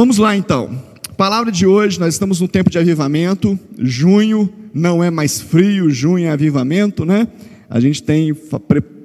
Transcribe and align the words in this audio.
Vamos 0.00 0.16
lá 0.16 0.34
então. 0.34 0.82
Palavra 1.14 1.52
de 1.52 1.66
hoje, 1.66 2.00
nós 2.00 2.14
estamos 2.14 2.40
no 2.40 2.48
tempo 2.48 2.70
de 2.70 2.78
avivamento. 2.78 3.60
Junho 3.78 4.50
não 4.72 5.04
é 5.04 5.10
mais 5.10 5.42
frio, 5.42 5.90
junho 5.90 6.24
é 6.24 6.30
avivamento, 6.30 7.04
né? 7.04 7.28
A 7.68 7.78
gente 7.80 8.02
tem 8.02 8.34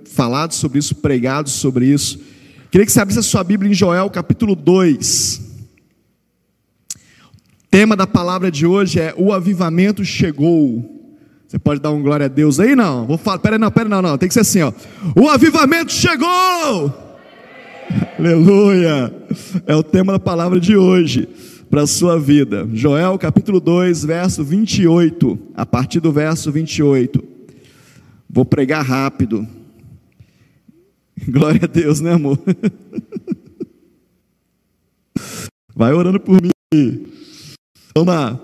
falado 0.06 0.54
sobre 0.54 0.80
isso, 0.80 0.96
pregado 0.96 1.50
sobre 1.50 1.88
isso. 1.88 2.18
Queria 2.72 2.86
que 2.86 2.94
você 2.94 3.02
abrisse 3.02 3.20
a 3.20 3.24
sua 3.24 3.44
Bíblia 3.44 3.70
em 3.70 3.74
Joel, 3.74 4.10
capítulo 4.10 4.56
2. 4.56 5.42
O 6.96 7.68
tema 7.70 7.98
da 7.98 8.08
palavra 8.08 8.50
de 8.50 8.66
hoje 8.66 8.98
é 8.98 9.14
o 9.18 9.34
avivamento 9.34 10.06
chegou. 10.06 11.12
Você 11.46 11.60
pode 11.60 11.82
dar 11.82 11.92
um 11.92 12.02
glória 12.02 12.28
a 12.28 12.30
Deus 12.30 12.58
aí? 12.58 12.74
Não, 12.74 13.06
vou 13.06 13.18
falar, 13.18 13.40
pera 13.40 13.60
não, 13.60 13.70
pera 13.70 13.90
não, 13.90 14.02
não, 14.02 14.18
tem 14.18 14.30
que 14.30 14.34
ser 14.34 14.40
assim, 14.40 14.62
ó. 14.62 14.72
O 15.14 15.28
avivamento 15.28 15.92
chegou! 15.92 17.05
Aleluia! 18.18 19.14
É 19.68 19.76
o 19.76 19.84
tema 19.84 20.14
da 20.14 20.20
palavra 20.20 20.60
de 20.60 20.76
hoje 20.76 21.28
para 21.70 21.84
a 21.84 21.88
sua 21.88 22.20
vida. 22.20 22.68
Joel 22.74 23.18
capítulo 23.18 23.60
2, 23.60 24.06
verso 24.06 24.44
28, 24.44 25.38
a 25.54 25.66
partir 25.66 26.00
do 26.00 26.12
verso 26.12 26.52
28. 26.52 27.24
Vou 28.30 28.44
pregar 28.44 28.84
rápido. 28.84 29.48
Glória 31.28 31.62
a 31.64 31.68
Deus, 31.68 32.02
né, 32.02 32.14
amor? 32.14 32.40
Vai 35.76 35.94
orando 35.94 36.20
por 36.20 36.42
mim. 36.42 37.06
Vamos 37.94 38.14
lá. 38.14 38.40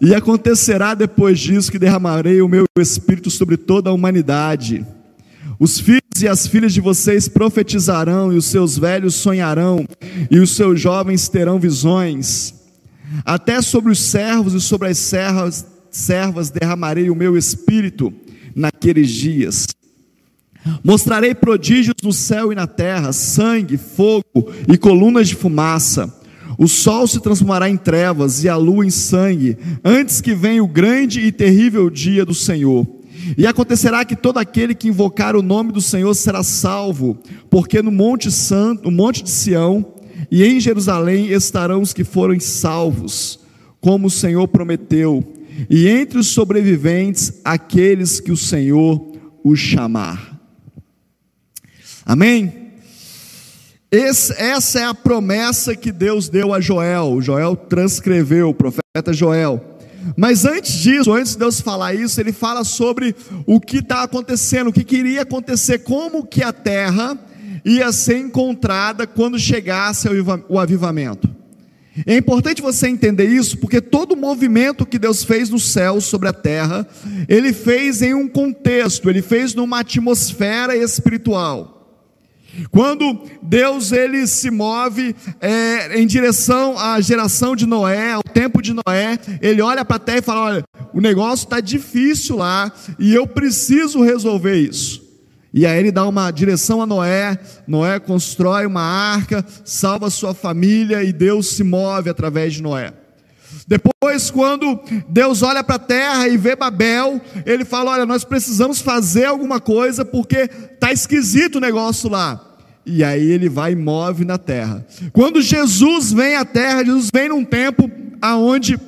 E 0.00 0.14
acontecerá 0.14 0.94
depois 0.94 1.40
disso 1.40 1.72
que 1.72 1.78
derramarei 1.78 2.40
o 2.40 2.48
meu 2.48 2.64
espírito 2.78 3.30
sobre 3.30 3.56
toda 3.56 3.90
a 3.90 3.92
humanidade 3.92 4.86
os 5.58 5.80
filhos 5.80 6.22
e 6.22 6.28
as 6.28 6.46
filhas 6.46 6.72
de 6.72 6.80
vocês 6.80 7.28
profetizarão, 7.28 8.32
e 8.32 8.36
os 8.36 8.46
seus 8.46 8.78
velhos 8.78 9.14
sonharão, 9.14 9.86
e 10.30 10.38
os 10.38 10.54
seus 10.54 10.80
jovens 10.80 11.28
terão 11.28 11.58
visões. 11.58 12.54
Até 13.24 13.62
sobre 13.62 13.92
os 13.92 13.98
servos 13.98 14.54
e 14.54 14.60
sobre 14.60 14.88
as 14.88 14.98
servas, 14.98 15.66
servas 15.90 16.50
derramarei 16.50 17.10
o 17.10 17.16
meu 17.16 17.36
espírito 17.36 18.12
naqueles 18.54 19.10
dias. 19.10 19.66
Mostrarei 20.82 21.34
prodígios 21.34 21.96
no 22.02 22.12
céu 22.12 22.52
e 22.52 22.54
na 22.54 22.66
terra, 22.66 23.12
sangue, 23.12 23.76
fogo 23.76 24.52
e 24.68 24.76
colunas 24.76 25.28
de 25.28 25.34
fumaça. 25.34 26.12
O 26.58 26.66
sol 26.66 27.06
se 27.06 27.20
transformará 27.20 27.68
em 27.68 27.76
trevas 27.76 28.42
e 28.42 28.48
a 28.48 28.56
lua 28.56 28.84
em 28.84 28.90
sangue, 28.90 29.56
antes 29.84 30.20
que 30.20 30.34
venha 30.34 30.64
o 30.64 30.68
grande 30.68 31.20
e 31.20 31.30
terrível 31.30 31.90
dia 31.90 32.24
do 32.24 32.34
Senhor. 32.34 32.95
E 33.36 33.46
acontecerá 33.46 34.04
que 34.04 34.14
todo 34.14 34.38
aquele 34.38 34.74
que 34.74 34.88
invocar 34.88 35.34
o 35.34 35.42
nome 35.42 35.72
do 35.72 35.80
Senhor 35.80 36.14
será 36.14 36.42
salvo, 36.42 37.18
porque 37.48 37.80
no 37.82 37.90
Monte 37.90 38.30
Santo, 38.30 38.84
no 38.84 38.90
Monte 38.90 39.22
de 39.22 39.30
Sião 39.30 39.94
e 40.30 40.44
em 40.44 40.60
Jerusalém 40.60 41.32
estarão 41.32 41.80
os 41.80 41.92
que 41.92 42.04
forem 42.04 42.40
salvos, 42.40 43.40
como 43.80 44.08
o 44.08 44.10
Senhor 44.10 44.48
prometeu, 44.48 45.24
e 45.70 45.88
entre 45.88 46.18
os 46.18 46.28
sobreviventes 46.28 47.40
aqueles 47.44 48.20
que 48.20 48.32
o 48.32 48.36
Senhor 48.36 49.12
os 49.44 49.58
chamar. 49.58 50.40
Amém? 52.04 52.66
Esse, 53.90 54.32
essa 54.40 54.80
é 54.80 54.84
a 54.84 54.94
promessa 54.94 55.76
que 55.76 55.92
Deus 55.92 56.28
deu 56.28 56.52
a 56.52 56.60
Joel. 56.60 57.20
Joel 57.22 57.56
transcreveu, 57.56 58.50
o 58.50 58.54
profeta 58.54 59.12
Joel. 59.12 59.75
Mas 60.16 60.44
antes 60.44 60.74
disso, 60.74 61.12
antes 61.12 61.32
de 61.32 61.38
Deus 61.38 61.60
falar 61.60 61.94
isso, 61.94 62.20
ele 62.20 62.32
fala 62.32 62.64
sobre 62.64 63.14
o 63.46 63.60
que 63.60 63.78
está 63.78 64.02
acontecendo, 64.02 64.68
o 64.68 64.72
que 64.72 64.84
queria 64.84 65.22
acontecer, 65.22 65.78
como 65.78 66.26
que 66.26 66.42
a 66.42 66.52
terra 66.52 67.18
ia 67.64 67.90
ser 67.92 68.18
encontrada 68.18 69.06
quando 69.06 69.38
chegasse 69.38 70.08
o 70.48 70.58
avivamento. 70.58 71.28
É 72.04 72.16
importante 72.16 72.60
você 72.60 72.88
entender 72.88 73.26
isso, 73.26 73.56
porque 73.56 73.80
todo 73.80 74.12
o 74.12 74.16
movimento 74.16 74.84
que 74.84 74.98
Deus 74.98 75.24
fez 75.24 75.48
no 75.48 75.58
céu 75.58 76.00
sobre 76.00 76.28
a 76.28 76.32
terra, 76.32 76.86
ele 77.26 77.54
fez 77.54 78.02
em 78.02 78.12
um 78.12 78.28
contexto, 78.28 79.08
ele 79.08 79.22
fez 79.22 79.54
numa 79.54 79.80
atmosfera 79.80 80.76
espiritual. 80.76 81.75
Quando 82.70 83.22
Deus 83.42 83.92
ele 83.92 84.26
se 84.26 84.50
move 84.50 85.14
é, 85.40 86.00
em 86.00 86.06
direção 86.06 86.78
à 86.78 87.00
geração 87.00 87.54
de 87.54 87.66
Noé, 87.66 88.12
ao 88.12 88.22
tempo 88.22 88.62
de 88.62 88.72
Noé, 88.72 89.18
ele 89.40 89.62
olha 89.62 89.84
para 89.84 89.96
a 89.96 90.00
terra 90.00 90.18
e 90.18 90.22
fala: 90.22 90.40
olha, 90.40 90.64
o 90.92 91.00
negócio 91.00 91.44
está 91.44 91.60
difícil 91.60 92.36
lá 92.36 92.72
e 92.98 93.14
eu 93.14 93.26
preciso 93.26 94.02
resolver 94.02 94.56
isso. 94.56 95.04
E 95.52 95.64
aí 95.64 95.78
ele 95.78 95.90
dá 95.90 96.06
uma 96.06 96.30
direção 96.30 96.82
a 96.82 96.86
Noé, 96.86 97.38
Noé 97.66 97.98
constrói 97.98 98.66
uma 98.66 98.82
arca, 98.82 99.44
salva 99.64 100.10
sua 100.10 100.34
família 100.34 101.02
e 101.02 101.12
Deus 101.12 101.48
se 101.48 101.64
move 101.64 102.10
através 102.10 102.54
de 102.54 102.62
Noé. 102.62 102.92
Depois, 103.66 104.30
quando 104.30 104.78
Deus 105.08 105.42
olha 105.42 105.64
para 105.64 105.76
a 105.76 105.78
terra 105.78 106.28
e 106.28 106.36
vê 106.36 106.54
Babel, 106.54 107.20
ele 107.44 107.64
fala: 107.64 107.92
Olha, 107.92 108.06
nós 108.06 108.22
precisamos 108.22 108.80
fazer 108.80 109.24
alguma 109.24 109.60
coisa 109.60 110.04
porque 110.04 110.48
está 110.74 110.92
esquisito 110.92 111.56
o 111.56 111.60
negócio 111.60 112.08
lá. 112.10 112.45
E 112.86 113.02
aí 113.02 113.32
ele 113.32 113.48
vai 113.48 113.72
e 113.72 113.76
move 113.76 114.24
na 114.24 114.38
terra. 114.38 114.86
Quando 115.12 115.42
Jesus 115.42 116.12
vem 116.12 116.36
à 116.36 116.44
terra, 116.44 116.84
Jesus 116.84 117.10
vem 117.12 117.28
num 117.28 117.44
tempo 117.44 117.90
aonde 118.22 118.78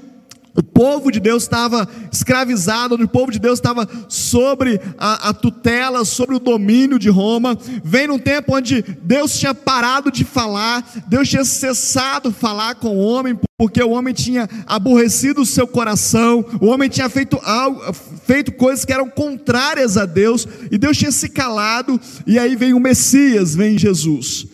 o 0.59 0.63
povo 0.63 1.13
de 1.13 1.21
Deus 1.21 1.45
estava 1.45 1.89
escravizado, 2.11 2.97
o 2.97 3.09
povo 3.09 3.31
de 3.31 3.39
Deus 3.39 3.61
estava 3.61 3.89
sobre 4.09 4.81
a, 4.99 5.29
a, 5.29 5.33
tutela, 5.33 6.05
sobre 6.05 6.35
o 6.35 6.41
domínio 6.41 6.99
de 6.99 7.09
Roma. 7.09 7.57
Vem 7.85 8.09
num 8.09 8.19
tempo 8.19 8.57
onde 8.57 8.83
Deus 9.01 9.39
tinha 9.39 9.55
parado 9.55 10.11
de 10.11 10.25
falar, 10.25 10.85
Deus 11.07 11.29
tinha 11.29 11.45
cessado 11.45 12.33
falar 12.33 12.75
com 12.75 12.97
o 12.97 12.99
homem, 12.99 13.39
porque 13.57 13.81
o 13.81 13.91
homem 13.91 14.13
tinha 14.13 14.49
aborrecido 14.67 15.43
o 15.43 15.47
seu 15.47 15.65
coração, 15.65 16.45
o 16.61 16.67
homem 16.67 16.89
tinha 16.89 17.09
feito, 17.09 17.39
algo, 17.45 17.81
feito 18.27 18.51
coisas 18.51 18.85
que 18.85 18.93
eram 18.93 19.09
contrárias 19.09 19.97
a 19.97 20.07
Deus, 20.07 20.45
e 20.73 20.77
Deus 20.77 20.99
tinha 20.99 21.13
se 21.13 21.29
calado, 21.29 22.01
e 22.27 22.37
aí 22.37 22.57
vem 22.57 22.75
o 22.75 22.81
Messias, 22.81 23.55
vem 23.55 23.79
Jesus. 23.79 24.45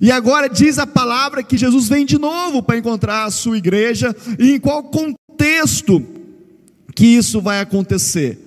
E 0.00 0.10
agora 0.10 0.48
diz 0.48 0.78
a 0.78 0.86
palavra 0.86 1.42
que 1.42 1.56
Jesus 1.56 1.88
vem 1.88 2.04
de 2.04 2.18
novo 2.18 2.62
para 2.62 2.78
encontrar 2.78 3.26
a 3.26 3.30
sua 3.30 3.56
igreja, 3.56 4.14
e 4.40 4.54
em 4.54 4.58
qual 4.58 4.82
contexto 4.82 5.21
que 6.94 7.06
isso 7.06 7.40
vai 7.40 7.60
acontecer. 7.60 8.38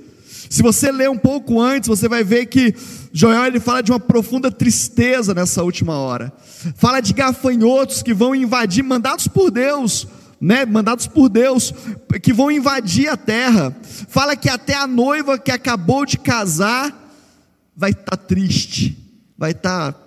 Se 0.50 0.62
você 0.62 0.92
ler 0.92 1.10
um 1.10 1.18
pouco 1.18 1.60
antes, 1.60 1.88
você 1.88 2.08
vai 2.08 2.24
ver 2.24 2.46
que 2.46 2.76
Joel 3.12 3.46
ele 3.46 3.60
fala 3.60 3.82
de 3.82 3.92
uma 3.92 4.00
profunda 4.00 4.52
tristeza 4.52 5.34
nessa 5.34 5.64
última 5.64 5.98
hora. 5.98 6.32
Fala 6.76 7.02
de 7.02 7.14
gafanhotos 7.14 8.04
que 8.04 8.14
vão 8.14 8.36
invadir, 8.36 8.84
mandados 8.84 9.28
por 9.28 9.50
Deus, 9.50 10.08
né, 10.40 10.66
mandados 10.66 11.08
por 11.08 11.30
Deus, 11.30 11.74
que 12.22 12.34
vão 12.34 12.52
invadir 12.52 13.08
a 13.10 13.18
terra. 13.18 13.76
Fala 14.08 14.36
que 14.36 14.50
até 14.50 14.76
a 14.76 14.88
noiva 14.88 15.38
que 15.40 15.52
acabou 15.52 16.06
de 16.06 16.18
casar 16.18 16.94
vai 17.76 17.92
estar 17.92 18.04
tá 18.04 18.18
triste, 18.18 18.98
vai 19.38 19.52
estar 19.52 19.94
tá 19.94 20.00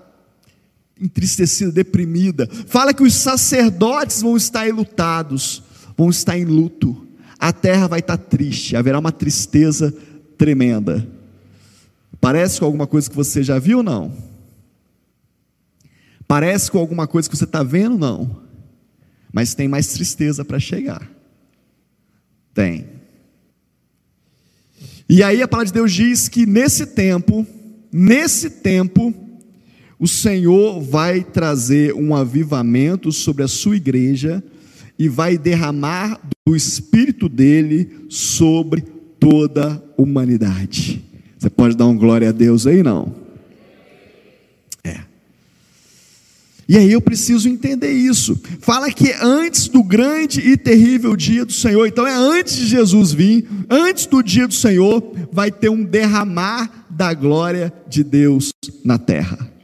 entristecida, 1.01 1.71
deprimida. 1.71 2.49
Fala 2.67 2.95
que 2.95 3.03
os 3.03 3.15
sacerdotes 3.15 4.23
vão 4.23 4.37
estar 4.37 4.69
enlutados, 4.69 5.63
vão 5.99 6.09
estar 6.09 6.39
em 6.39 6.45
luto. 6.45 7.05
A 7.41 7.53
terra 7.53 7.89
vai 7.89 7.99
estar 7.99 8.17
triste, 8.17 8.77
haverá 8.77 9.01
uma 9.01 9.11
tristeza 9.11 9.93
tremenda. 10.39 11.07
Parece 12.21 12.61
com 12.61 12.67
alguma 12.67 12.87
coisa 12.87 13.11
que 13.11 13.17
você 13.17 13.43
já 13.43 13.59
viu? 13.59 13.83
Não. 13.83 14.13
Parece 16.27 16.71
com 16.71 16.79
alguma 16.79 17.07
coisa 17.07 17.29
que 17.29 17.37
você 17.37 17.45
está 17.45 17.65
vendo? 17.65 17.99
Não. 17.99 18.43
Mas 19.33 19.55
tem 19.55 19.67
mais 19.67 19.89
tristeza 19.89 20.45
para 20.45 20.61
chegar. 20.61 21.11
Tem. 22.55 22.87
E 25.09 25.23
aí 25.23 25.43
a 25.43 25.49
palavra 25.49 25.67
de 25.67 25.73
Deus 25.73 25.93
diz 25.93 26.29
que 26.29 26.45
nesse 26.45 26.87
tempo, 26.87 27.47
nesse 27.91 28.51
tempo, 28.51 29.15
o 29.99 30.07
Senhor 30.07 30.81
vai 30.81 31.25
trazer 31.25 31.95
um 31.95 32.15
avivamento 32.15 33.11
sobre 33.11 33.43
a 33.43 33.49
sua 33.49 33.77
igreja 33.77 34.43
e 34.99 35.09
vai 35.09 35.39
derramar 35.39 36.21
do 36.47 36.57
Espírito 36.57 37.29
dele 37.29 38.07
sobre 38.09 38.83
toda 39.21 39.83
a 39.97 40.03
humanidade. 40.03 41.05
Você 41.39 41.49
pode 41.49 41.77
dar 41.77 41.87
um 41.87 41.97
glória 41.97 42.31
a 42.31 42.33
Deus 42.33 42.67
aí, 42.67 42.83
não? 42.83 43.15
É. 44.83 44.99
E 46.69 46.77
aí 46.77 46.91
eu 46.91 47.01
preciso 47.01 47.49
entender 47.49 47.93
isso. 47.93 48.41
Fala 48.61 48.91
que 48.91 49.13
antes 49.23 49.69
do 49.69 49.85
grande 49.85 50.41
e 50.41 50.57
terrível 50.57 51.15
dia 51.15 51.45
do 51.45 51.53
Senhor, 51.53 51.87
então 51.87 52.07
é 52.07 52.15
antes 52.15 52.57
de 52.57 52.67
Jesus 52.67 53.13
vir, 53.13 53.49
antes 53.71 54.07
do 54.07 54.21
dia 54.21 54.49
do 54.49 54.55
Senhor, 54.55 55.15
vai 55.31 55.53
ter 55.53 55.69
um 55.69 55.85
derramar 55.85 56.87
da 56.91 57.15
glória 57.15 57.73
de 57.89 58.03
Deus 58.03 58.51
na 58.85 58.99
terra. 58.99 59.58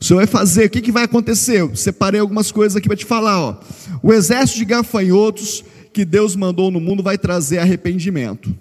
O 0.00 0.04
Senhor 0.04 0.20
vai 0.20 0.26
fazer, 0.26 0.64
o 0.64 0.70
que, 0.70 0.80
que 0.80 0.90
vai 0.90 1.04
acontecer? 1.04 1.60
Eu 1.60 1.76
separei 1.76 2.20
algumas 2.20 2.50
coisas 2.50 2.74
aqui 2.74 2.88
para 2.88 2.96
te 2.96 3.04
falar. 3.04 3.38
Ó. 3.38 3.60
O 4.02 4.12
exército 4.14 4.58
de 4.58 4.64
gafanhotos 4.64 5.62
que 5.92 6.06
Deus 6.06 6.34
mandou 6.34 6.70
no 6.70 6.80
mundo 6.80 7.02
vai 7.02 7.18
trazer 7.18 7.58
arrependimento. 7.58 8.54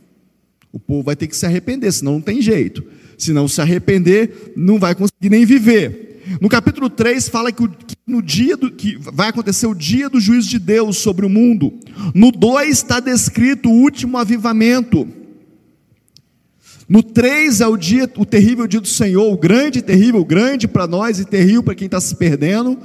O 0.71 0.79
povo 0.79 1.03
vai 1.03 1.15
ter 1.15 1.27
que 1.27 1.35
se 1.35 1.45
arrepender, 1.45 1.91
senão 1.93 2.13
não 2.13 2.21
tem 2.21 2.41
jeito. 2.41 2.83
Se 3.17 3.31
não 3.31 3.47
se 3.47 3.61
arrepender, 3.61 4.51
não 4.55 4.77
vai 4.77 4.93
conseguir 4.93 5.29
nem 5.29 5.45
viver. 5.45 6.09
No 6.41 6.49
capítulo 6.49 6.89
3 6.89 7.29
fala 7.29 7.51
que, 7.51 7.67
no 8.05 8.21
dia 8.21 8.55
do, 8.57 8.69
que 8.69 8.97
vai 8.97 9.29
acontecer 9.29 9.65
o 9.65 9.73
dia 9.73 10.09
do 10.09 10.19
juízo 10.19 10.49
de 10.49 10.59
Deus 10.59 10.97
sobre 10.97 11.25
o 11.25 11.29
mundo. 11.29 11.73
No 12.13 12.31
2 12.31 12.69
está 12.69 12.99
descrito 12.99 13.69
o 13.69 13.81
último 13.81 14.17
avivamento. 14.17 15.07
No 16.89 17.03
3 17.03 17.61
é 17.61 17.67
o 17.67 17.77
dia, 17.77 18.11
o 18.17 18.25
terrível 18.25 18.65
dia 18.65 18.81
do 18.81 18.87
Senhor, 18.87 19.31
o 19.31 19.37
grande 19.37 19.79
terrível, 19.79 20.25
grande 20.25 20.67
para 20.67 20.87
nós 20.87 21.19
e 21.19 21.25
terrível 21.25 21.61
para 21.61 21.75
quem 21.75 21.85
está 21.85 22.01
se 22.01 22.15
perdendo. 22.15 22.79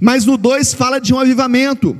Mas 0.00 0.24
no 0.24 0.36
2 0.36 0.72
fala 0.72 1.00
de 1.00 1.12
um 1.12 1.18
avivamento. 1.18 1.98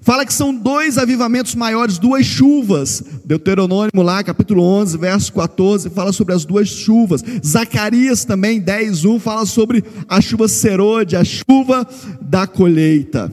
Fala 0.00 0.26
que 0.26 0.34
são 0.34 0.52
dois 0.52 0.98
avivamentos 0.98 1.54
maiores, 1.54 1.98
duas 1.98 2.26
chuvas. 2.26 3.04
Deuteronômio 3.24 4.02
lá, 4.02 4.24
capítulo 4.24 4.64
11, 4.64 4.98
verso 4.98 5.32
14, 5.32 5.90
fala 5.90 6.12
sobre 6.12 6.34
as 6.34 6.44
duas 6.44 6.68
chuvas. 6.68 7.22
Zacarias 7.46 8.24
também, 8.24 8.60
10, 8.60 9.04
1, 9.04 9.20
fala 9.20 9.46
sobre 9.46 9.84
a 10.08 10.20
chuva 10.20 10.48
serode, 10.48 11.14
a 11.14 11.22
chuva 11.22 11.88
da 12.20 12.48
colheita. 12.48 13.30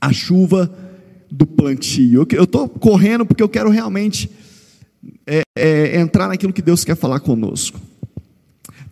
A 0.00 0.12
chuva 0.12 0.68
do 1.30 1.46
plantio. 1.46 2.26
Eu 2.32 2.44
estou 2.44 2.68
correndo 2.68 3.24
porque 3.24 3.42
eu 3.42 3.48
quero 3.48 3.70
realmente 3.70 4.28
é, 5.26 5.42
é, 5.56 6.00
entrar 6.00 6.28
naquilo 6.28 6.52
que 6.52 6.62
Deus 6.62 6.84
quer 6.84 6.96
falar 6.96 7.20
conosco. 7.20 7.80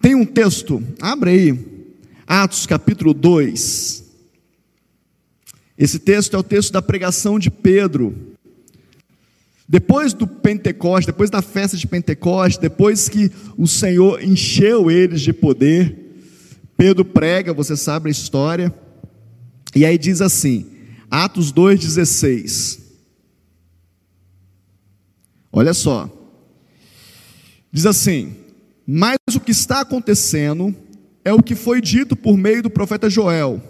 Tem 0.00 0.14
um 0.14 0.24
texto, 0.24 0.82
abre 1.00 1.30
aí, 1.30 1.66
Atos 2.26 2.66
capítulo 2.66 3.12
2. 3.14 4.04
Esse 5.78 5.98
texto 5.98 6.34
é 6.34 6.38
o 6.38 6.42
texto 6.42 6.72
da 6.72 6.80
pregação 6.80 7.38
de 7.38 7.50
Pedro. 7.50 8.14
Depois 9.68 10.12
do 10.12 10.26
Pentecoste, 10.26 11.10
depois 11.10 11.28
da 11.28 11.42
festa 11.42 11.76
de 11.76 11.86
Pentecoste, 11.86 12.60
depois 12.60 13.08
que 13.08 13.30
o 13.58 13.66
Senhor 13.66 14.22
encheu 14.22 14.90
eles 14.90 15.20
de 15.20 15.32
poder, 15.32 16.06
Pedro 16.76 17.04
prega, 17.04 17.52
você 17.52 17.76
sabe 17.76 18.08
a 18.08 18.12
história, 18.12 18.72
e 19.74 19.84
aí 19.84 19.98
diz 19.98 20.20
assim, 20.20 20.66
Atos 21.10 21.52
2,16. 21.52 22.85
Olha 25.56 25.72
só, 25.72 26.10
diz 27.72 27.86
assim: 27.86 28.36
Mas 28.86 29.16
o 29.34 29.40
que 29.40 29.52
está 29.52 29.80
acontecendo 29.80 30.76
é 31.24 31.32
o 31.32 31.42
que 31.42 31.54
foi 31.54 31.80
dito 31.80 32.14
por 32.14 32.36
meio 32.36 32.62
do 32.62 32.68
profeta 32.68 33.08
Joel 33.08 33.62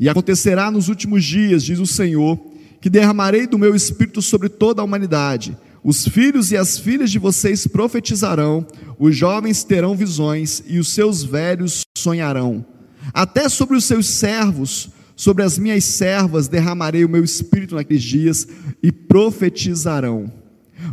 e 0.00 0.08
acontecerá 0.08 0.68
nos 0.68 0.88
últimos 0.88 1.24
dias, 1.24 1.62
diz 1.62 1.78
o 1.78 1.86
Senhor, 1.86 2.36
que 2.80 2.90
derramarei 2.90 3.46
do 3.46 3.56
meu 3.56 3.72
espírito 3.72 4.20
sobre 4.20 4.48
toda 4.48 4.82
a 4.82 4.84
humanidade. 4.84 5.56
Os 5.84 6.08
filhos 6.08 6.50
e 6.50 6.56
as 6.56 6.76
filhas 6.76 7.12
de 7.12 7.20
vocês 7.20 7.68
profetizarão, 7.68 8.66
os 8.98 9.14
jovens 9.14 9.62
terão 9.62 9.94
visões 9.94 10.60
e 10.66 10.80
os 10.80 10.88
seus 10.88 11.22
velhos 11.22 11.82
sonharão. 11.96 12.66
Até 13.14 13.48
sobre 13.48 13.76
os 13.76 13.84
seus 13.84 14.06
servos, 14.06 14.90
sobre 15.14 15.44
as 15.44 15.56
minhas 15.56 15.84
servas 15.84 16.48
derramarei 16.48 17.04
o 17.04 17.08
meu 17.08 17.22
espírito 17.22 17.76
naqueles 17.76 18.02
dias 18.02 18.48
e 18.82 18.90
profetizarão. 18.90 20.39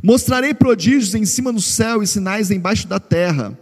Mostrarei 0.04 0.54
prodígios 0.54 1.16
em 1.16 1.26
cima 1.26 1.52
do 1.52 1.62
céu 1.62 2.04
e 2.04 2.08
sinais 2.08 2.52
embaixo 2.52 2.88
da 2.88 3.00
terra: 3.00 3.58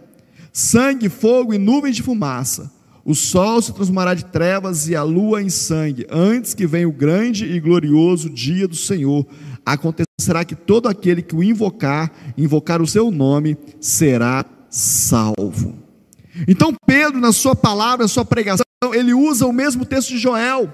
sangue, 0.52 1.08
fogo 1.08 1.54
e 1.54 1.58
nuvens 1.58 1.96
de 1.96 2.02
fumaça. 2.02 2.70
O 3.04 3.14
sol 3.14 3.62
se 3.62 3.72
transformará 3.72 4.14
de 4.14 4.24
trevas 4.24 4.88
e 4.88 4.96
a 4.96 5.04
lua 5.04 5.40
em 5.40 5.48
sangue, 5.48 6.04
antes 6.10 6.54
que 6.54 6.66
venha 6.66 6.88
o 6.88 6.92
grande 6.92 7.44
e 7.44 7.60
glorioso 7.60 8.28
dia 8.28 8.66
do 8.66 8.74
Senhor. 8.74 9.24
Acontecerá 9.64 10.44
que 10.44 10.56
todo 10.56 10.88
aquele 10.88 11.22
que 11.22 11.36
o 11.36 11.42
invocar, 11.42 12.10
invocar 12.36 12.82
o 12.82 12.86
seu 12.86 13.12
nome, 13.12 13.56
será 13.80 14.44
salvo. 14.68 15.78
Então, 16.48 16.74
Pedro, 16.84 17.20
na 17.20 17.32
sua 17.32 17.54
palavra, 17.54 18.04
na 18.04 18.08
sua 18.08 18.24
pregação, 18.24 18.66
ele 18.92 19.14
usa 19.14 19.46
o 19.46 19.52
mesmo 19.52 19.86
texto 19.86 20.08
de 20.08 20.18
Joel. 20.18 20.72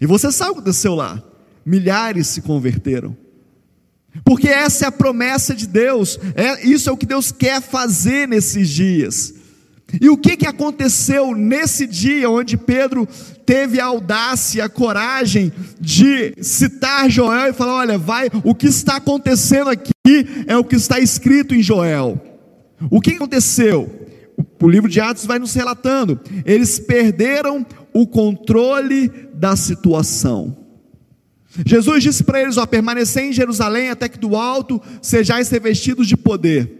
E 0.00 0.06
você 0.06 0.30
sabe 0.30 0.52
o 0.52 0.54
que 0.54 0.60
aconteceu 0.60 0.94
lá? 0.94 1.20
Milhares 1.66 2.28
se 2.28 2.42
converteram. 2.42 3.16
Porque 4.24 4.48
essa 4.48 4.84
é 4.84 4.88
a 4.88 4.92
promessa 4.92 5.54
de 5.54 5.66
Deus, 5.66 6.18
é, 6.34 6.66
isso 6.66 6.88
é 6.88 6.92
o 6.92 6.96
que 6.96 7.06
Deus 7.06 7.30
quer 7.30 7.60
fazer 7.60 8.26
nesses 8.26 8.68
dias. 8.68 9.34
E 10.00 10.10
o 10.10 10.18
que, 10.18 10.36
que 10.36 10.46
aconteceu 10.46 11.34
nesse 11.34 11.86
dia 11.86 12.28
onde 12.28 12.58
Pedro 12.58 13.08
teve 13.46 13.80
a 13.80 13.86
audácia, 13.86 14.64
a 14.64 14.68
coragem 14.68 15.50
de 15.80 16.34
citar 16.42 17.10
Joel 17.10 17.50
e 17.50 17.54
falar: 17.54 17.76
olha, 17.76 17.96
vai, 17.96 18.28
o 18.44 18.54
que 18.54 18.66
está 18.66 18.96
acontecendo 18.96 19.70
aqui 19.70 19.92
é 20.46 20.56
o 20.56 20.64
que 20.64 20.76
está 20.76 20.98
escrito 20.98 21.54
em 21.54 21.62
Joel. 21.62 22.20
O 22.90 23.00
que 23.00 23.12
aconteceu? 23.12 23.90
O 24.60 24.68
livro 24.68 24.90
de 24.90 25.00
Atos 25.00 25.24
vai 25.24 25.38
nos 25.38 25.54
relatando. 25.54 26.20
Eles 26.44 26.78
perderam 26.78 27.66
o 27.92 28.06
controle 28.06 29.08
da 29.34 29.56
situação. 29.56 30.67
Jesus 31.64 32.02
disse 32.02 32.24
para 32.24 32.42
eles: 32.42 32.56
ó, 32.56 32.66
permanecer 32.66 33.24
em 33.24 33.32
Jerusalém 33.32 33.90
até 33.90 34.08
que 34.08 34.18
do 34.18 34.36
alto 34.36 34.80
sejais 35.00 35.48
revestidos 35.48 36.06
de 36.06 36.16
poder. 36.16 36.78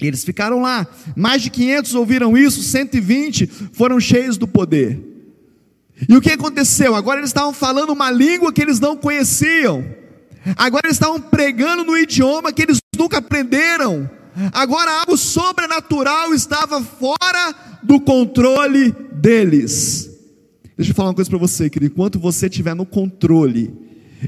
Eles 0.00 0.24
ficaram 0.24 0.60
lá. 0.60 0.86
Mais 1.16 1.42
de 1.42 1.50
500 1.50 1.94
ouviram 1.94 2.36
isso, 2.36 2.62
120 2.62 3.46
foram 3.72 4.00
cheios 4.00 4.36
do 4.36 4.46
poder. 4.46 5.00
E 6.08 6.16
o 6.16 6.20
que 6.20 6.32
aconteceu? 6.32 6.94
Agora 6.94 7.20
eles 7.20 7.30
estavam 7.30 7.52
falando 7.52 7.90
uma 7.90 8.10
língua 8.10 8.52
que 8.52 8.60
eles 8.60 8.80
não 8.80 8.96
conheciam. 8.96 9.84
Agora 10.56 10.86
eles 10.86 10.96
estavam 10.96 11.20
pregando 11.20 11.84
no 11.84 11.96
idioma 11.96 12.52
que 12.52 12.62
eles 12.62 12.78
nunca 12.98 13.18
aprenderam. 13.18 14.10
Agora 14.52 14.90
algo 15.00 15.16
sobrenatural 15.16 16.34
estava 16.34 16.82
fora 16.82 17.54
do 17.82 18.00
controle 18.00 18.92
deles. 19.12 20.13
Deixa 20.76 20.90
eu 20.90 20.94
falar 20.94 21.10
uma 21.10 21.14
coisa 21.14 21.30
para 21.30 21.38
você, 21.38 21.70
querido. 21.70 21.92
Enquanto 21.92 22.18
você 22.18 22.46
estiver 22.46 22.74
no 22.74 22.84
controle, 22.84 23.72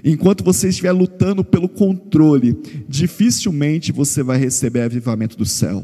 Enquanto 0.04 0.44
você 0.44 0.69
estiver 0.69 0.93
lutando 0.93 1.44
pelo 1.44 1.69
controle, 1.69 2.56
dificilmente 2.88 3.93
você 3.93 4.22
vai 4.22 4.38
receber 4.38 4.82
avivamento 4.82 5.37
do 5.37 5.46
céu. 5.46 5.82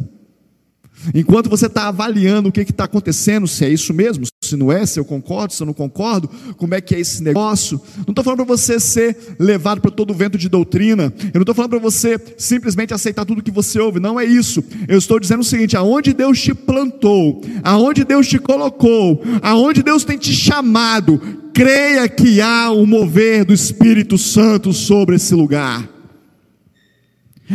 Enquanto 1.14 1.50
você 1.50 1.66
está 1.66 1.88
avaliando 1.88 2.48
o 2.48 2.52
que 2.52 2.60
está 2.60 2.84
acontecendo, 2.84 3.46
se 3.48 3.64
é 3.64 3.68
isso 3.68 3.92
mesmo, 3.92 4.24
se 4.42 4.56
não 4.56 4.70
é, 4.70 4.84
se 4.84 4.98
eu 4.98 5.04
concordo, 5.04 5.52
se 5.52 5.62
eu 5.62 5.66
não 5.66 5.74
concordo, 5.74 6.28
como 6.56 6.74
é 6.74 6.80
que 6.80 6.94
é 6.94 7.00
esse 7.00 7.22
negócio. 7.22 7.80
Não 7.98 8.12
estou 8.12 8.24
falando 8.24 8.44
para 8.44 8.56
você 8.56 8.78
ser 8.78 9.16
levado 9.38 9.80
para 9.80 9.90
todo 9.90 10.10
o 10.10 10.14
vento 10.14 10.36
de 10.36 10.48
doutrina. 10.48 11.12
Eu 11.18 11.30
não 11.34 11.42
estou 11.42 11.54
falando 11.54 11.70
para 11.70 11.78
você 11.78 12.20
simplesmente 12.36 12.92
aceitar 12.92 13.24
tudo 13.24 13.42
que 13.42 13.50
você 13.50 13.78
ouve. 13.80 14.00
Não 14.00 14.18
é 14.18 14.24
isso. 14.24 14.62
Eu 14.88 14.98
estou 14.98 15.18
dizendo 15.18 15.40
o 15.40 15.44
seguinte: 15.44 15.76
aonde 15.76 16.12
Deus 16.12 16.40
te 16.40 16.54
plantou, 16.54 17.42
aonde 17.62 18.04
Deus 18.04 18.26
te 18.26 18.38
colocou, 18.38 19.22
aonde 19.42 19.82
Deus 19.82 20.04
tem 20.04 20.18
te 20.18 20.32
chamado, 20.32 21.20
creia 21.52 22.08
que 22.08 22.40
há 22.40 22.70
um 22.70 22.86
mover 22.86 23.44
do 23.44 23.52
Espírito 23.52 24.18
Santo 24.18 24.72
sobre 24.72 25.16
esse 25.16 25.34
lugar. 25.34 25.91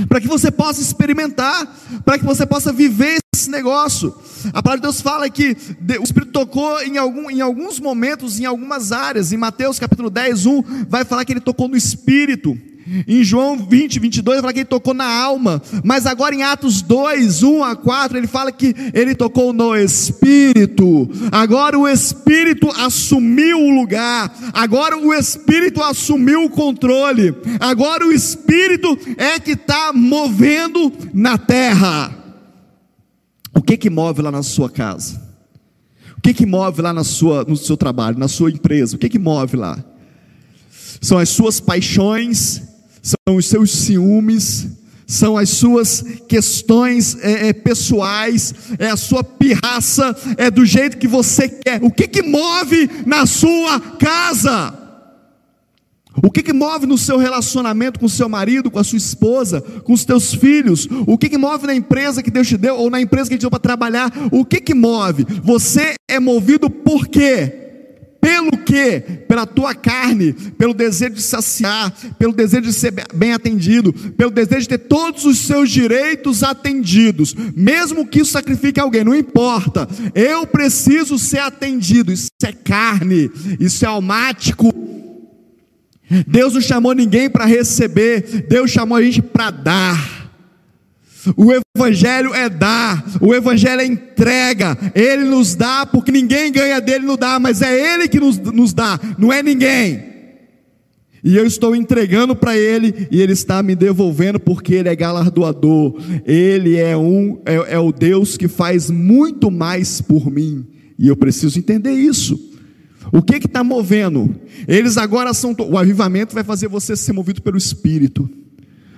Para 0.08 0.22
que 0.22 0.28
você 0.28 0.52
possa 0.52 0.82
experimentar, 0.82 1.66
para 2.04 2.20
que 2.20 2.26
você 2.26 2.46
possa 2.46 2.72
viver 2.74 3.18
esse 3.34 3.50
negócio. 3.50 4.14
A 4.54 4.62
palavra 4.62 4.78
de 4.78 4.82
Deus 4.84 5.02
fala 5.02 5.30
que 5.30 5.56
o 6.00 6.04
Espírito 6.04 6.32
tocou 6.32 6.82
em, 6.82 6.98
algum, 6.98 7.30
em 7.30 7.42
alguns 7.42 7.80
momentos, 7.80 8.40
em 8.40 8.46
algumas 8.46 8.92
áreas. 8.92 9.32
Em 9.32 9.38
Mateus 9.38 9.80
capítulo 9.80 10.10
10, 10.10 10.46
1, 10.46 10.64
vai 10.90 11.06
falar 11.06 11.24
que 11.24 11.34
ele 11.34 11.40
tocou 11.40 11.68
no 11.68 11.78
Espírito. 11.78 12.58
Em 13.06 13.22
João 13.24 13.58
20, 13.58 14.00
22, 14.00 14.36
ele 14.36 14.42
fala 14.42 14.54
que 14.54 14.60
ele 14.60 14.66
tocou 14.66 14.94
na 14.94 15.06
alma. 15.06 15.62
Mas 15.84 16.06
agora 16.06 16.34
em 16.34 16.44
Atos 16.44 16.82
2, 16.82 17.44
1 17.44 17.64
a 17.64 17.76
4, 17.76 18.18
ele 18.18 18.28
fala 18.28 18.52
que 18.52 18.74
ele 18.94 19.14
tocou 19.14 19.52
no 19.52 19.76
Espírito. 19.76 21.10
Agora 21.32 21.78
o 21.78 21.88
Espírito 21.88 22.70
assumiu 22.70 23.60
o 23.60 23.76
lugar. 23.76 24.34
Agora 24.54 24.98
o 24.98 25.14
Espírito 25.14 25.84
assumiu 25.84 26.46
o 26.46 26.50
controle. 26.50 27.36
Agora 27.60 28.06
o 28.06 28.12
Espírito 28.12 28.98
é 29.18 29.38
que 29.38 29.52
está 29.52 29.92
movendo 29.92 30.94
na 31.14 31.38
terra. 31.38 32.16
O 33.54 33.62
que 33.62 33.76
que 33.76 33.90
move 33.90 34.22
lá 34.22 34.32
na 34.32 34.44
sua 34.44 34.70
casa? 34.70 35.22
O 36.18 36.22
que 36.22 36.34
que 36.34 36.46
move 36.46 36.82
lá 36.82 36.94
na 36.94 37.04
sua, 37.04 37.44
no 37.44 37.58
seu 37.58 37.76
trabalho, 37.76 38.18
na 38.18 38.28
sua 38.30 38.50
empresa? 38.50 38.96
O 38.96 39.00
que 39.00 39.10
que 39.10 39.20
move 39.20 39.58
lá? 39.58 39.84
São 41.02 41.18
as 41.18 41.30
suas 41.30 41.60
paixões, 41.60 42.62
são 43.08 43.38
os 43.38 43.46
seus 43.46 43.72
ciúmes, 43.72 44.68
são 45.06 45.38
as 45.38 45.50
suas 45.50 46.04
questões 46.28 47.18
é, 47.22 47.50
é, 47.50 47.54
pessoais, 47.54 48.54
é 48.78 48.90
a 48.90 48.98
sua 48.98 49.24
pirraça, 49.24 50.14
é 50.38 50.52
do 50.52 50.66
jeito 50.66 50.98
que 50.98 51.08
você 51.08 51.48
quer. 51.48 51.82
O 51.82 51.90
que 51.90 52.08
que 52.08 52.22
move 52.22 52.90
na 53.06 53.26
sua 53.26 53.80
casa? 53.80 54.74
O 56.22 56.32
que, 56.32 56.42
que 56.42 56.52
move 56.52 56.88
no 56.88 56.98
seu 56.98 57.18
relacionamento 57.18 58.00
com 58.00 58.08
o 58.08 58.10
seu 58.10 58.28
marido, 58.28 58.72
com 58.72 58.80
a 58.80 58.84
sua 58.84 58.98
esposa, 58.98 59.62
com 59.62 59.94
os 59.94 60.04
teus 60.04 60.34
filhos? 60.34 60.88
O 61.06 61.16
que, 61.16 61.30
que 61.30 61.38
move 61.38 61.68
na 61.68 61.76
empresa 61.76 62.24
que 62.24 62.32
Deus 62.32 62.48
te 62.48 62.58
deu, 62.58 62.76
ou 62.76 62.90
na 62.90 63.00
empresa 63.00 63.26
que 63.26 63.36
Deus 63.36 63.40
te 63.40 63.44
deu 63.44 63.52
para 63.52 63.60
trabalhar? 63.60 64.12
O 64.32 64.44
que, 64.44 64.60
que 64.60 64.74
move? 64.74 65.26
Você 65.44 65.94
é 66.10 66.20
movido 66.20 66.72
por 66.72 67.08
quê? 67.08 67.67
Pelo 68.20 68.58
que? 68.58 69.00
Pela 69.28 69.46
tua 69.46 69.74
carne, 69.74 70.34
pelo 70.34 70.74
desejo 70.74 71.16
de 71.16 71.22
saciar, 71.22 71.94
pelo 72.18 72.34
desejo 72.34 72.64
de 72.64 72.74
ser 72.74 72.94
bem 73.14 73.34
atendido, 73.34 73.94
pelo 73.94 74.32
desejo 74.32 74.62
de 74.62 74.70
ter 74.70 74.78
todos 74.80 75.26
os 75.26 75.40
seus 75.40 75.70
direitos 75.70 76.44
atendidos, 76.44 77.36
mesmo 77.56 78.08
que 78.08 78.22
isso 78.22 78.32
sacrifique 78.32 78.80
alguém, 78.80 79.04
não 79.04 79.16
importa. 79.16 79.88
Eu 80.14 80.46
preciso 80.48 81.18
ser 81.18 81.40
atendido. 81.40 82.12
Isso 82.12 82.30
é 82.44 82.52
carne, 82.52 83.30
isso 83.60 83.86
é 83.86 83.88
almático. 83.88 84.74
Deus 86.26 86.54
não 86.54 86.62
chamou 86.62 86.94
ninguém 86.94 87.30
para 87.30 87.46
receber, 87.46 88.46
Deus 88.48 88.72
chamou 88.72 88.98
a 88.98 89.02
gente 89.02 89.22
para 89.22 89.52
dar. 89.52 90.17
O 91.36 91.52
Evangelho 91.76 92.34
é 92.34 92.50
dar, 92.50 93.04
o 93.20 93.34
Evangelho 93.34 93.82
é 93.82 93.86
entrega, 93.86 94.78
Ele 94.94 95.24
nos 95.26 95.56
dá, 95.56 95.86
porque 95.86 96.12
ninguém 96.12 96.52
ganha 96.52 96.80
dele 96.80 97.06
no 97.06 97.18
dá, 97.18 97.40
mas 97.40 97.62
é 97.62 97.94
Ele 97.94 98.08
que 98.08 98.20
nos, 98.20 98.38
nos 98.38 98.74
dá, 98.74 99.00
não 99.18 99.32
é 99.32 99.42
ninguém. 99.42 100.04
E 101.24 101.36
eu 101.36 101.46
estou 101.46 101.76
entregando 101.76 102.36
para 102.36 102.58
Ele, 102.58 103.08
e 103.12 103.22
Ele 103.22 103.34
está 103.34 103.62
me 103.64 103.76
devolvendo, 103.76 104.40
porque 104.40 104.76
Ele 104.76 104.90
é 104.90 104.96
galardoador, 104.96 106.00
Ele 106.26 106.78
é, 106.78 106.96
um, 106.96 107.42
é, 107.46 107.74
é 107.74 107.80
o 107.80 107.92
Deus 107.92 108.38
que 108.38 108.48
faz 108.48 108.90
muito 108.90 109.50
mais 109.50 110.00
por 110.00 110.32
mim, 110.32 110.66
e 110.98 111.08
eu 111.08 111.16
preciso 111.16 111.58
entender 111.60 111.94
isso. 111.94 112.40
O 113.12 113.22
que 113.22 113.38
está 113.38 113.64
movendo? 113.64 114.36
Eles 114.68 114.98
agora 114.98 115.34
são. 115.34 115.56
O 115.58 115.78
avivamento 115.78 116.34
vai 116.34 116.44
fazer 116.44 116.68
você 116.68 116.96
ser 116.96 117.14
movido 117.14 117.42
pelo 117.42 117.58
Espírito. 117.58 118.30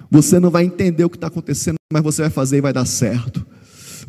Você 0.10 0.40
não 0.40 0.50
vai 0.50 0.66
entender 0.66 1.04
o 1.04 1.10
que 1.10 1.18
está 1.18 1.28
acontecendo, 1.28 1.76
mas 1.92 2.04
você 2.04 2.24
vai 2.24 2.32
fazer 2.32 2.58
e 2.58 2.62
vai 2.62 2.74
dar 2.74 2.86
certo. 2.86 3.46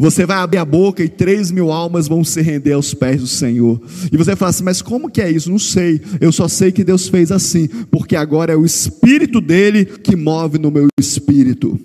Você 0.00 0.24
vai 0.24 0.38
abrir 0.38 0.56
a 0.56 0.64
boca 0.64 1.04
e 1.04 1.10
três 1.10 1.50
mil 1.50 1.70
almas 1.70 2.08
vão 2.08 2.24
se 2.24 2.40
render 2.40 2.72
aos 2.72 2.94
pés 2.94 3.20
do 3.20 3.26
Senhor. 3.26 3.78
E 4.10 4.16
você 4.16 4.30
vai 4.30 4.36
falar 4.36 4.48
assim: 4.48 4.64
mas 4.64 4.80
como 4.80 5.10
que 5.10 5.20
é 5.20 5.30
isso? 5.30 5.50
Não 5.50 5.58
sei. 5.58 6.00
Eu 6.18 6.32
só 6.32 6.48
sei 6.48 6.72
que 6.72 6.82
Deus 6.82 7.06
fez 7.08 7.30
assim, 7.30 7.68
porque 7.90 8.16
agora 8.16 8.50
é 8.50 8.56
o 8.56 8.64
Espírito 8.64 9.42
dele 9.42 9.84
que 9.84 10.16
move 10.16 10.58
no 10.58 10.70
meu 10.70 10.86
espírito. 10.98 11.78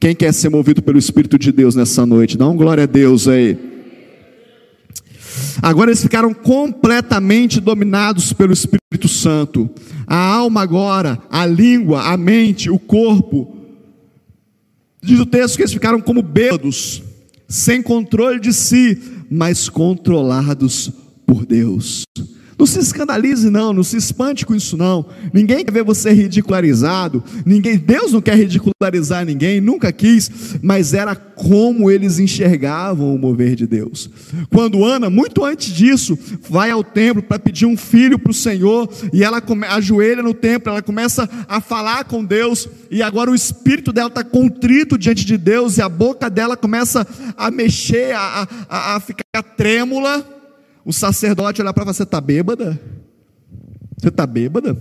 Quem 0.00 0.14
quer 0.14 0.32
ser 0.32 0.48
movido 0.48 0.80
pelo 0.80 0.98
Espírito 0.98 1.38
de 1.38 1.52
Deus 1.52 1.74
nessa 1.74 2.06
noite? 2.06 2.38
Dá 2.38 2.48
um 2.48 2.56
glória 2.56 2.84
a 2.84 2.86
Deus 2.86 3.28
aí. 3.28 3.58
Agora 5.60 5.90
eles 5.90 6.00
ficaram 6.00 6.32
completamente 6.32 7.60
dominados 7.60 8.32
pelo 8.32 8.54
Espírito 8.54 9.08
Santo. 9.08 9.68
A 10.06 10.16
alma 10.16 10.62
agora, 10.62 11.20
a 11.30 11.44
língua, 11.44 12.02
a 12.02 12.16
mente, 12.16 12.70
o 12.70 12.78
corpo. 12.78 13.57
Diz 15.02 15.20
o 15.20 15.26
texto 15.26 15.56
que 15.56 15.62
eles 15.62 15.72
ficaram 15.72 16.00
como 16.00 16.22
bêbados, 16.22 17.02
sem 17.48 17.82
controle 17.82 18.40
de 18.40 18.52
si, 18.52 19.00
mas 19.30 19.68
controlados 19.68 20.90
por 21.26 21.46
Deus. 21.46 22.02
Não 22.58 22.66
se 22.66 22.80
escandalize, 22.80 23.48
não, 23.48 23.72
não 23.72 23.84
se 23.84 23.96
espante 23.96 24.44
com 24.44 24.52
isso, 24.52 24.76
não. 24.76 25.06
Ninguém 25.32 25.64
quer 25.64 25.70
ver 25.70 25.84
você 25.84 26.10
ridicularizado, 26.10 27.22
ninguém, 27.46 27.78
Deus 27.78 28.12
não 28.12 28.20
quer 28.20 28.36
ridicularizar 28.36 29.24
ninguém, 29.24 29.60
nunca 29.60 29.92
quis, 29.92 30.58
mas 30.60 30.92
era 30.92 31.14
como 31.14 31.88
eles 31.88 32.18
enxergavam 32.18 33.14
o 33.14 33.18
mover 33.18 33.54
de 33.54 33.64
Deus. 33.64 34.10
Quando 34.50 34.84
Ana, 34.84 35.08
muito 35.08 35.44
antes 35.44 35.72
disso, 35.72 36.18
vai 36.50 36.70
ao 36.72 36.82
templo 36.82 37.22
para 37.22 37.38
pedir 37.38 37.64
um 37.64 37.76
filho 37.76 38.18
para 38.18 38.32
o 38.32 38.34
Senhor, 38.34 38.90
e 39.12 39.22
ela 39.22 39.40
ajoelha 39.70 40.22
no 40.22 40.34
templo, 40.34 40.72
ela 40.72 40.82
começa 40.82 41.28
a 41.48 41.60
falar 41.60 42.04
com 42.04 42.24
Deus, 42.24 42.68
e 42.90 43.02
agora 43.02 43.30
o 43.30 43.36
espírito 43.36 43.92
dela 43.92 44.08
está 44.08 44.24
contrito 44.24 44.98
diante 44.98 45.24
de 45.24 45.36
Deus, 45.36 45.78
e 45.78 45.82
a 45.82 45.88
boca 45.88 46.28
dela 46.28 46.56
começa 46.56 47.06
a 47.36 47.52
mexer, 47.52 48.16
a, 48.16 48.48
a, 48.68 48.96
a 48.96 49.00
ficar 49.00 49.42
trêmula 49.56 50.37
o 50.88 50.92
sacerdote 50.92 51.60
olhar 51.60 51.74
para 51.74 51.84
você, 51.84 52.02
está 52.02 52.18
bêbada? 52.18 52.80
Você 53.98 54.08
está 54.08 54.26
bêbada? 54.26 54.74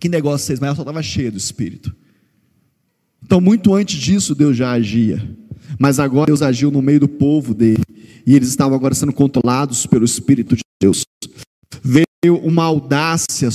Que 0.00 0.08
negócio 0.08 0.46
vocês? 0.46 0.58
Mas 0.58 0.68
ela 0.68 0.76
só 0.76 0.80
estava 0.80 1.02
cheia 1.02 1.30
do 1.30 1.36
Espírito. 1.36 1.94
Então, 3.22 3.38
muito 3.38 3.74
antes 3.74 4.00
disso, 4.00 4.34
Deus 4.34 4.56
já 4.56 4.72
agia. 4.72 5.22
Mas 5.78 6.00
agora 6.00 6.28
Deus 6.28 6.40
agiu 6.40 6.70
no 6.70 6.80
meio 6.80 7.00
do 7.00 7.08
povo 7.08 7.52
dele. 7.52 7.82
E 8.26 8.34
eles 8.34 8.48
estavam 8.48 8.74
agora 8.74 8.94
sendo 8.94 9.12
controlados 9.12 9.84
pelo 9.84 10.06
Espírito 10.06 10.56
de 10.56 10.62
Deus. 10.80 11.04
Veio 11.82 12.38
uma 12.42 12.64
audácia 12.64 13.50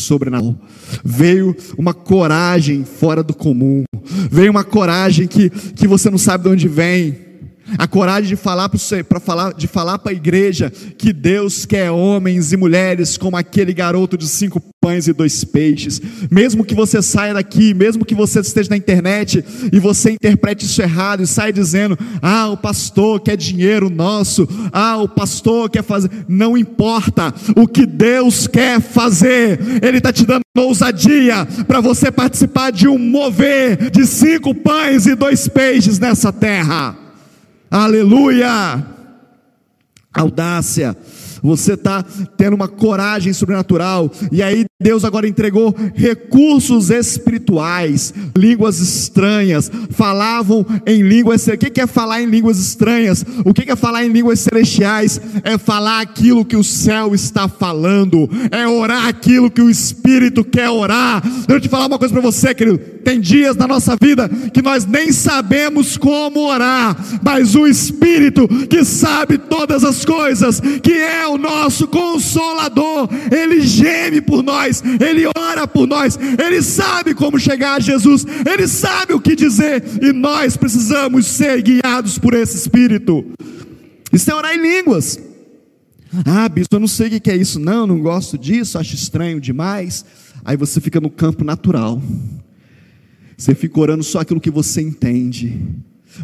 sobrenatural. 0.00 0.58
Veio 1.04 1.54
uma 1.76 1.92
coragem 1.92 2.86
fora 2.86 3.22
do 3.22 3.34
comum. 3.34 3.84
Veio 4.30 4.50
uma 4.50 4.64
coragem 4.64 5.28
que, 5.28 5.50
que 5.50 5.86
você 5.86 6.08
não 6.08 6.16
sabe 6.16 6.44
de 6.44 6.48
onde 6.48 6.68
vem 6.68 7.27
a 7.76 7.86
coragem 7.86 8.28
de 8.28 8.36
falar 8.36 8.68
para 8.68 9.20
falar 9.20 9.52
de 9.52 9.66
falar 9.66 9.98
para 9.98 10.12
a 10.12 10.14
igreja 10.14 10.70
que 10.70 11.12
Deus 11.12 11.64
quer 11.64 11.90
homens 11.90 12.52
e 12.52 12.56
mulheres 12.56 13.16
como 13.16 13.36
aquele 13.36 13.72
garoto 13.72 14.16
de 14.16 14.26
cinco 14.26 14.62
pães 14.80 15.08
e 15.08 15.12
dois 15.12 15.44
peixes. 15.44 16.00
Mesmo 16.30 16.64
que 16.64 16.74
você 16.74 17.02
saia 17.02 17.34
daqui, 17.34 17.74
mesmo 17.74 18.04
que 18.04 18.14
você 18.14 18.40
esteja 18.40 18.70
na 18.70 18.76
internet 18.76 19.44
e 19.72 19.78
você 19.78 20.12
interprete 20.12 20.64
isso 20.64 20.80
errado 20.80 21.22
e 21.22 21.26
saia 21.26 21.52
dizendo: 21.52 21.98
"Ah, 22.22 22.48
o 22.48 22.56
pastor 22.56 23.20
quer 23.20 23.36
dinheiro 23.36 23.90
nosso. 23.90 24.48
Ah, 24.72 24.96
o 24.98 25.08
pastor 25.08 25.68
quer 25.68 25.82
fazer". 25.82 26.10
Não 26.28 26.56
importa. 26.56 27.34
O 27.56 27.66
que 27.66 27.84
Deus 27.84 28.46
quer 28.46 28.80
fazer, 28.80 29.58
ele 29.82 29.98
está 29.98 30.12
te 30.12 30.24
dando 30.24 30.42
ousadia 30.56 31.46
para 31.66 31.80
você 31.80 32.10
participar 32.10 32.70
de 32.70 32.88
um 32.88 32.98
mover 32.98 33.90
de 33.90 34.06
cinco 34.06 34.54
pães 34.54 35.06
e 35.06 35.14
dois 35.14 35.48
peixes 35.48 35.98
nessa 35.98 36.32
terra. 36.32 37.07
Aleluia! 37.70 38.86
Audácia 40.12 40.96
você 41.42 41.74
está 41.74 42.02
tendo 42.36 42.54
uma 42.54 42.68
coragem 42.68 43.32
sobrenatural, 43.32 44.10
e 44.30 44.42
aí 44.42 44.64
Deus 44.80 45.04
agora 45.04 45.26
entregou 45.26 45.74
recursos 45.94 46.90
espirituais, 46.90 48.14
línguas 48.36 48.78
estranhas, 48.78 49.68
falavam 49.90 50.64
em 50.86 51.02
línguas. 51.02 51.48
O 51.48 51.58
que 51.58 51.80
é 51.80 51.86
falar 51.86 52.22
em 52.22 52.26
línguas 52.26 52.60
estranhas? 52.60 53.24
O 53.44 53.52
que 53.52 53.68
é 53.68 53.74
falar 53.74 54.04
em 54.04 54.12
línguas 54.12 54.38
celestiais? 54.38 55.20
É 55.42 55.58
falar 55.58 56.00
aquilo 56.00 56.44
que 56.44 56.56
o 56.56 56.62
céu 56.62 57.12
está 57.12 57.48
falando, 57.48 58.30
é 58.52 58.68
orar 58.68 59.08
aquilo 59.08 59.50
que 59.50 59.60
o 59.60 59.68
Espírito 59.68 60.44
quer 60.44 60.70
orar. 60.70 61.22
Deixa 61.22 61.46
eu 61.50 61.60
te 61.60 61.68
falar 61.68 61.86
uma 61.86 61.98
coisa 61.98 62.14
para 62.14 62.22
você, 62.22 62.54
querido. 62.54 62.78
Tem 62.78 63.20
dias 63.20 63.56
na 63.56 63.66
nossa 63.66 63.96
vida 64.00 64.28
que 64.28 64.62
nós 64.62 64.86
nem 64.86 65.12
sabemos 65.12 65.96
como 65.96 66.40
orar, 66.48 66.96
mas 67.22 67.54
o 67.56 67.66
Espírito 67.66 68.46
que 68.68 68.84
sabe 68.84 69.38
todas 69.38 69.82
as 69.82 70.04
coisas, 70.04 70.60
que 70.82 70.92
é 70.92 71.26
o 71.28 71.38
nosso 71.38 71.86
consolador, 71.88 73.08
ele 73.30 73.60
geme 73.60 74.20
por 74.20 74.42
nós, 74.42 74.82
ele 74.84 75.26
ora 75.36 75.66
por 75.66 75.86
nós, 75.86 76.18
ele 76.42 76.62
sabe 76.62 77.14
como 77.14 77.38
chegar 77.38 77.76
a 77.76 77.80
Jesus, 77.80 78.26
ele 78.46 78.66
sabe 78.66 79.12
o 79.14 79.20
que 79.20 79.34
dizer, 79.34 79.82
e 80.02 80.12
nós 80.12 80.56
precisamos 80.56 81.26
ser 81.26 81.62
guiados 81.62 82.18
por 82.18 82.34
esse 82.34 82.56
Espírito. 82.56 83.24
Isso 84.12 84.30
é 84.30 84.34
orar 84.34 84.54
em 84.54 84.60
línguas. 84.62 85.18
Ah, 86.24 86.48
bispo, 86.48 86.76
eu 86.76 86.80
não 86.80 86.88
sei 86.88 87.08
o 87.08 87.20
que 87.20 87.30
é 87.30 87.36
isso, 87.36 87.58
não, 87.58 87.86
não 87.86 88.00
gosto 88.00 88.38
disso, 88.38 88.78
acho 88.78 88.94
estranho 88.94 89.40
demais. 89.40 90.04
Aí 90.44 90.56
você 90.56 90.80
fica 90.80 91.00
no 91.00 91.10
campo 91.10 91.44
natural, 91.44 92.00
você 93.36 93.54
fica 93.54 93.78
orando 93.78 94.02
só 94.02 94.20
aquilo 94.20 94.40
que 94.40 94.50
você 94.50 94.80
entende. 94.80 95.60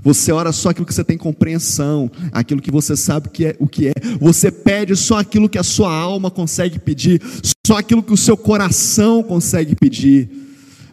Você 0.03 0.33
ora 0.33 0.53
só 0.53 0.71
aquilo 0.71 0.87
que 0.87 0.95
você 0.95 1.05
tem 1.05 1.17
compreensão, 1.17 2.11
aquilo 2.33 2.61
que 2.61 2.71
você 2.71 2.97
sabe 2.97 3.29
que 3.29 3.47
é, 3.47 3.57
o 3.59 3.67
que 3.67 3.89
é. 3.89 3.93
Você 4.21 4.51
pede 4.51 4.97
só 4.97 5.19
aquilo 5.19 5.49
que 5.49 5.59
a 5.59 5.63
sua 5.63 5.95
alma 5.95 6.31
consegue 6.31 6.79
pedir, 6.79 7.21
só 7.67 7.77
aquilo 7.77 8.03
que 8.03 8.13
o 8.13 8.17
seu 8.17 8.37
coração 8.37 9.23
consegue 9.23 9.75
pedir. 9.77 10.29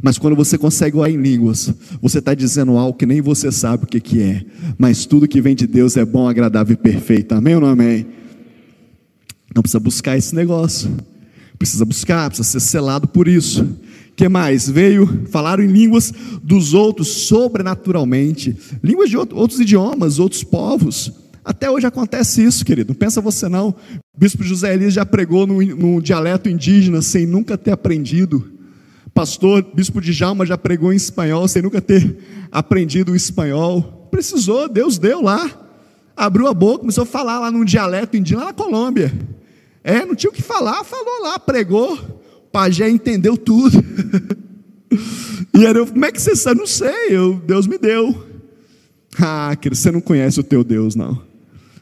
Mas 0.02 0.18
quando 0.18 0.36
você 0.36 0.58
consegue 0.58 0.98
orar 0.98 1.12
em 1.12 1.22
línguas, 1.22 1.72
você 2.02 2.20
está 2.20 2.34
dizendo 2.34 2.76
algo 2.78 2.98
que 2.98 3.06
nem 3.06 3.22
você 3.22 3.52
sabe 3.52 3.84
o 3.84 3.88
que, 3.88 4.00
que 4.00 4.22
é. 4.22 4.44
Mas 4.78 5.06
tudo 5.06 5.28
que 5.28 5.42
vem 5.42 5.56
de 5.56 5.68
Deus 5.68 5.96
é 5.96 6.04
bom, 6.04 6.28
agradável 6.28 6.74
e 6.74 6.78
perfeito. 6.78 7.34
Amém 7.34 7.56
ou 7.56 7.62
não 7.62 7.68
amém? 7.68 8.08
Não 9.54 9.62
precisa 9.62 9.80
buscar 9.80 10.18
esse 10.18 10.34
negócio. 10.34 10.90
Precisa 11.60 11.86
buscar, 11.86 12.30
precisa 12.30 12.50
ser 12.50 12.60
selado 12.60 13.08
por 13.08 13.28
isso 13.28 13.68
que 14.16 14.30
mais? 14.30 14.70
Veio, 14.70 15.28
falaram 15.30 15.64
em 15.64 15.68
línguas 15.68 16.14
dos 16.44 16.74
outros 16.74 17.08
sobrenaturalmente, 17.28 18.56
línguas 18.84 19.10
de 19.10 19.18
outros 19.18 19.60
idiomas, 19.60 20.20
outros 20.20 20.44
povos. 20.44 21.12
Até 21.44 21.70
hoje 21.70 21.88
acontece 21.88 22.44
isso, 22.44 22.64
querido. 22.64 22.94
Pensa 22.94 23.20
você 23.20 23.50
não. 23.50 23.70
O 23.70 24.20
bispo 24.20 24.44
José 24.44 24.74
Elias 24.74 24.94
já 24.94 25.06
pregou 25.06 25.48
no, 25.48 25.62
no 25.62 26.02
dialeto 26.02 26.48
indígena 26.48 27.02
sem 27.02 27.26
nunca 27.26 27.58
ter 27.58 27.72
aprendido. 27.72 28.52
Pastor, 29.14 29.66
bispo 29.74 30.00
de 30.00 30.14
Jalma 30.14 30.46
já 30.46 30.58
pregou 30.58 30.94
em 30.94 30.96
espanhol 30.96 31.48
sem 31.48 31.62
nunca 31.62 31.82
ter 31.82 32.18
aprendido 32.52 33.12
o 33.12 33.16
espanhol. 33.16 34.08
Precisou, 34.12 34.70
Deus 34.70 35.00
deu 35.00 35.22
lá. 35.22 35.50
Abriu 36.16 36.48
a 36.48 36.54
boca, 36.54 36.80
começou 36.80 37.04
a 37.04 37.08
falar 37.08 37.40
lá 37.40 37.50
num 37.50 37.66
dialeto 37.66 38.16
indígena 38.16 38.42
lá 38.42 38.48
na 38.48 38.54
Colômbia. 38.54 39.12
É, 39.84 40.06
não 40.06 40.14
tinha 40.14 40.30
o 40.30 40.34
que 40.34 40.44
falar, 40.44 40.84
falou 40.84 41.24
lá, 41.24 41.40
pregou 41.40 42.21
pajé 42.52 42.90
entendeu 42.90 43.38
tudo. 43.38 43.84
e 45.54 45.66
era 45.66 45.80
eu, 45.80 45.88
como 45.88 46.06
é 46.06 46.12
que 46.12 46.22
você 46.22 46.36
sabe? 46.36 46.60
Não 46.60 46.68
sei, 46.68 47.08
eu, 47.10 47.42
Deus 47.46 47.68
me 47.68 47.78
deu. 47.78 48.28
Ah, 49.20 49.56
querido, 49.60 49.76
você 49.76 49.92
não 49.92 50.02
conhece 50.02 50.40
o 50.40 50.44
teu 50.44 50.64
Deus, 50.64 50.96
não. 50.96 51.22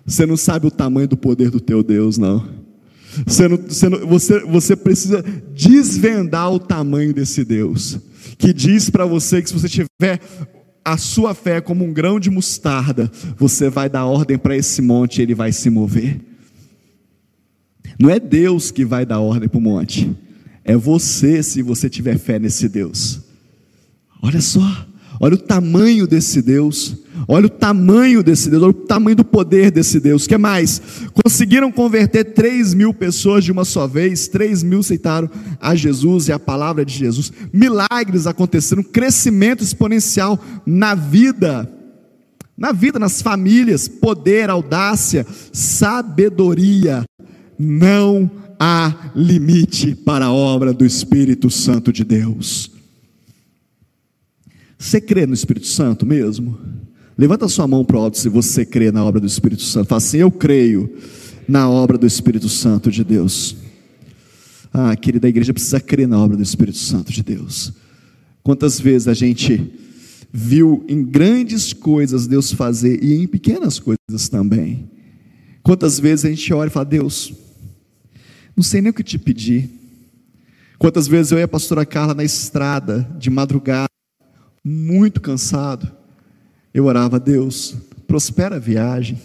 Você 0.05 0.25
não 0.25 0.37
sabe 0.37 0.67
o 0.67 0.71
tamanho 0.71 1.07
do 1.07 1.17
poder 1.17 1.49
do 1.51 1.59
teu 1.59 1.83
Deus, 1.83 2.17
não. 2.17 2.43
Você, 3.25 3.47
não, 3.47 3.57
você, 3.57 3.89
não, 3.89 4.07
você, 4.07 4.39
você 4.39 4.75
precisa 4.75 5.23
desvendar 5.53 6.51
o 6.51 6.59
tamanho 6.59 7.13
desse 7.13 7.43
Deus, 7.43 7.99
que 8.37 8.53
diz 8.53 8.89
para 8.89 9.05
você 9.05 9.41
que 9.41 9.49
se 9.49 9.53
você 9.53 9.67
tiver 9.67 10.19
a 10.83 10.97
sua 10.97 11.33
fé 11.33 11.59
como 11.61 11.85
um 11.85 11.93
grão 11.93 12.19
de 12.19 12.29
mostarda, 12.29 13.11
você 13.37 13.69
vai 13.69 13.89
dar 13.89 14.05
ordem 14.05 14.37
para 14.37 14.55
esse 14.55 14.81
monte 14.81 15.19
e 15.19 15.21
ele 15.21 15.35
vai 15.35 15.51
se 15.51 15.69
mover. 15.69 16.19
Não 17.99 18.09
é 18.09 18.19
Deus 18.19 18.71
que 18.71 18.85
vai 18.85 19.05
dar 19.05 19.19
ordem 19.19 19.49
para 19.49 19.57
o 19.57 19.61
monte, 19.61 20.09
é 20.69 20.77
você 20.77 21.41
se 21.41 21.63
você 21.63 21.89
tiver 21.89 22.19
fé 22.19 22.37
nesse 22.37 22.69
Deus. 22.69 23.21
Olha 24.21 24.39
só, 24.39 24.61
olha 25.19 25.33
o 25.33 25.37
tamanho 25.39 26.05
desse 26.05 26.43
Deus. 26.43 26.95
Olha 27.27 27.47
o 27.47 27.49
tamanho 27.49 28.21
desse 28.21 28.51
Deus, 28.51 28.61
olha 28.61 28.69
o 28.69 28.85
tamanho 28.85 29.15
do 29.15 29.25
poder 29.25 29.71
desse 29.71 29.99
Deus. 29.99 30.27
que 30.27 30.37
mais? 30.37 30.79
Conseguiram 31.11 31.71
converter 31.71 32.23
3 32.35 32.75
mil 32.75 32.93
pessoas 32.93 33.43
de 33.43 33.51
uma 33.51 33.65
só 33.65 33.87
vez, 33.87 34.27
3 34.27 34.61
mil 34.61 34.81
aceitaram 34.81 35.27
a 35.59 35.73
Jesus 35.73 36.27
e 36.27 36.31
a 36.31 36.37
palavra 36.37 36.85
de 36.85 36.93
Jesus. 36.93 37.33
Milagres 37.51 38.27
aconteceram, 38.27 38.83
crescimento 38.83 39.63
exponencial 39.63 40.39
na 40.67 40.93
vida, 40.93 41.67
na 42.55 42.71
vida, 42.71 42.99
nas 42.99 43.23
famílias, 43.23 43.87
poder, 43.87 44.51
audácia, 44.51 45.25
sabedoria. 45.51 47.03
Não 47.59 48.31
há 48.57 49.11
limite 49.13 49.93
para 49.93 50.25
a 50.25 50.33
obra 50.33 50.73
do 50.73 50.85
Espírito 50.85 51.49
Santo 51.49 51.91
de 51.91 52.05
Deus. 52.05 52.71
Você 54.77 55.01
crê 55.01 55.25
no 55.25 55.33
Espírito 55.33 55.67
Santo 55.67 56.05
mesmo? 56.05 56.57
Levanta 57.17 57.49
sua 57.49 57.67
mão 57.67 57.83
para 57.83 57.97
o 57.97 57.99
alto 57.99 58.17
se 58.17 58.29
você 58.29 58.65
crê 58.65 58.91
na 58.91 59.03
obra 59.03 59.19
do 59.19 59.27
Espírito 59.27 59.63
Santo. 59.63 59.89
Fala 59.89 59.97
assim: 59.97 60.19
Eu 60.19 60.31
creio 60.31 60.89
na 61.47 61.69
obra 61.69 61.97
do 61.97 62.07
Espírito 62.07 62.47
Santo 62.47 62.89
de 62.89 63.03
Deus. 63.03 63.57
Ah, 64.71 64.95
querida, 64.95 65.27
a 65.27 65.29
igreja 65.29 65.51
precisa 65.51 65.81
crer 65.81 66.07
na 66.07 66.17
obra 66.17 66.37
do 66.37 66.43
Espírito 66.43 66.77
Santo 66.77 67.11
de 67.11 67.21
Deus. 67.21 67.73
Quantas 68.41 68.79
vezes 68.79 69.07
a 69.09 69.13
gente 69.13 69.69
viu 70.31 70.85
em 70.87 71.03
grandes 71.03 71.73
coisas 71.73 72.27
Deus 72.27 72.51
fazer 72.51 73.03
e 73.03 73.15
em 73.15 73.27
pequenas 73.27 73.79
coisas 73.79 74.29
também. 74.29 74.89
Quantas 75.63 75.99
vezes 75.99 76.25
a 76.25 76.29
gente 76.29 76.53
olha 76.53 76.69
e 76.69 76.71
fala: 76.71 76.85
Deus, 76.85 77.33
não 78.59 78.63
sei 78.63 78.81
nem 78.81 78.89
o 78.89 78.93
que 78.93 79.03
te 79.03 79.17
pedir. 79.17 79.69
Quantas 80.77 81.07
vezes 81.07 81.31
eu 81.31 81.39
e 81.39 81.41
a 81.41 81.47
pastora 81.47 81.85
Carla 81.85 82.13
na 82.13 82.25
estrada, 82.25 83.09
de 83.17 83.29
madrugada, 83.29 83.87
muito 84.61 85.21
cansado, 85.21 85.89
eu 86.73 86.83
orava, 86.83 87.21
Deus, 87.21 87.77
prospera 88.05 88.57
a 88.57 88.59
viagem. 88.59 89.17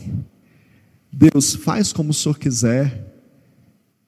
Deus, 1.12 1.56
faz 1.56 1.92
como 1.92 2.10
o 2.10 2.14
Senhor 2.14 2.38
quiser. 2.38 3.12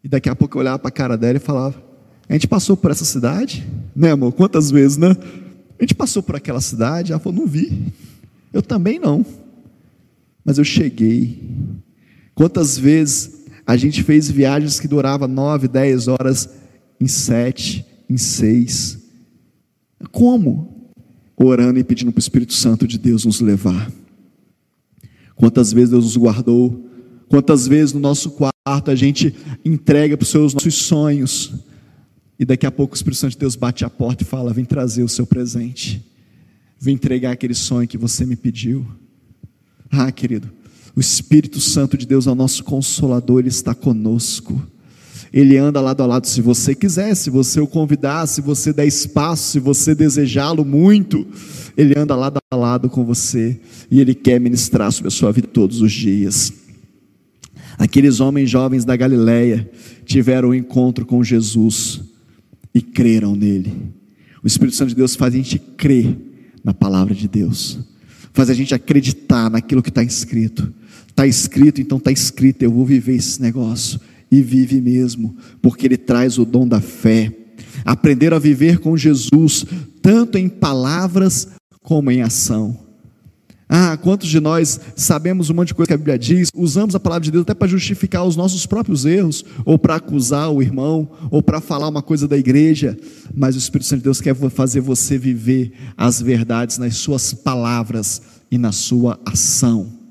E 0.05 0.09
daqui 0.09 0.29
a 0.29 0.37
pouco 0.37 0.57
eu 0.57 0.61
olhava 0.61 0.79
para 0.79 0.91
a 0.91 0.93
cara 0.93 1.19
dela 1.19 1.39
e 1.39 1.41
falava: 1.41 1.83
A 2.29 2.33
gente 2.33 2.47
passou 2.47 2.77
por 2.77 2.93
essa 2.93 3.05
cidade, 3.05 3.67
né, 3.97 4.13
amor? 4.13 4.33
Quantas 4.33 4.71
vezes, 4.71 4.97
né? 4.97 5.17
A 5.77 5.83
gente 5.83 5.97
passou 5.97 6.23
por 6.23 6.37
aquela 6.37 6.61
cidade. 6.61 7.11
Ela 7.11 7.21
falou: 7.21 7.41
Não 7.41 7.49
vi. 7.49 7.93
Eu 8.53 8.63
também 8.63 9.01
não. 9.01 9.27
Mas 10.45 10.57
eu 10.57 10.65
cheguei. 10.65 11.43
Quantas 12.33 12.79
vezes 12.79 13.37
a 13.67 13.77
gente 13.77 14.03
fez 14.03 14.31
viagens 14.31 14.79
que 14.79 14.87
duravam 14.87 15.27
nove, 15.27 15.69
dez 15.69 16.09
horas 16.09 16.49
em 17.01 17.09
sete, 17.09 17.85
em 18.09 18.17
seis? 18.17 18.99
Como? 20.13 20.77
orando 21.37 21.79
e 21.79 21.85
pedindo 21.85 22.11
para 22.11 22.19
o 22.19 22.21
Espírito 22.21 22.55
Santo 22.55 22.87
de 22.87 22.99
Deus 22.99 23.25
nos 23.25 23.41
levar. 23.41 23.93
Quantas 25.35 25.73
vezes 25.73 25.91
Deus 25.91 26.05
nos 26.05 26.17
guardou, 26.17 26.89
quantas 27.29 27.67
vezes 27.67 27.93
no 27.93 28.01
nosso 28.01 28.31
quarto 28.31 28.91
a 28.91 28.95
gente 28.95 29.35
entrega 29.65 30.17
para 30.17 30.25
os 30.25 30.31
seus 30.31 30.55
nossos 30.55 30.75
sonhos, 30.75 31.53
e 32.39 32.45
daqui 32.45 32.67
a 32.67 32.71
pouco 32.71 32.95
o 32.95 32.97
Espírito 32.97 33.19
Santo 33.19 33.33
de 33.33 33.39
Deus 33.39 33.55
bate 33.55 33.85
a 33.85 33.91
porta 33.91 34.23
e 34.23 34.27
fala: 34.27 34.53
Vem 34.53 34.65
trazer 34.65 35.03
o 35.03 35.09
seu 35.09 35.27
presente, 35.27 36.03
vem 36.81 36.95
entregar 36.95 37.33
aquele 37.33 37.55
sonho 37.55 37.89
que 37.89 37.99
você 37.99 38.25
me 38.25 38.37
pediu. 38.37 38.87
Ah, 39.91 40.11
querido, 40.11 40.51
o 40.97 41.01
Espírito 41.01 41.61
Santo 41.61 41.99
de 41.99 42.07
Deus 42.07 42.27
é 42.27 42.31
o 42.31 42.35
nosso 42.35 42.65
consolador, 42.65 43.41
ele 43.41 43.49
está 43.49 43.75
conosco. 43.75 44.61
Ele 45.31 45.59
anda 45.59 45.79
lado 45.81 46.03
a 46.03 46.07
lado 46.07 46.27
se 46.27 46.41
você 46.41 46.75
quiser, 46.75 47.15
se 47.15 47.29
você 47.29 47.61
o 47.61 47.67
convidar, 47.67 48.27
se 48.27 48.41
você 48.41 48.73
der 48.73 48.87
espaço, 48.87 49.51
se 49.51 49.61
você 49.61 49.95
desejá-lo 49.95 50.65
muito. 50.65 51.27
Ele 51.77 51.93
anda 51.99 52.17
lado 52.17 52.39
a 52.51 52.57
lado 52.57 52.89
com 52.89 53.05
você 53.05 53.61
e 53.91 54.01
ele 54.01 54.15
quer 54.15 54.41
ministrar 54.41 54.91
sobre 54.91 55.09
a 55.09 55.11
sua 55.11 55.31
vida 55.33 55.47
todos 55.47 55.83
os 55.83 55.93
dias. 55.93 56.51
Aqueles 57.79 58.21
homens 58.21 58.49
jovens 58.49 58.87
da 58.87 58.97
Galileia 58.97 59.71
tiveram 60.07 60.49
um 60.51 60.55
encontro 60.55 61.05
com 61.05 61.23
Jesus 61.23 62.01
e 62.75 62.81
creram 62.81 63.37
nele. 63.37 63.93
O 64.43 64.47
Espírito 64.47 64.77
Santo 64.77 64.91
de 64.91 64.95
Deus 64.95 65.15
faz 65.15 65.35
a 65.35 65.37
gente 65.37 65.59
crer 65.59 66.17
na 66.65 66.73
palavra 66.73 67.15
de 67.15 67.29
Deus, 67.29 67.79
faz 68.33 68.49
a 68.49 68.55
gente 68.55 68.75
acreditar 68.75 69.51
naquilo 69.51 69.83
que 69.83 69.91
está 69.91 70.03
escrito. 70.03 70.73
Está 71.17 71.27
escrito, 71.27 71.81
então 71.81 71.97
está 71.97 72.13
escrito, 72.13 72.63
eu 72.63 72.71
vou 72.71 72.85
viver 72.85 73.15
esse 73.15 73.41
negócio 73.41 73.99
e 74.31 74.43
vive 74.43 74.83
mesmo, 74.83 75.35
porque 75.63 75.87
Ele 75.87 75.97
traz 75.97 76.37
o 76.37 76.45
dom 76.45 76.69
da 76.69 76.79
fé. 76.79 77.35
Aprender 77.87 78.35
a 78.35 78.39
viver 78.39 78.81
com 78.81 78.95
Jesus, 78.99 79.65
tanto 80.03 80.37
em 80.37 80.47
palavras 80.47 81.49
como 81.83 82.11
em 82.11 82.21
ação. 82.21 82.79
Ah, 83.67 83.97
quantos 83.97 84.29
de 84.29 84.39
nós 84.39 84.79
sabemos 84.95 85.49
um 85.49 85.55
monte 85.55 85.69
de 85.69 85.75
coisa 85.75 85.87
que 85.87 85.95
a 85.95 85.97
Bíblia 85.97 86.19
diz, 86.19 86.51
usamos 86.55 86.95
a 86.95 87.01
palavra 87.01 87.25
de 87.25 87.31
Deus 87.31 87.45
até 87.45 87.55
para 87.55 87.67
justificar 87.67 88.23
os 88.27 88.37
nossos 88.37 88.67
próprios 88.67 89.07
erros, 89.07 89.43
ou 89.65 89.79
para 89.79 89.95
acusar 89.97 90.51
o 90.53 90.61
irmão, 90.61 91.11
ou 91.31 91.43
para 91.43 91.63
falar 91.63 91.89
uma 91.89 92.03
coisa 92.03 92.29
da 92.29 92.37
igreja, 92.37 92.95
mas 93.35 93.55
o 93.55 93.59
Espírito 93.59 93.87
Santo 93.87 94.01
de 94.01 94.05
Deus 94.05 94.21
quer 94.21 94.35
fazer 94.51 94.81
você 94.81 95.17
viver 95.17 95.73
as 95.97 96.21
verdades 96.21 96.77
nas 96.77 96.97
suas 96.99 97.33
palavras 97.33 98.21
e 98.51 98.59
na 98.59 98.71
sua 98.71 99.19
ação. 99.25 100.05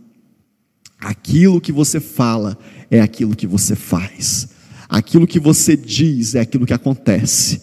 Aquilo 1.00 1.62
que 1.62 1.72
você 1.72 2.00
fala 2.00 2.58
é 2.90 3.02
aquilo 3.02 3.36
que 3.36 3.48
você 3.48 3.76
faz. 3.76 4.50
Aquilo 4.88 5.28
que 5.28 5.40
você 5.40 5.76
diz 5.76 6.36
é 6.36 6.40
aquilo 6.40 6.66
que 6.66 6.74
acontece. 6.74 7.62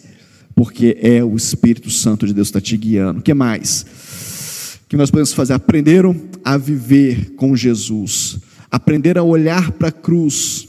Porque 0.55 0.97
é 1.01 1.23
o 1.23 1.35
Espírito 1.35 1.89
Santo 1.89 2.27
de 2.27 2.33
Deus 2.33 2.49
que 2.49 2.57
está 2.57 2.61
te 2.61 2.77
guiando. 2.77 3.19
O 3.19 3.23
que 3.23 3.33
mais? 3.33 4.79
O 4.85 4.89
que 4.89 4.97
nós 4.97 5.09
podemos 5.09 5.33
fazer? 5.33 5.53
Aprenderam 5.53 6.15
a 6.43 6.57
viver 6.57 7.31
com 7.31 7.55
Jesus. 7.55 8.37
Aprenderam 8.69 9.23
a 9.23 9.25
olhar 9.25 9.71
para 9.71 9.87
a 9.87 9.91
cruz. 9.91 10.67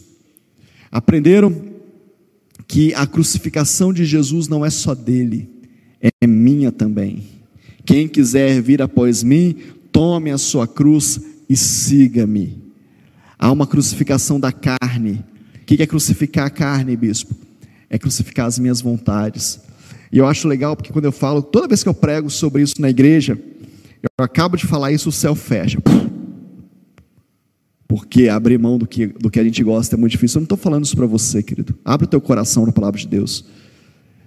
Aprenderam 0.90 1.74
que 2.66 2.94
a 2.94 3.06
crucificação 3.06 3.92
de 3.92 4.04
Jesus 4.04 4.48
não 4.48 4.64
é 4.64 4.70
só 4.70 4.94
dele, 4.94 5.48
é 6.00 6.26
minha 6.26 6.72
também. 6.72 7.22
Quem 7.84 8.08
quiser 8.08 8.60
vir 8.62 8.80
após 8.80 9.22
mim, 9.22 9.56
tome 9.92 10.30
a 10.30 10.38
sua 10.38 10.66
cruz 10.66 11.20
e 11.48 11.56
siga-me. 11.56 12.62
Há 13.38 13.50
uma 13.50 13.66
crucificação 13.66 14.40
da 14.40 14.52
carne. 14.52 15.24
O 15.60 15.64
que 15.66 15.82
é 15.82 15.86
crucificar 15.86 16.46
a 16.46 16.50
carne, 16.50 16.96
bispo? 16.96 17.34
É 17.90 17.98
crucificar 17.98 18.46
as 18.46 18.58
minhas 18.58 18.80
vontades. 18.80 19.60
E 20.10 20.18
eu 20.18 20.26
acho 20.26 20.46
legal 20.46 20.76
porque 20.76 20.92
quando 20.92 21.06
eu 21.06 21.12
falo, 21.12 21.42
toda 21.42 21.68
vez 21.68 21.82
que 21.82 21.88
eu 21.88 21.94
prego 21.94 22.30
sobre 22.30 22.62
isso 22.62 22.74
na 22.80 22.88
igreja, 22.88 23.38
eu 24.02 24.24
acabo 24.24 24.56
de 24.56 24.66
falar 24.66 24.92
isso, 24.92 25.08
o 25.08 25.12
céu 25.12 25.34
fecha. 25.34 25.78
Porque 27.86 28.28
abrir 28.28 28.58
mão 28.58 28.78
do 28.78 28.86
que, 28.86 29.06
do 29.06 29.30
que 29.30 29.38
a 29.38 29.44
gente 29.44 29.62
gosta 29.62 29.94
é 29.94 29.98
muito 29.98 30.12
difícil. 30.12 30.38
Eu 30.38 30.40
não 30.40 30.44
estou 30.44 30.58
falando 30.58 30.84
isso 30.84 30.96
para 30.96 31.06
você, 31.06 31.42
querido. 31.42 31.74
Abre 31.84 32.06
o 32.06 32.08
teu 32.08 32.20
coração 32.20 32.66
na 32.66 32.72
palavra 32.72 32.98
de 32.98 33.06
Deus. 33.06 33.44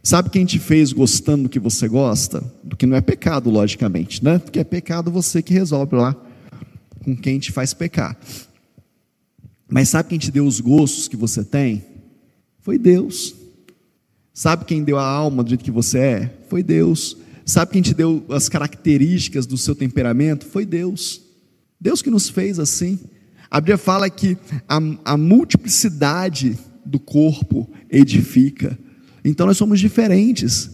Sabe 0.04 0.30
quem 0.30 0.46
te 0.46 0.60
fez 0.60 0.94
gostando 0.94 1.44
do 1.44 1.50
que 1.50 1.60
você 1.60 1.88
gosta? 1.88 2.44
Do 2.64 2.78
que 2.78 2.86
não 2.86 2.96
é 2.96 3.02
pecado, 3.02 3.50
logicamente, 3.50 4.24
né? 4.24 4.40
Porque 4.40 4.60
é 4.60 4.64
pecado 4.64 5.12
você 5.12 5.42
que 5.42 5.54
resolve 5.54 5.96
lá 5.96 6.16
com 7.08 7.16
quem 7.16 7.40
te 7.40 7.54
faz 7.54 7.74
pecar. 7.74 8.20
Mas 9.70 9.88
sabe 9.88 10.10
quem 10.10 10.20
te 10.20 10.30
deu 10.30 10.46
os 10.46 10.60
gostos 10.60 11.08
que 11.08 11.16
você 11.16 11.42
tem? 11.42 11.86
Foi 12.60 12.78
Deus. 12.78 13.34
Sabe 14.34 14.66
quem 14.66 14.84
deu 14.84 14.98
a 14.98 15.08
alma 15.08 15.42
do 15.42 15.48
jeito 15.48 15.64
que 15.64 15.72
você 15.72 16.00
é? 16.00 16.38
Foi 16.50 16.62
Deus. 16.62 17.16
Sabe 17.46 17.72
quem 17.72 17.82
te 17.82 17.94
deu 17.94 18.26
as 18.28 18.50
características 18.50 19.46
do 19.46 19.58
seu 19.58 19.74
temperamento? 19.74 20.46
Foi 20.46 20.66
Deus. 20.66 21.22
Deus 21.80 22.02
que 22.02 22.10
nos 22.10 22.28
fez 22.28 22.60
assim. 22.60 23.00
A 23.50 23.62
Bíblia 23.62 23.78
fala 23.78 24.10
que 24.10 24.38
a, 24.68 24.78
a 25.06 25.16
multiplicidade 25.16 26.60
do 26.86 27.00
corpo 27.00 27.70
edifica. 27.90 28.78
Então 29.24 29.48
nós 29.48 29.56
somos 29.56 29.80
diferentes. 29.80 30.72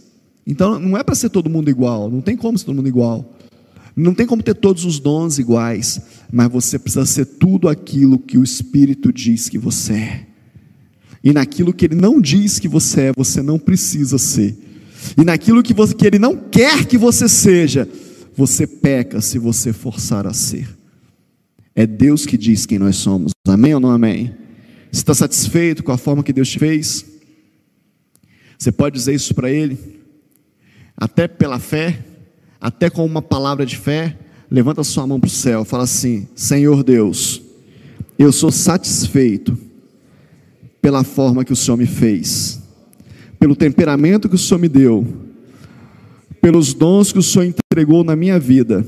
Então 0.47 0.79
não 0.79 0.97
é 0.97 1.03
para 1.03 1.13
ser 1.13 1.29
todo 1.29 1.47
mundo 1.47 1.69
igual, 1.69 2.09
não 2.09 2.21
tem 2.21 2.35
como 2.35 2.57
ser 2.57 2.65
todo 2.65 2.75
mundo 2.75 2.87
igual. 2.87 3.37
Não 3.95 4.13
tem 4.13 4.25
como 4.25 4.41
ter 4.41 4.55
todos 4.55 4.85
os 4.85 4.99
dons 4.99 5.37
iguais, 5.37 6.01
mas 6.31 6.51
você 6.51 6.79
precisa 6.79 7.05
ser 7.05 7.25
tudo 7.25 7.69
aquilo 7.69 8.17
que 8.17 8.37
o 8.37 8.43
Espírito 8.43 9.13
diz 9.13 9.49
que 9.49 9.57
você 9.57 9.93
é. 9.93 10.27
E 11.23 11.31
naquilo 11.31 11.73
que 11.73 11.85
ele 11.85 11.95
não 11.95 12.19
diz 12.19 12.59
que 12.59 12.67
você 12.67 13.01
é, 13.01 13.13
você 13.15 13.41
não 13.41 13.59
precisa 13.59 14.17
ser. 14.17 14.57
E 15.17 15.23
naquilo 15.23 15.61
que, 15.61 15.73
você, 15.73 15.93
que 15.93 16.05
ele 16.05 16.19
não 16.19 16.35
quer 16.35 16.85
que 16.85 16.97
você 16.97 17.29
seja, 17.29 17.87
você 18.35 18.65
peca 18.65 19.21
se 19.21 19.37
você 19.37 19.71
forçar 19.71 20.25
a 20.25 20.33
ser. 20.33 20.67
É 21.75 21.85
Deus 21.87 22.25
que 22.25 22.37
diz 22.37 22.65
quem 22.65 22.79
nós 22.79 22.97
somos. 22.97 23.31
Amém 23.47 23.73
ou 23.73 23.79
não 23.79 23.91
amém? 23.91 24.33
Você 24.91 25.01
está 25.01 25.13
satisfeito 25.13 25.83
com 25.83 25.91
a 25.91 25.97
forma 25.97 26.23
que 26.23 26.33
Deus 26.33 26.49
te 26.49 26.59
fez? 26.59 27.05
Você 28.57 28.71
pode 28.71 28.95
dizer 28.95 29.13
isso 29.13 29.33
para 29.33 29.49
Ele? 29.49 29.77
Até 30.95 31.27
pela 31.27 31.59
fé, 31.59 31.99
até 32.63 32.89
com 32.89 33.05
uma 33.05 33.21
palavra 33.21 33.65
de 33.65 33.75
fé, 33.75 34.17
levanta 34.49 34.85
sua 34.85 35.05
mão 35.05 35.19
para 35.19 35.27
o 35.27 35.29
céu, 35.29 35.65
fala 35.65 35.83
assim: 35.83 36.25
Senhor 36.33 36.81
Deus, 36.81 37.41
eu 38.17 38.31
sou 38.31 38.53
satisfeito 38.53 39.57
pela 40.81 41.03
forma 41.03 41.43
que 41.43 41.51
o 41.51 41.57
Senhor 41.57 41.75
me 41.75 41.85
fez, 41.85 42.63
pelo 43.37 43.53
temperamento 43.53 44.29
que 44.29 44.35
o 44.35 44.37
Senhor 44.37 44.61
me 44.61 44.69
deu, 44.69 45.05
pelos 46.41 46.73
dons 46.73 47.11
que 47.11 47.19
o 47.19 47.23
Senhor 47.23 47.43
entregou 47.43 48.01
na 48.01 48.15
minha 48.15 48.39
vida. 48.39 48.87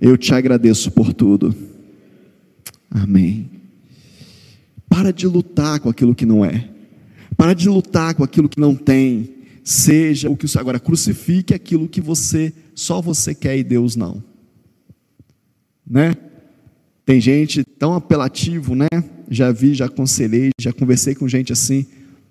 Eu 0.00 0.16
te 0.16 0.32
agradeço 0.32 0.90
por 0.90 1.12
tudo. 1.12 1.54
Amém. 2.90 3.50
Para 4.88 5.12
de 5.12 5.26
lutar 5.26 5.80
com 5.80 5.90
aquilo 5.90 6.14
que 6.14 6.24
não 6.24 6.42
é. 6.42 6.70
Para 7.36 7.52
de 7.52 7.68
lutar 7.68 8.14
com 8.14 8.24
aquilo 8.24 8.48
que 8.48 8.58
não 8.58 8.74
tem. 8.74 9.37
Seja 9.68 10.30
o 10.30 10.36
que 10.36 10.46
o 10.46 10.58
agora 10.58 10.80
crucifique 10.80 11.52
aquilo 11.52 11.86
que 11.86 12.00
você 12.00 12.54
só 12.74 13.02
você 13.02 13.34
quer 13.34 13.58
e 13.58 13.62
Deus 13.62 13.96
não. 13.96 14.24
Né? 15.86 16.16
Tem 17.04 17.20
gente 17.20 17.62
tão 17.78 17.92
apelativo, 17.92 18.74
né? 18.74 18.88
Já 19.28 19.52
vi, 19.52 19.74
já 19.74 19.84
aconselhei, 19.84 20.52
já 20.58 20.72
conversei 20.72 21.14
com 21.14 21.28
gente 21.28 21.52
assim. 21.52 21.84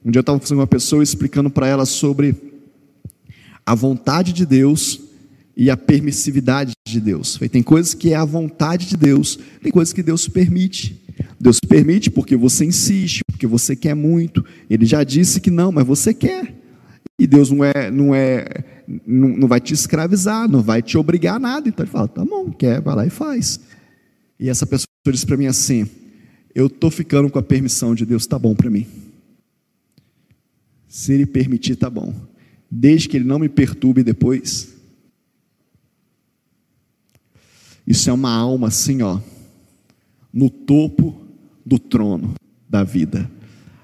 Um 0.04 0.10
dia 0.10 0.18
eu 0.18 0.22
estava 0.22 0.40
com 0.40 0.52
uma 0.52 0.66
pessoa 0.66 1.04
explicando 1.04 1.48
para 1.48 1.68
ela 1.68 1.86
sobre 1.86 2.36
a 3.64 3.76
vontade 3.76 4.34
de 4.34 4.44
Deus 4.44 5.00
e 5.56 5.70
a 5.70 5.78
permissividade 5.78 6.72
de 6.88 7.00
Deus. 7.00 7.38
Tem 7.52 7.62
coisas 7.62 7.94
que 7.94 8.14
é 8.14 8.16
a 8.16 8.26
vontade 8.26 8.88
de 8.88 8.98
Deus, 8.98 9.38
tem 9.62 9.72
coisas 9.72 9.94
que 9.94 10.02
Deus 10.02 10.28
permite. 10.28 11.00
Deus 11.40 11.60
permite 11.60 12.10
porque 12.10 12.36
você 12.36 12.66
insiste, 12.66 13.22
porque 13.32 13.46
você 13.46 13.76
quer 13.76 13.94
muito. 13.94 14.44
Ele 14.68 14.88
já 14.88 15.04
disse 15.04 15.40
que 15.40 15.52
não, 15.52 15.72
mas 15.72 15.86
você 15.86 16.16
quer. 16.16 16.58
E 17.20 17.26
Deus 17.26 17.50
não 17.50 17.64
é, 17.64 17.90
não 17.90 18.14
é, 18.14 18.46
não, 19.06 19.30
não 19.30 19.48
vai 19.48 19.60
te 19.60 19.74
escravizar, 19.74 20.48
não 20.48 20.62
vai 20.62 20.82
te 20.82 20.98
obrigar 20.98 21.36
a 21.36 21.40
nada. 21.40 21.68
Então 21.68 21.84
ele 21.84 21.92
fala, 21.92 22.08
tá 22.08 22.24
bom, 22.24 22.52
quer, 22.52 22.80
vai 22.80 22.96
lá 22.96 23.06
e 23.08 23.10
faz. 23.10 23.60
E 24.40 24.50
essa 24.50 24.68
pessoa 24.68 24.88
disse 25.08 25.26
para 25.26 25.38
mim 25.38 25.48
assim: 25.48 25.90
Eu 26.54 26.68
estou 26.68 26.92
ficando 26.92 27.30
com 27.30 27.40
a 27.40 27.44
permissão 27.44 27.96
de 27.96 28.06
Deus, 28.06 28.28
tá 28.28 28.38
bom 28.38 28.54
para 28.54 28.70
mim. 28.70 28.86
Se 30.88 31.12
Ele 31.14 31.26
permitir, 31.26 31.76
tá 31.76 31.90
bom. 31.90 32.14
Desde 32.70 33.10
que 33.10 33.18
Ele 33.18 33.26
não 33.26 33.40
me 33.40 33.50
perturbe 33.50 34.04
depois. 34.04 34.76
Isso 37.86 38.10
é 38.10 38.14
uma 38.14 38.32
alma 38.32 38.68
assim, 38.68 39.02
ó, 39.02 39.20
no 40.34 40.50
topo 40.50 41.16
do 41.66 41.80
trono 41.80 42.36
da 42.70 42.84
vida. 42.84 43.32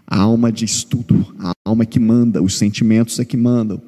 A 0.05 0.19
alma 0.19 0.51
de 0.51 0.65
estudo, 0.65 1.33
a 1.39 1.53
alma 1.65 1.85
que 1.85 1.99
manda, 1.99 2.41
os 2.41 2.57
sentimentos 2.57 3.19
é 3.19 3.25
que 3.25 3.37
mandam 3.37 3.81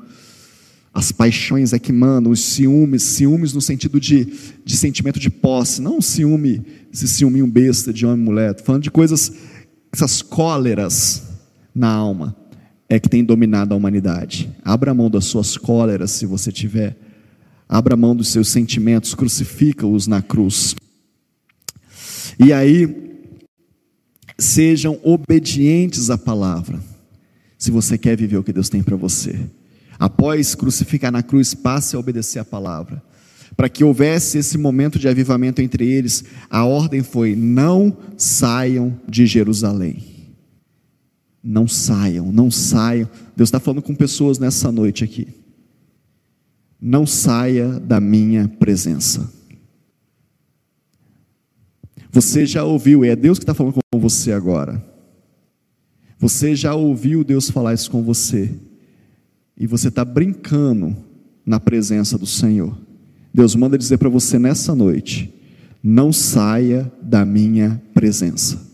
as 0.96 1.12
paixões 1.12 1.74
é 1.74 1.78
que 1.78 1.92
mandam, 1.92 2.32
os 2.32 2.40
ciúmes, 2.40 3.04
ciúmes 3.04 3.52
no 3.52 3.60
sentido 3.60 4.00
de, 4.00 4.26
de 4.64 4.78
sentimento 4.78 5.20
de 5.20 5.30
posse, 5.30 5.82
não 5.82 6.00
ciúme, 6.00 6.66
esse 6.92 7.06
ciúminho 7.06 7.46
besta 7.46 7.92
de 7.92 8.06
homem 8.06 8.22
e 8.22 8.24
mulher, 8.24 8.52
estou 8.52 8.66
falando 8.66 8.84
de 8.84 8.90
coisas, 8.90 9.34
essas 9.92 10.22
cóleras 10.22 11.24
na 11.76 11.90
alma, 11.90 12.34
é 12.88 12.98
que 12.98 13.10
tem 13.10 13.26
dominado 13.26 13.74
a 13.74 13.78
humanidade. 13.78 14.50
Abra 14.64 14.94
mão 14.94 15.10
das 15.10 15.26
suas 15.26 15.58
cóleras, 15.58 16.12
se 16.12 16.26
você 16.26 16.50
tiver, 16.50 16.96
abra 17.68 17.98
mão 17.98 18.16
dos 18.16 18.30
seus 18.30 18.48
sentimentos, 18.48 19.14
crucifica-os 19.14 20.08
na 20.08 20.22
cruz. 20.22 20.78
E 22.40 22.54
aí, 22.54 23.05
sejam 24.38 25.00
obedientes 25.04 26.10
à 26.10 26.18
palavra, 26.18 26.80
se 27.58 27.72
você 27.72 27.98
quer 27.98 28.18
viver 28.18 28.38
o 28.38 28.44
que 28.44 28.54
Deus 28.54 28.70
tem 28.70 28.84
para 28.84 28.96
você. 28.96 29.40
Após 29.98 30.56
crucificar 30.56 31.12
na 31.12 31.24
cruz, 31.24 31.54
passe 31.54 31.96
a 31.96 32.00
obedecer 32.00 32.40
a 32.40 32.46
palavra. 32.46 33.02
Para 33.56 33.70
que 33.70 33.84
houvesse 33.84 34.38
esse 34.38 34.58
momento 34.58 35.00
de 35.00 35.08
avivamento 35.08 35.62
entre 35.62 35.88
eles, 35.90 36.26
a 36.50 36.66
ordem 36.66 37.02
foi: 37.02 37.36
não 37.36 37.96
saiam 38.18 39.00
de 39.08 39.26
Jerusalém. 39.26 40.04
Não 41.42 41.68
saiam, 41.68 42.32
não 42.32 42.50
saiam. 42.50 43.08
Deus 43.36 43.48
está 43.48 43.60
falando 43.60 43.82
com 43.82 43.96
pessoas 43.96 44.40
nessa 44.40 44.72
noite 44.72 45.04
aqui. 45.04 45.28
Não 46.82 47.06
saia 47.06 47.80
da 47.80 48.02
minha 48.02 48.48
presença. 48.48 49.32
Você 52.16 52.46
já 52.46 52.64
ouviu, 52.64 53.04
é 53.04 53.14
Deus 53.14 53.38
que 53.38 53.44
está 53.44 53.54
falando 53.54 53.74
com 53.92 54.00
você 54.00 54.32
agora. 54.32 54.82
Você 56.18 56.56
já 56.56 56.74
ouviu 56.74 57.26
Deus 57.26 57.50
falar 57.50 57.74
isso 57.74 57.92
com 57.92 58.02
você 58.02 58.56
e 59.58 59.68
você 59.68 59.90
está 59.90 60.06
brincando 60.06 60.96
na 61.46 61.60
presença 61.60 62.18
do 62.18 62.26
Senhor. 62.26 62.74
Deus 63.34 63.54
manda 63.54 63.78
dizer 63.78 63.98
para 63.98 64.08
você 64.08 64.40
nessa 64.40 64.74
noite: 64.74 65.30
não 65.84 66.14
saia 66.14 66.90
da 67.02 67.26
minha 67.26 67.82
presença. 67.94 68.66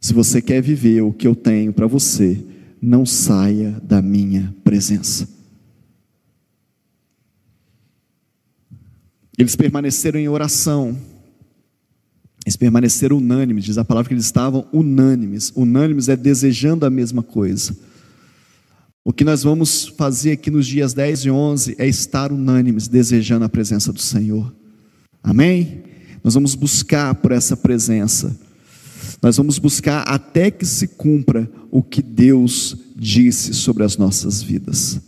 Se 0.00 0.14
você 0.14 0.40
quer 0.40 0.62
viver 0.62 1.00
o 1.00 1.12
que 1.12 1.26
eu 1.26 1.34
tenho 1.34 1.72
para 1.72 1.88
você, 1.88 2.40
não 2.80 3.04
saia 3.04 3.80
da 3.82 4.00
minha 4.00 4.54
presença. 4.62 5.28
Eles 9.36 9.56
permaneceram 9.56 10.20
em 10.20 10.28
oração, 10.28 10.96
eles 12.46 12.56
permaneceram 12.56 13.16
unânimes, 13.16 13.64
diz 13.64 13.76
a 13.76 13.84
palavra 13.84 14.06
que 14.06 14.14
eles 14.14 14.24
estavam 14.24 14.68
unânimes. 14.72 15.52
Unânimes 15.56 16.08
é 16.08 16.16
desejando 16.16 16.86
a 16.86 16.90
mesma 16.90 17.20
coisa. 17.20 17.76
O 19.04 19.12
que 19.12 19.24
nós 19.24 19.42
vamos 19.42 19.86
fazer 19.98 20.30
aqui 20.30 20.48
nos 20.48 20.64
dias 20.64 20.94
10 20.94 21.24
e 21.24 21.30
11 21.30 21.74
é 21.76 21.88
estar 21.88 22.30
unânimes, 22.30 22.86
desejando 22.86 23.44
a 23.44 23.48
presença 23.48 23.92
do 23.92 24.00
Senhor. 24.00 24.54
Amém? 25.24 25.82
Nós 26.22 26.34
vamos 26.34 26.54
buscar 26.54 27.16
por 27.16 27.32
essa 27.32 27.56
presença. 27.56 28.36
Nós 29.20 29.36
vamos 29.36 29.58
buscar 29.58 30.02
até 30.02 30.48
que 30.48 30.64
se 30.64 30.86
cumpra 30.86 31.50
o 31.68 31.82
que 31.82 32.00
Deus 32.00 32.76
disse 32.94 33.54
sobre 33.54 33.82
as 33.82 33.96
nossas 33.96 34.40
vidas. 34.40 35.00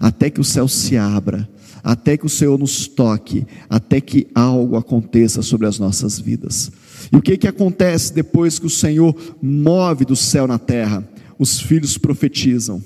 Até 0.00 0.28
que 0.30 0.40
o 0.40 0.44
céu 0.44 0.66
se 0.66 0.96
abra, 0.96 1.48
até 1.82 2.16
que 2.16 2.26
o 2.26 2.28
Senhor 2.28 2.58
nos 2.58 2.86
toque, 2.86 3.46
até 3.68 4.00
que 4.00 4.28
algo 4.34 4.76
aconteça 4.76 5.42
sobre 5.42 5.66
as 5.66 5.78
nossas 5.78 6.18
vidas. 6.18 6.70
E 7.12 7.16
o 7.16 7.22
que 7.22 7.36
que 7.36 7.48
acontece 7.48 8.14
depois 8.14 8.58
que 8.58 8.66
o 8.66 8.70
Senhor 8.70 9.14
move 9.42 10.04
do 10.04 10.14
céu 10.14 10.46
na 10.46 10.58
terra? 10.58 11.06
Os 11.38 11.60
filhos 11.60 11.98
profetizam. 11.98 12.82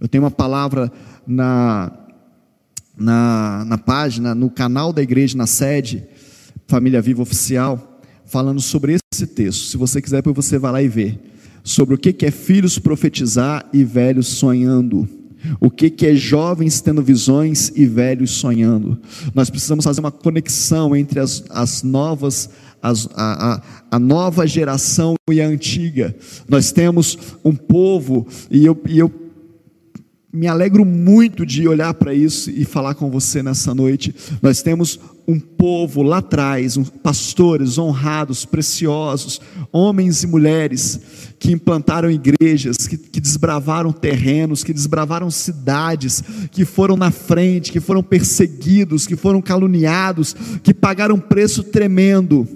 Eu 0.00 0.08
tenho 0.08 0.24
uma 0.24 0.30
palavra 0.30 0.92
na, 1.26 1.90
na, 2.96 3.64
na 3.66 3.78
página, 3.78 4.34
no 4.34 4.50
canal 4.50 4.92
da 4.92 5.02
igreja, 5.02 5.36
na 5.36 5.46
sede, 5.46 6.04
Família 6.66 7.00
Viva 7.00 7.22
Oficial, 7.22 8.00
falando 8.26 8.60
sobre 8.60 8.98
esse 9.12 9.26
texto. 9.26 9.66
Se 9.66 9.76
você 9.76 10.02
quiser, 10.02 10.16
depois 10.16 10.36
você 10.36 10.58
vai 10.58 10.72
lá 10.72 10.82
e 10.82 10.88
vê. 10.88 11.18
Sobre 11.62 11.94
o 11.94 11.98
que 11.98 12.26
é 12.26 12.30
filhos 12.30 12.78
profetizar 12.78 13.66
e 13.72 13.82
velhos 13.84 14.26
sonhando. 14.26 15.08
O 15.60 15.70
que 15.70 16.06
é 16.06 16.14
jovens 16.14 16.80
tendo 16.80 17.02
visões 17.02 17.72
e 17.74 17.86
velhos 17.86 18.30
sonhando? 18.32 18.98
Nós 19.34 19.50
precisamos 19.50 19.84
fazer 19.84 20.00
uma 20.00 20.10
conexão 20.10 20.94
entre 20.94 21.20
as, 21.20 21.44
as 21.50 21.82
novas, 21.82 22.50
as, 22.82 23.08
a, 23.14 23.54
a, 23.54 23.62
a, 23.92 23.98
nova 23.98 24.46
geração 24.46 25.14
e 25.30 25.40
a 25.40 25.46
antiga. 25.46 26.14
Nós 26.48 26.72
temos 26.72 27.18
um 27.44 27.54
povo, 27.54 28.26
e 28.50 28.64
eu, 28.64 28.80
e 28.88 28.98
eu 28.98 29.12
me 30.32 30.48
alegro 30.48 30.84
muito 30.84 31.46
de 31.46 31.68
olhar 31.68 31.94
para 31.94 32.12
isso 32.12 32.50
e 32.50 32.64
falar 32.64 32.94
com 32.94 33.08
você 33.08 33.42
nessa 33.42 33.72
noite. 33.72 34.14
Nós 34.42 34.62
temos 34.62 34.98
um 35.26 35.40
povo 35.40 36.02
lá 36.02 36.18
atrás, 36.18 36.76
um, 36.76 36.84
pastores 36.84 37.78
honrados, 37.78 38.44
preciosos, 38.44 39.40
homens 39.72 40.22
e 40.22 40.26
mulheres 40.26 41.00
que 41.38 41.52
implantaram 41.52 42.10
igrejas, 42.10 42.76
que, 42.86 42.96
que 42.96 43.20
desbravaram 43.20 43.92
terrenos, 43.92 44.62
que 44.62 44.72
desbravaram 44.72 45.30
cidades, 45.30 46.22
que 46.50 46.64
foram 46.64 46.96
na 46.96 47.10
frente, 47.10 47.72
que 47.72 47.80
foram 47.80 48.02
perseguidos, 48.02 49.06
que 49.06 49.16
foram 49.16 49.40
caluniados, 49.40 50.34
que 50.62 50.74
pagaram 50.74 51.16
um 51.16 51.20
preço 51.20 51.62
tremendo. 51.62 52.46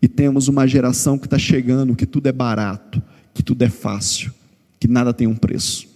E 0.00 0.08
temos 0.08 0.48
uma 0.48 0.66
geração 0.66 1.16
que 1.16 1.26
está 1.26 1.38
chegando, 1.38 1.94
que 1.94 2.06
tudo 2.06 2.26
é 2.26 2.32
barato, 2.32 3.00
que 3.32 3.42
tudo 3.42 3.62
é 3.62 3.68
fácil, 3.68 4.32
que 4.80 4.88
nada 4.88 5.14
tem 5.14 5.28
um 5.28 5.36
preço. 5.36 5.86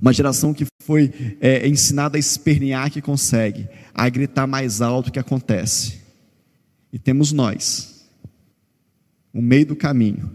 Uma 0.00 0.12
geração 0.12 0.52
que 0.52 0.66
foi 0.86 1.36
é, 1.40 1.66
ensinada 1.66 2.16
a 2.16 2.20
espernear 2.20 2.90
que 2.90 3.00
consegue, 3.00 3.68
a 3.94 4.08
gritar 4.08 4.46
mais 4.46 4.80
alto 4.80 5.10
que 5.10 5.18
acontece. 5.18 6.00
E 6.92 6.98
temos 6.98 7.32
nós, 7.32 8.06
no 9.32 9.42
meio 9.42 9.66
do 9.66 9.76
caminho, 9.76 10.30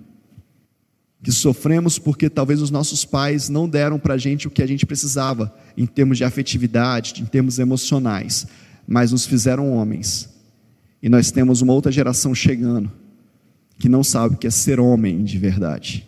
que 1.21 1.31
sofremos 1.31 1.99
porque 1.99 2.29
talvez 2.29 2.61
os 2.61 2.71
nossos 2.71 3.05
pais 3.05 3.49
não 3.49 3.67
deram 3.67 3.99
para 3.99 4.15
a 4.15 4.17
gente 4.17 4.47
o 4.47 4.51
que 4.51 4.63
a 4.63 4.67
gente 4.67 4.85
precisava, 4.85 5.53
em 5.77 5.85
termos 5.85 6.17
de 6.17 6.23
afetividade, 6.23 7.21
em 7.21 7.25
termos 7.25 7.59
emocionais, 7.59 8.47
mas 8.87 9.11
nos 9.11 9.25
fizeram 9.25 9.71
homens. 9.73 10.29
E 11.01 11.09
nós 11.09 11.31
temos 11.31 11.61
uma 11.61 11.73
outra 11.73 11.91
geração 11.91 12.33
chegando, 12.33 12.91
que 13.77 13.87
não 13.87 14.03
sabe 14.03 14.35
o 14.35 14.37
que 14.37 14.47
é 14.47 14.51
ser 14.51 14.79
homem 14.79 15.23
de 15.23 15.37
verdade. 15.37 16.07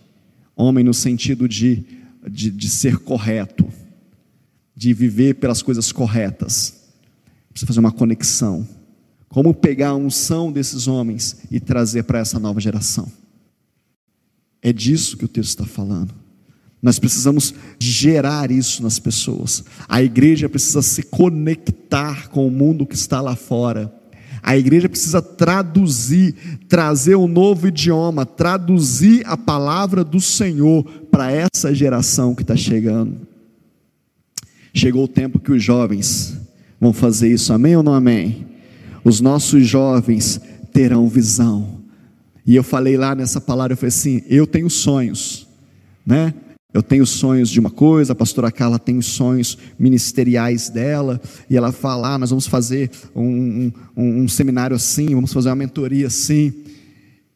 Homem 0.55 0.83
no 0.83 0.93
sentido 0.93 1.47
de, 1.47 1.83
de, 2.29 2.49
de 2.49 2.69
ser 2.69 2.97
correto, 2.97 3.67
de 4.81 4.95
viver 4.95 5.35
pelas 5.35 5.61
coisas 5.61 5.91
corretas. 5.91 6.73
Precisa 7.51 7.67
fazer 7.67 7.79
uma 7.79 7.91
conexão. 7.91 8.67
Como 9.29 9.53
pegar 9.53 9.89
a 9.89 9.95
unção 9.95 10.51
desses 10.51 10.87
homens 10.87 11.37
e 11.51 11.59
trazer 11.59 12.01
para 12.01 12.17
essa 12.17 12.39
nova 12.39 12.59
geração. 12.59 13.07
É 14.59 14.73
disso 14.73 15.17
que 15.17 15.25
o 15.25 15.27
texto 15.27 15.49
está 15.49 15.65
falando. 15.65 16.11
Nós 16.81 16.97
precisamos 16.97 17.53
gerar 17.79 18.49
isso 18.49 18.81
nas 18.81 18.97
pessoas. 18.97 19.63
A 19.87 20.01
igreja 20.01 20.49
precisa 20.49 20.81
se 20.81 21.03
conectar 21.03 22.29
com 22.29 22.47
o 22.47 22.51
mundo 22.51 22.83
que 22.83 22.95
está 22.95 23.21
lá 23.21 23.35
fora. 23.35 23.93
A 24.41 24.57
igreja 24.57 24.89
precisa 24.89 25.21
traduzir, 25.21 26.33
trazer 26.67 27.13
um 27.13 27.27
novo 27.27 27.67
idioma, 27.67 28.25
traduzir 28.25 29.21
a 29.27 29.37
palavra 29.37 30.03
do 30.03 30.19
Senhor 30.19 30.83
para 31.11 31.31
essa 31.31 31.71
geração 31.71 32.33
que 32.33 32.41
está 32.41 32.55
chegando. 32.55 33.29
Chegou 34.73 35.03
o 35.03 35.07
tempo 35.07 35.39
que 35.39 35.51
os 35.51 35.63
jovens 35.63 36.37
vão 36.79 36.93
fazer 36.93 37.31
isso, 37.31 37.51
amém 37.51 37.75
ou 37.75 37.83
não 37.83 37.93
amém? 37.93 38.47
Os 39.03 39.19
nossos 39.19 39.67
jovens 39.67 40.39
terão 40.71 41.07
visão. 41.07 41.81
E 42.45 42.55
eu 42.55 42.63
falei 42.63 42.97
lá 42.97 43.13
nessa 43.13 43.41
palavra, 43.41 43.73
eu 43.73 43.77
falei 43.77 43.89
assim: 43.89 44.23
eu 44.27 44.47
tenho 44.47 44.69
sonhos, 44.69 45.47
né? 46.05 46.33
Eu 46.73 46.81
tenho 46.81 47.05
sonhos 47.05 47.49
de 47.49 47.59
uma 47.59 47.69
coisa, 47.69 48.13
a 48.13 48.15
pastora 48.15 48.49
Carla 48.49 48.79
tem 48.79 48.97
os 48.97 49.07
sonhos 49.07 49.57
ministeriais 49.77 50.69
dela, 50.69 51.19
e 51.49 51.57
ela 51.57 51.71
fala: 51.71 52.13
ah, 52.13 52.17
nós 52.17 52.29
vamos 52.29 52.47
fazer 52.47 52.89
um, 53.13 53.71
um, 53.95 54.21
um, 54.23 54.27
seminário 54.27 54.75
assim, 54.75 55.13
vamos 55.13 55.33
fazer 55.33 55.49
uma 55.49 55.55
mentoria 55.55 56.07
assim. 56.07 56.53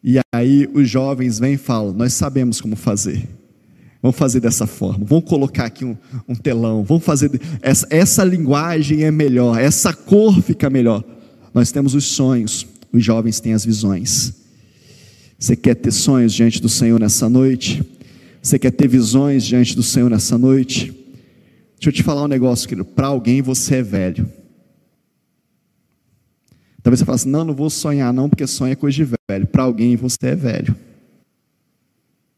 E 0.02 0.20
aí 0.34 0.70
os 0.74 0.90
jovens 0.90 1.38
vêm 1.38 1.54
e 1.56 1.58
falam: 1.58 1.94
nós 1.94 2.14
sabemos 2.14 2.62
como 2.62 2.76
fazer. 2.76 3.28
Vamos 4.06 4.20
fazer 4.20 4.40
dessa 4.40 4.68
forma, 4.68 5.04
vamos 5.04 5.28
colocar 5.28 5.66
aqui 5.66 5.84
um, 5.84 5.98
um 6.30 6.36
telão, 6.36 6.84
vamos 6.84 7.04
fazer. 7.04 7.42
Essa, 7.60 7.88
essa 7.90 8.24
linguagem 8.24 9.04
é 9.04 9.10
melhor, 9.10 9.60
essa 9.60 9.92
cor 9.92 10.44
fica 10.44 10.70
melhor. 10.70 11.04
Nós 11.52 11.72
temos 11.72 11.96
os 11.96 12.06
sonhos, 12.06 12.68
os 12.94 13.04
jovens 13.04 13.40
têm 13.40 13.54
as 13.54 13.66
visões. 13.66 14.32
Você 15.40 15.56
quer 15.56 15.74
ter 15.74 15.92
sonhos 15.92 16.36
diante 16.36 16.62
do 16.62 16.70
Senhor 16.70 17.00
nessa 17.00 17.28
noite? 17.28 17.84
Você 18.44 18.60
quer 18.60 18.70
ter 18.70 18.88
visões 18.88 19.44
diante 19.44 19.76
do 19.76 19.82
Senhor 19.82 20.08
nessa 20.08 20.38
noite? 20.38 20.92
Deixa 21.74 21.90
eu 21.90 21.92
te 21.92 22.04
falar 22.04 22.26
um 22.26 22.28
negócio, 22.28 22.70
querido. 22.70 22.86
Para 22.86 23.08
alguém 23.08 23.42
você 23.42 23.78
é 23.78 23.82
velho. 23.82 24.32
Talvez 26.84 27.00
você 27.00 27.06
fale 27.06 27.16
assim: 27.16 27.30
não, 27.30 27.44
não 27.44 27.56
vou 27.56 27.72
sonhar, 27.72 28.14
não, 28.14 28.30
porque 28.30 28.46
sonho 28.46 28.72
é 28.72 28.76
coisa 28.76 28.96
de 28.96 29.18
velho. 29.28 29.48
Para 29.48 29.64
alguém 29.64 29.96
você 29.96 30.28
é 30.28 30.36
velho. 30.36 30.76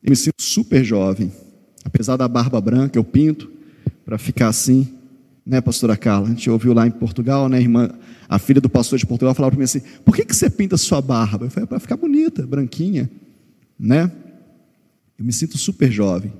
Eu 0.01 0.12
me 0.12 0.15
sinto 0.15 0.41
super 0.41 0.82
jovem. 0.82 1.30
Apesar 1.88 2.17
da 2.17 2.28
barba 2.28 2.60
branca, 2.60 3.00
eu 3.00 3.04
pinto 3.04 3.50
para 4.04 4.17
ficar 4.17 4.50
assim. 4.50 4.93
Né, 5.45 5.62
pastora 5.62 5.95
Carla? 5.95 6.28
A 6.28 6.30
gente 6.32 6.50
ouviu 6.50 6.73
lá 6.73 6.86
em 6.86 6.91
Portugal, 6.91 7.47
né, 7.47 7.62
irmã? 7.62 7.89
A 8.28 8.38
filha 8.38 8.60
do 8.60 8.69
pastor 8.69 9.00
de 9.00 9.06
Portugal 9.06 9.34
falava 9.34 9.52
para 9.52 9.60
mim 9.60 9.63
assim: 9.63 9.82
por 10.04 10.13
que, 10.13 10.26
que 10.26 10.36
você 10.36 10.50
pinta 10.50 10.76
sua 10.76 11.02
barba? 11.02 11.45
Eu 11.45 11.50
falei: 11.50 11.65
para 11.65 11.80
ficar 11.80 11.95
bonita, 11.95 12.45
branquinha, 12.45 13.10
né? 13.80 14.12
Eu 15.17 15.23
me 15.23 15.32
sinto 15.32 15.58
super 15.58 15.89
jovem. 15.89 16.34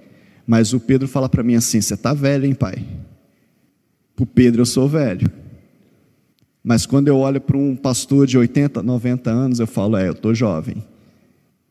Mas 0.45 0.73
o 0.73 0.81
Pedro 0.81 1.07
fala 1.07 1.29
para 1.29 1.43
mim 1.43 1.55
assim: 1.55 1.79
Você 1.79 1.93
está 1.93 2.13
velho, 2.13 2.45
hein, 2.45 2.53
pai? 2.53 2.86
Para 4.17 4.23
o 4.23 4.27
Pedro 4.27 4.63
eu 4.63 4.65
sou 4.65 4.89
velho. 4.89 5.31
Mas 6.62 6.86
quando 6.86 7.07
eu 7.07 7.15
olho 7.15 7.39
para 7.39 7.55
um 7.55 7.73
pastor 7.73 8.27
de 8.27 8.38
80, 8.38 8.83
90 8.83 9.29
anos, 9.29 9.62
eu 9.62 9.67
falo: 9.67 9.95
É, 9.95 10.10
eu 10.10 10.12
estou 10.12 10.36
jovem. 10.36 10.83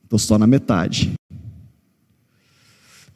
Estou 0.03 0.19
só 0.19 0.39
na 0.39 0.47
metade. 0.47 1.13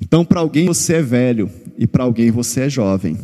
Então, 0.00 0.24
para 0.24 0.40
alguém 0.40 0.66
você 0.66 0.94
é 0.94 1.02
velho 1.02 1.50
e 1.76 1.86
para 1.86 2.04
alguém 2.04 2.30
você 2.30 2.62
é 2.62 2.70
jovem. 2.70 3.18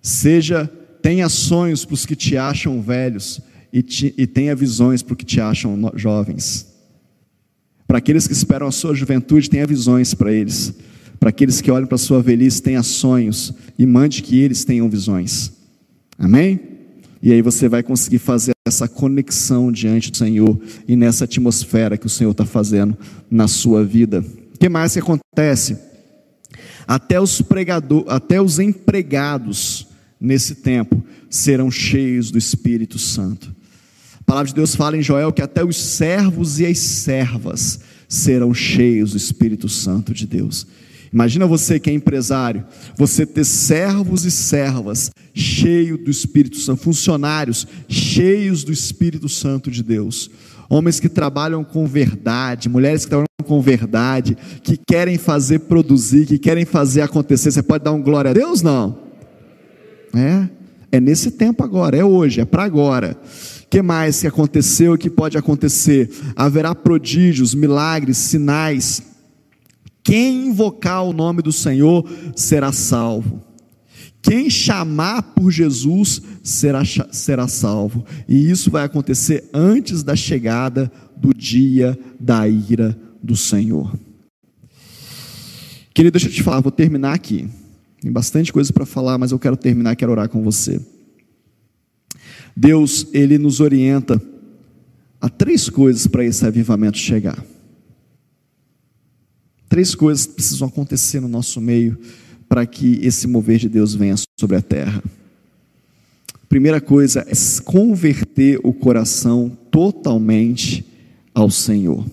Seja, 0.00 0.70
tenha 1.00 1.28
sonhos 1.28 1.84
para 1.84 1.94
os 1.94 2.06
que 2.06 2.14
te 2.14 2.36
acham 2.36 2.80
velhos 2.80 3.40
e, 3.72 3.82
te, 3.82 4.14
e 4.16 4.26
tenha 4.26 4.54
visões 4.54 5.02
para 5.02 5.12
os 5.12 5.18
que 5.18 5.24
te 5.24 5.40
acham 5.40 5.92
jovens. 5.96 6.66
Para 7.86 7.98
aqueles 7.98 8.26
que 8.26 8.32
esperam 8.32 8.66
a 8.66 8.72
sua 8.72 8.94
juventude, 8.94 9.50
tenha 9.50 9.66
visões 9.66 10.14
para 10.14 10.32
eles. 10.32 10.74
Para 11.18 11.30
aqueles 11.30 11.60
que 11.60 11.70
olham 11.70 11.86
para 11.86 11.96
a 11.96 11.98
sua 11.98 12.22
velhice, 12.22 12.62
tenha 12.62 12.82
sonhos 12.82 13.52
e 13.78 13.84
mande 13.84 14.22
que 14.22 14.40
eles 14.40 14.64
tenham 14.64 14.88
visões. 14.88 15.52
Amém? 16.18 16.60
E 17.22 17.32
aí 17.32 17.40
você 17.40 17.68
vai 17.68 17.82
conseguir 17.82 18.18
fazer 18.18 18.52
essa 18.66 18.88
conexão 18.88 19.70
diante 19.70 20.10
do 20.10 20.16
Senhor 20.16 20.58
e 20.88 20.96
nessa 20.96 21.24
atmosfera 21.24 21.96
que 21.96 22.06
o 22.06 22.10
Senhor 22.10 22.32
está 22.32 22.44
fazendo 22.44 22.96
na 23.30 23.46
sua 23.46 23.84
vida. 23.84 24.24
O 24.54 24.58
que 24.58 24.68
mais 24.68 24.94
que 24.94 24.98
acontece? 24.98 25.76
Até 26.86 27.20
os 27.20 27.40
pregador, 27.40 28.04
até 28.08 28.40
os 28.40 28.58
empregados 28.58 29.86
nesse 30.20 30.56
tempo 30.56 31.04
serão 31.28 31.70
cheios 31.70 32.30
do 32.30 32.38
Espírito 32.38 32.98
Santo. 32.98 33.54
A 34.20 34.24
palavra 34.24 34.48
de 34.48 34.54
Deus 34.54 34.74
fala 34.74 34.96
em 34.96 35.02
Joel 35.02 35.32
que 35.32 35.42
até 35.42 35.64
os 35.64 35.76
servos 35.76 36.60
e 36.60 36.66
as 36.66 36.78
servas 36.78 37.80
serão 38.08 38.54
cheios 38.54 39.12
do 39.12 39.16
Espírito 39.16 39.68
Santo 39.68 40.14
de 40.14 40.26
Deus. 40.26 40.66
Imagina 41.12 41.46
você 41.46 41.78
que 41.78 41.90
é 41.90 41.92
empresário, 41.92 42.64
você 42.96 43.26
ter 43.26 43.44
servos 43.44 44.24
e 44.24 44.30
servas 44.30 45.10
cheios 45.34 45.98
do 46.02 46.10
Espírito 46.10 46.56
Santo, 46.56 46.82
funcionários 46.82 47.66
cheios 47.88 48.64
do 48.64 48.72
Espírito 48.72 49.28
Santo 49.28 49.70
de 49.70 49.82
Deus, 49.82 50.30
homens 50.68 51.00
que 51.00 51.08
trabalham 51.08 51.64
com 51.64 51.86
verdade, 51.86 52.68
mulheres 52.68 53.04
que 53.04 53.10
trabalham 53.10 53.26
com 53.44 53.60
verdade, 53.60 54.36
que 54.62 54.76
querem 54.76 55.18
fazer 55.18 55.60
produzir, 55.60 56.26
que 56.26 56.38
querem 56.38 56.64
fazer 56.64 57.02
acontecer. 57.02 57.50
Você 57.50 57.62
pode 57.62 57.84
dar 57.84 57.92
um 57.92 58.02
glória 58.02 58.30
a 58.30 58.34
Deus? 58.34 58.62
Não. 58.62 58.98
É, 60.14 60.48
é 60.92 61.00
nesse 61.00 61.30
tempo 61.30 61.64
agora, 61.64 61.96
é 61.96 62.04
hoje, 62.04 62.40
é 62.40 62.44
para 62.44 62.64
agora 62.64 63.16
que 63.72 63.80
mais 63.80 64.20
que 64.20 64.26
aconteceu 64.26 64.94
e 64.94 64.98
que 64.98 65.08
pode 65.08 65.38
acontecer? 65.38 66.10
Haverá 66.36 66.74
prodígios, 66.74 67.54
milagres, 67.54 68.18
sinais. 68.18 69.00
Quem 70.04 70.48
invocar 70.48 71.02
o 71.02 71.14
nome 71.14 71.40
do 71.40 71.50
Senhor 71.50 72.06
será 72.36 72.70
salvo. 72.70 73.40
Quem 74.22 74.48
chamar 74.48 75.22
por 75.34 75.50
Jesus 75.50 76.22
será, 76.44 76.82
será 77.10 77.48
salvo. 77.48 78.04
E 78.28 78.48
isso 78.48 78.70
vai 78.70 78.84
acontecer 78.84 79.50
antes 79.52 80.04
da 80.04 80.14
chegada 80.14 80.90
do 81.16 81.34
dia 81.34 81.98
da 82.20 82.46
ira 82.48 82.96
do 83.20 83.36
Senhor. 83.36 83.92
Querido, 85.92 86.12
deixa 86.12 86.28
eu 86.28 86.32
te 86.32 86.42
falar, 86.42 86.60
vou 86.60 86.70
terminar 86.70 87.14
aqui. 87.14 87.48
Tem 88.00 88.10
bastante 88.10 88.52
coisa 88.52 88.72
para 88.72 88.86
falar, 88.86 89.18
mas 89.18 89.32
eu 89.32 89.38
quero 89.38 89.56
terminar, 89.56 89.96
quero 89.96 90.12
orar 90.12 90.28
com 90.28 90.42
você. 90.42 90.80
Deus, 92.56 93.06
ele 93.12 93.38
nos 93.38 93.60
orienta 93.60 94.20
a 95.20 95.28
três 95.28 95.68
coisas 95.68 96.06
para 96.06 96.24
esse 96.24 96.44
avivamento 96.46 96.98
chegar. 96.98 97.44
Três 99.68 99.94
coisas 99.94 100.26
precisam 100.26 100.68
acontecer 100.68 101.20
no 101.20 101.28
nosso 101.28 101.60
meio 101.60 101.98
para 102.52 102.66
que 102.66 103.00
esse 103.02 103.26
mover 103.26 103.56
de 103.56 103.66
Deus 103.66 103.94
venha 103.94 104.14
sobre 104.38 104.58
a 104.58 104.60
terra. 104.60 105.02
Primeira 106.50 106.82
coisa 106.82 107.26
é 107.26 107.32
converter 107.62 108.60
o 108.62 108.74
coração 108.74 109.56
totalmente 109.70 110.84
ao 111.34 111.48
Senhor. 111.48 112.04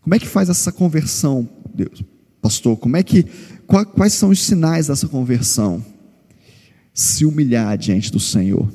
Como 0.00 0.14
é 0.14 0.18
que 0.20 0.28
faz 0.28 0.48
essa 0.48 0.70
conversão, 0.70 1.48
Deus? 1.74 2.04
Pastor, 2.40 2.76
como 2.76 2.96
é 2.96 3.02
que 3.02 3.24
quais 3.66 4.12
são 4.12 4.28
os 4.28 4.44
sinais 4.44 4.86
dessa 4.86 5.08
conversão? 5.08 5.84
se 6.94 7.24
humilhar 7.24 7.76
diante 7.76 8.12
do 8.12 8.20
Senhor. 8.20 8.72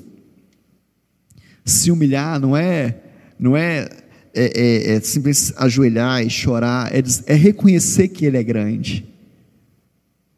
Se 1.63 1.91
humilhar 1.91 2.41
não 2.41 2.57
é, 2.57 2.97
não 3.39 3.55
é, 3.55 3.89
é, 4.33 4.91
é, 4.91 4.95
é 4.95 4.99
simplesmente 4.99 5.53
ajoelhar 5.57 6.25
e 6.25 6.29
chorar, 6.29 6.93
é, 6.93 7.01
é 7.25 7.33
reconhecer 7.33 8.09
que 8.09 8.25
Ele 8.25 8.35
é 8.35 8.43
grande, 8.43 9.12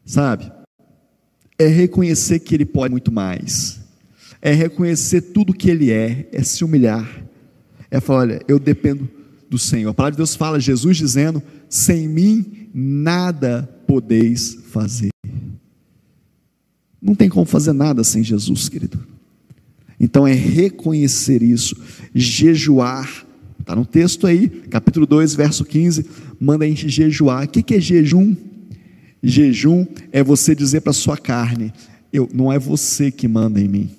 sabe? 0.06 0.50
É 1.58 1.66
reconhecer 1.66 2.38
que 2.38 2.54
Ele 2.54 2.64
pode 2.64 2.92
muito 2.92 3.10
mais, 3.10 3.80
é 4.40 4.52
reconhecer 4.52 5.20
tudo 5.20 5.52
que 5.52 5.68
Ele 5.68 5.90
é, 5.90 6.28
é 6.32 6.42
se 6.42 6.64
humilhar, 6.64 7.24
é 7.90 8.00
falar: 8.00 8.20
olha, 8.20 8.40
eu 8.46 8.58
dependo 8.58 9.08
do 9.50 9.58
Senhor. 9.58 9.90
A 9.90 9.94
palavra 9.94 10.12
de 10.12 10.18
Deus 10.18 10.36
fala, 10.36 10.60
Jesus 10.60 10.96
dizendo: 10.96 11.42
sem 11.68 12.08
mim 12.08 12.68
nada 12.72 13.68
podeis 13.86 14.58
fazer. 14.70 15.10
Não 17.00 17.14
tem 17.14 17.28
como 17.28 17.44
fazer 17.44 17.72
nada 17.72 18.02
sem 18.04 18.22
Jesus, 18.22 18.68
querido. 18.68 18.98
Então 19.98 20.26
é 20.26 20.32
reconhecer 20.32 21.42
isso, 21.42 21.76
jejuar. 22.14 23.24
Está 23.58 23.74
no 23.74 23.86
texto 23.86 24.26
aí, 24.26 24.48
capítulo 24.48 25.06
2, 25.06 25.34
verso 25.34 25.64
15. 25.64 26.06
Manda 26.38 26.64
a 26.64 26.68
gente 26.68 26.88
jejuar. 26.88 27.44
O 27.44 27.48
que 27.48 27.74
é 27.74 27.80
jejum? 27.80 28.36
Jejum 29.22 29.86
é 30.12 30.22
você 30.22 30.54
dizer 30.54 30.80
para 30.80 30.90
a 30.90 30.94
sua 30.94 31.16
carne: 31.16 31.72
eu, 32.12 32.28
não 32.32 32.52
é 32.52 32.58
você 32.58 33.10
que 33.10 33.26
manda 33.26 33.60
em 33.60 33.68
mim, 33.68 33.90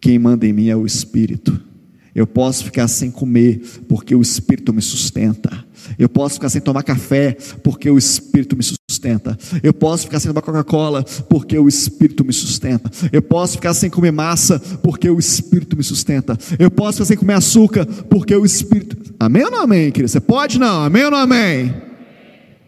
quem 0.00 0.18
manda 0.18 0.46
em 0.46 0.52
mim 0.52 0.68
é 0.68 0.76
o 0.76 0.86
Espírito. 0.86 1.70
Eu 2.14 2.26
posso 2.26 2.64
ficar 2.64 2.88
sem 2.88 3.10
comer, 3.10 3.62
porque 3.88 4.14
o 4.14 4.20
Espírito 4.20 4.72
me 4.72 4.82
sustenta. 4.82 5.64
Eu 5.98 6.08
posso 6.08 6.34
ficar 6.34 6.48
sem 6.48 6.60
tomar 6.60 6.82
café, 6.82 7.36
porque 7.62 7.88
o 7.88 7.96
Espírito 7.96 8.56
me 8.56 8.62
sustenta. 8.62 9.38
Eu 9.62 9.72
posso 9.72 10.04
ficar 10.04 10.18
sem 10.18 10.30
tomar 10.30 10.42
Coca-Cola, 10.42 11.04
porque 11.28 11.56
o 11.58 11.68
Espírito 11.68 12.24
me 12.24 12.32
sustenta. 12.32 12.90
Eu 13.12 13.22
posso 13.22 13.54
ficar 13.54 13.74
sem 13.74 13.88
comer 13.88 14.10
massa, 14.10 14.58
porque 14.82 15.08
o 15.08 15.18
Espírito 15.18 15.76
me 15.76 15.84
sustenta. 15.84 16.36
Eu 16.58 16.70
posso 16.70 16.98
ficar 16.98 17.06
sem 17.06 17.16
comer 17.16 17.34
açúcar, 17.34 17.86
porque 17.86 18.34
o 18.34 18.44
Espírito. 18.44 18.96
Amém 19.18 19.44
ou 19.44 19.50
não 19.50 19.62
amém, 19.62 19.92
querido? 19.92 20.10
Você 20.10 20.20
pode 20.20 20.58
não? 20.58 20.82
Amém 20.82 21.04
ou 21.04 21.10
não 21.10 21.18
amém? 21.18 21.74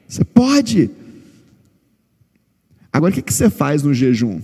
Você 0.07 0.25
pode. 0.25 0.91
Agora, 2.93 3.13
o 3.13 3.23
que 3.23 3.33
você 3.33 3.49
faz 3.49 3.83
no 3.83 3.95
jejum? 3.95 4.41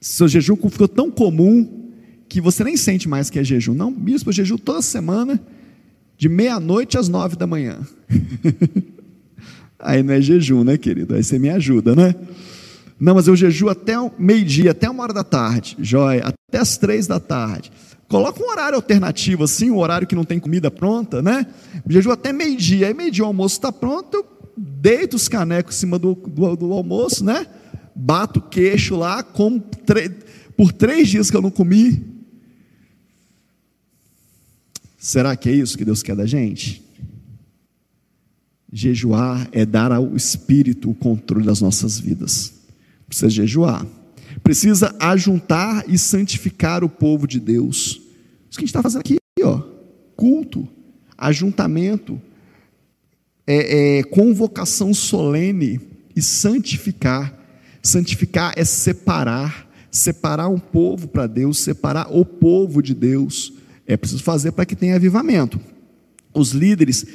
Seu 0.00 0.26
jejum 0.26 0.56
ficou 0.56 0.88
tão 0.88 1.10
comum 1.10 1.90
que 2.28 2.40
você 2.40 2.64
nem 2.64 2.76
sente 2.76 3.08
mais 3.08 3.28
que 3.28 3.38
é 3.38 3.44
jejum. 3.44 3.74
Não, 3.74 3.92
bispo, 3.92 4.30
eu 4.30 4.32
jejum 4.34 4.56
toda 4.56 4.80
semana 4.80 5.40
de 6.16 6.28
meia-noite 6.28 6.96
às 6.96 7.08
nove 7.08 7.36
da 7.36 7.46
manhã. 7.46 7.78
Aí 9.78 10.02
não 10.02 10.14
é 10.14 10.20
jejum, 10.20 10.64
né, 10.64 10.76
querido? 10.76 11.14
Aí 11.14 11.22
você 11.22 11.38
me 11.38 11.50
ajuda, 11.50 11.94
né? 11.94 12.14
Não, 12.98 13.14
mas 13.14 13.28
eu 13.28 13.36
jejuo 13.36 13.68
até 13.68 13.94
meio-dia, 14.18 14.72
até 14.72 14.90
uma 14.90 15.04
hora 15.04 15.12
da 15.12 15.22
tarde, 15.22 15.76
joia, 15.80 16.24
até 16.24 16.58
as 16.58 16.76
três 16.76 17.06
da 17.06 17.20
tarde. 17.20 17.70
Coloca 18.08 18.42
um 18.42 18.48
horário 18.50 18.74
alternativo, 18.74 19.44
assim, 19.44 19.70
um 19.70 19.78
horário 19.78 20.06
que 20.06 20.16
não 20.16 20.24
tem 20.24 20.40
comida 20.40 20.70
pronta, 20.70 21.22
né? 21.22 21.46
Jejuo 21.88 22.12
até 22.12 22.32
meio-dia, 22.32 22.88
aí 22.88 22.94
meio-dia 22.94 23.22
o 23.22 23.28
almoço 23.28 23.56
está 23.56 23.70
pronto, 23.70 24.16
eu 24.16 24.24
deito 24.58 25.16
os 25.16 25.28
canecos 25.28 25.76
em 25.76 25.78
cima 25.80 25.98
do, 25.98 26.14
do, 26.14 26.56
do 26.56 26.72
almoço, 26.72 27.24
né? 27.24 27.46
Bato 27.94 28.40
o 28.40 28.42
queixo 28.42 28.96
lá, 28.96 29.22
como 29.22 29.62
por 30.56 30.72
três 30.72 31.08
dias 31.08 31.30
que 31.30 31.36
eu 31.36 31.42
não 31.42 31.50
comi, 31.50 32.18
Será 34.98 35.36
que 35.36 35.48
é 35.48 35.52
isso 35.52 35.78
que 35.78 35.84
Deus 35.84 36.02
quer 36.02 36.16
da 36.16 36.26
gente? 36.26 36.82
Jejuar 38.70 39.48
é 39.52 39.64
dar 39.64 39.92
ao 39.92 40.16
Espírito 40.16 40.90
o 40.90 40.94
controle 40.94 41.46
das 41.46 41.60
nossas 41.60 41.98
vidas. 42.00 42.52
Precisa 43.06 43.30
jejuar. 43.30 43.86
Precisa 44.42 44.94
ajuntar 45.00 45.84
e 45.88 45.96
santificar 45.96 46.82
o 46.82 46.88
povo 46.88 47.26
de 47.26 47.38
Deus. 47.38 48.02
Isso 48.50 48.58
que 48.58 48.58
a 48.58 48.60
gente 48.60 48.70
está 48.70 48.82
fazendo 48.82 49.00
aqui, 49.00 49.16
ó. 49.42 49.62
Culto, 50.16 50.68
ajuntamento, 51.16 52.20
é, 53.50 53.98
é, 53.98 54.02
convocação 54.02 54.92
solene 54.92 55.80
e 56.14 56.20
santificar. 56.20 57.34
Santificar 57.82 58.52
é 58.54 58.64
separar, 58.64 59.66
separar 59.90 60.48
um 60.48 60.58
povo 60.58 61.08
para 61.08 61.26
Deus, 61.26 61.58
separar 61.58 62.14
o 62.14 62.26
povo 62.26 62.82
de 62.82 62.94
Deus 62.94 63.54
é 63.88 63.96
preciso 63.96 64.22
fazer 64.22 64.52
para 64.52 64.66
que 64.66 64.76
tenha 64.76 64.96
avivamento. 64.96 65.58
Os 66.34 66.50
líderes, 66.50 67.06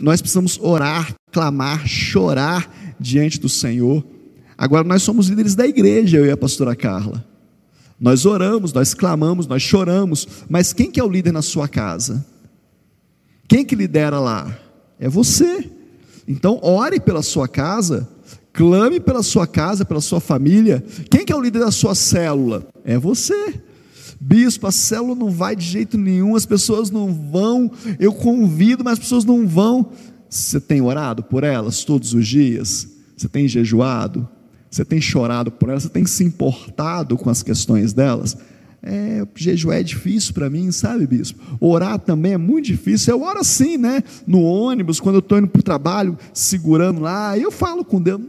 nós 0.00 0.20
precisamos 0.20 0.60
orar, 0.62 1.12
clamar, 1.32 1.86
chorar 1.88 2.94
diante 3.00 3.40
do 3.40 3.48
Senhor. 3.48 4.06
Agora, 4.56 4.86
nós 4.86 5.02
somos 5.02 5.26
líderes 5.26 5.56
da 5.56 5.66
igreja, 5.66 6.18
eu 6.18 6.26
e 6.26 6.30
a 6.30 6.36
pastora 6.36 6.76
Carla. 6.76 7.26
Nós 7.98 8.24
oramos, 8.24 8.72
nós 8.72 8.94
clamamos, 8.94 9.48
nós 9.48 9.60
choramos, 9.60 10.28
mas 10.48 10.72
quem 10.72 10.88
que 10.88 11.00
é 11.00 11.04
o 11.04 11.10
líder 11.10 11.32
na 11.32 11.42
sua 11.42 11.66
casa? 11.66 12.24
Quem 13.48 13.64
que 13.64 13.74
lidera 13.74 14.20
lá? 14.20 14.56
É 15.00 15.08
você. 15.08 15.68
Então, 16.30 16.60
ore 16.62 17.00
pela 17.00 17.22
sua 17.22 17.48
casa, 17.48 18.08
clame 18.52 19.00
pela 19.00 19.20
sua 19.20 19.48
casa, 19.48 19.84
pela 19.84 20.00
sua 20.00 20.20
família. 20.20 20.80
Quem 21.10 21.24
que 21.24 21.32
é 21.32 21.36
o 21.36 21.40
líder 21.40 21.58
da 21.58 21.72
sua 21.72 21.92
célula? 21.92 22.68
É 22.84 22.96
você. 22.96 23.60
Bispo, 24.20 24.68
a 24.68 24.70
célula 24.70 25.16
não 25.16 25.28
vai 25.28 25.56
de 25.56 25.64
jeito 25.64 25.98
nenhum, 25.98 26.36
as 26.36 26.46
pessoas 26.46 26.88
não 26.88 27.12
vão. 27.12 27.68
Eu 27.98 28.12
convido, 28.12 28.84
mas 28.84 28.92
as 28.92 28.98
pessoas 29.00 29.24
não 29.24 29.44
vão. 29.44 29.90
Você 30.28 30.60
tem 30.60 30.80
orado 30.80 31.24
por 31.24 31.42
elas 31.42 31.82
todos 31.82 32.14
os 32.14 32.28
dias? 32.28 32.86
Você 33.16 33.28
tem 33.28 33.48
jejuado? 33.48 34.28
Você 34.70 34.84
tem 34.84 35.00
chorado 35.00 35.50
por 35.50 35.68
elas? 35.68 35.82
Você 35.82 35.88
tem 35.88 36.06
se 36.06 36.22
importado 36.22 37.18
com 37.18 37.28
as 37.28 37.42
questões 37.42 37.92
delas? 37.92 38.36
É, 38.82 39.26
jejuar 39.36 39.78
é 39.78 39.82
difícil 39.82 40.32
para 40.32 40.48
mim, 40.48 40.72
sabe, 40.72 41.06
bispo? 41.06 41.38
Orar 41.60 41.98
também 41.98 42.32
é 42.32 42.38
muito 42.38 42.66
difícil. 42.66 43.14
Eu 43.14 43.22
oro 43.22 43.40
assim, 43.40 43.76
né? 43.76 44.02
No 44.26 44.40
ônibus, 44.42 44.98
quando 44.98 45.16
eu 45.16 45.20
estou 45.20 45.38
indo 45.38 45.48
para 45.48 45.60
o 45.60 45.62
trabalho, 45.62 46.18
segurando 46.32 47.00
lá, 47.00 47.36
eu 47.36 47.50
falo 47.50 47.84
com 47.84 48.00
Deus. 48.00 48.22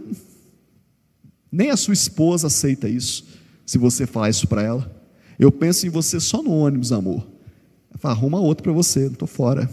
Nem 1.52 1.70
a 1.70 1.78
sua 1.78 1.94
esposa 1.94 2.48
aceita 2.48 2.88
isso, 2.88 3.26
se 3.66 3.78
você 3.78 4.06
falar 4.06 4.30
isso 4.30 4.48
para 4.48 4.62
ela. 4.62 5.02
Eu 5.40 5.52
penso 5.52 5.88
em 5.88 5.90
você 5.90 6.20
só 6.20 6.42
no 6.44 6.52
ônibus, 6.52 6.92
amor. 6.92 7.28
Falo, 7.98 8.16
arruma 8.16 8.40
outro 8.40 8.64
para 8.64 8.72
você, 8.72 9.06
não 9.06 9.14
estou 9.14 9.28
fora. 9.28 9.70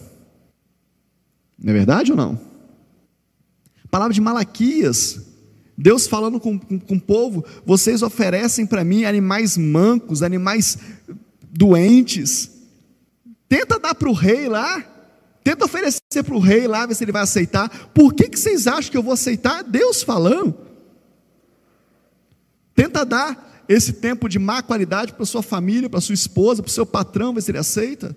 Não 1.58 1.70
é 1.70 1.76
verdade 1.76 2.10
ou 2.10 2.16
não? 2.16 2.38
Palavra 3.90 4.12
de 4.12 4.20
Malaquias, 4.20 5.27
Deus 5.80 6.08
falando 6.08 6.40
com, 6.40 6.58
com, 6.58 6.76
com 6.76 6.96
o 6.96 7.00
povo: 7.00 7.44
vocês 7.64 8.02
oferecem 8.02 8.66
para 8.66 8.82
mim 8.82 9.04
animais 9.04 9.56
mancos, 9.56 10.24
animais 10.24 10.76
doentes. 11.42 12.50
Tenta 13.48 13.78
dar 13.78 13.94
para 13.94 14.08
o 14.08 14.12
rei 14.12 14.48
lá, 14.48 14.84
tenta 15.44 15.64
oferecer 15.64 16.24
para 16.24 16.34
o 16.34 16.40
rei 16.40 16.66
lá, 16.66 16.84
ver 16.84 16.96
se 16.96 17.04
ele 17.04 17.12
vai 17.12 17.22
aceitar. 17.22 17.68
Por 17.94 18.12
que, 18.12 18.28
que 18.28 18.38
vocês 18.38 18.66
acham 18.66 18.90
que 18.90 18.96
eu 18.96 19.02
vou 19.02 19.12
aceitar? 19.12 19.62
Deus 19.62 20.02
falando. 20.02 20.52
Tenta 22.74 23.04
dar 23.06 23.64
esse 23.68 23.92
tempo 23.92 24.28
de 24.28 24.38
má 24.38 24.62
qualidade 24.62 25.12
para 25.12 25.24
sua 25.24 25.42
família, 25.42 25.88
para 25.88 26.00
sua 26.00 26.14
esposa, 26.14 26.60
para 26.60 26.70
o 26.70 26.72
seu 26.72 26.84
patrão, 26.84 27.32
ver 27.32 27.42
se 27.42 27.52
ele 27.52 27.58
aceita? 27.58 28.16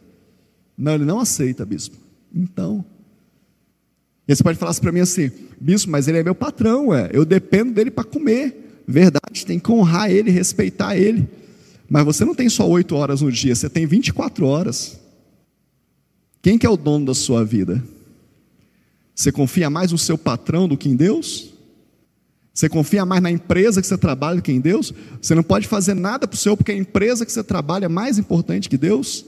Não, 0.76 0.93
ele 0.93 1.06
não 1.06 1.19
aceita, 1.19 1.63
bispo. 1.63 1.95
Então. 2.34 2.84
E 4.27 4.36
você 4.36 4.43
pode 4.43 4.57
falar 4.57 4.71
assim 4.71 4.81
para 4.81 4.91
mim 4.91 4.99
assim, 4.99 5.31
bispo, 5.60 5.91
mas 5.91 6.07
ele 6.07 6.19
é 6.19 6.23
meu 6.23 6.36
patrão, 6.36 6.93
é. 6.93 7.10
eu 7.12 7.25
dependo 7.25 7.73
dele 7.73 7.91
para 7.91 8.03
comer. 8.03 8.84
Verdade, 8.88 9.45
tem 9.45 9.60
que 9.60 9.71
honrar 9.71 10.10
ele, 10.12 10.31
respeitar 10.31 10.95
ele. 10.95 11.27
Mas 11.89 12.05
você 12.05 12.23
não 12.23 12.36
tem 12.36 12.49
só 12.49 12.67
oito 12.69 12.95
horas 12.95 13.21
no 13.21 13.31
dia, 13.31 13.55
você 13.55 13.69
tem 13.69 13.86
24 13.86 14.45
horas. 14.45 14.99
Quem 16.41 16.57
que 16.57 16.65
é 16.65 16.69
o 16.69 16.77
dono 16.77 17.05
da 17.05 17.13
sua 17.13 17.43
vida? 17.43 17.84
Você 19.13 19.31
confia 19.31 19.69
mais 19.69 19.91
no 19.91 19.97
seu 19.97 20.17
patrão 20.17 20.67
do 20.67 20.77
que 20.77 20.89
em 20.89 20.95
Deus? 20.95 21.53
Você 22.53 22.67
confia 22.67 23.05
mais 23.05 23.21
na 23.21 23.31
empresa 23.31 23.81
que 23.81 23.88
você 23.88 23.97
trabalha 23.97 24.38
do 24.38 24.41
que 24.41 24.51
em 24.51 24.60
Deus? 24.60 24.93
Você 25.21 25.36
não 25.36 25.43
pode 25.43 25.67
fazer 25.67 25.93
nada 25.93 26.27
para 26.27 26.36
o 26.36 26.38
Senhor 26.38 26.57
porque 26.57 26.71
a 26.71 26.77
empresa 26.77 27.25
que 27.25 27.31
você 27.31 27.43
trabalha 27.43 27.86
é 27.86 27.89
mais 27.89 28.17
importante 28.17 28.69
que 28.69 28.77
Deus? 28.77 29.25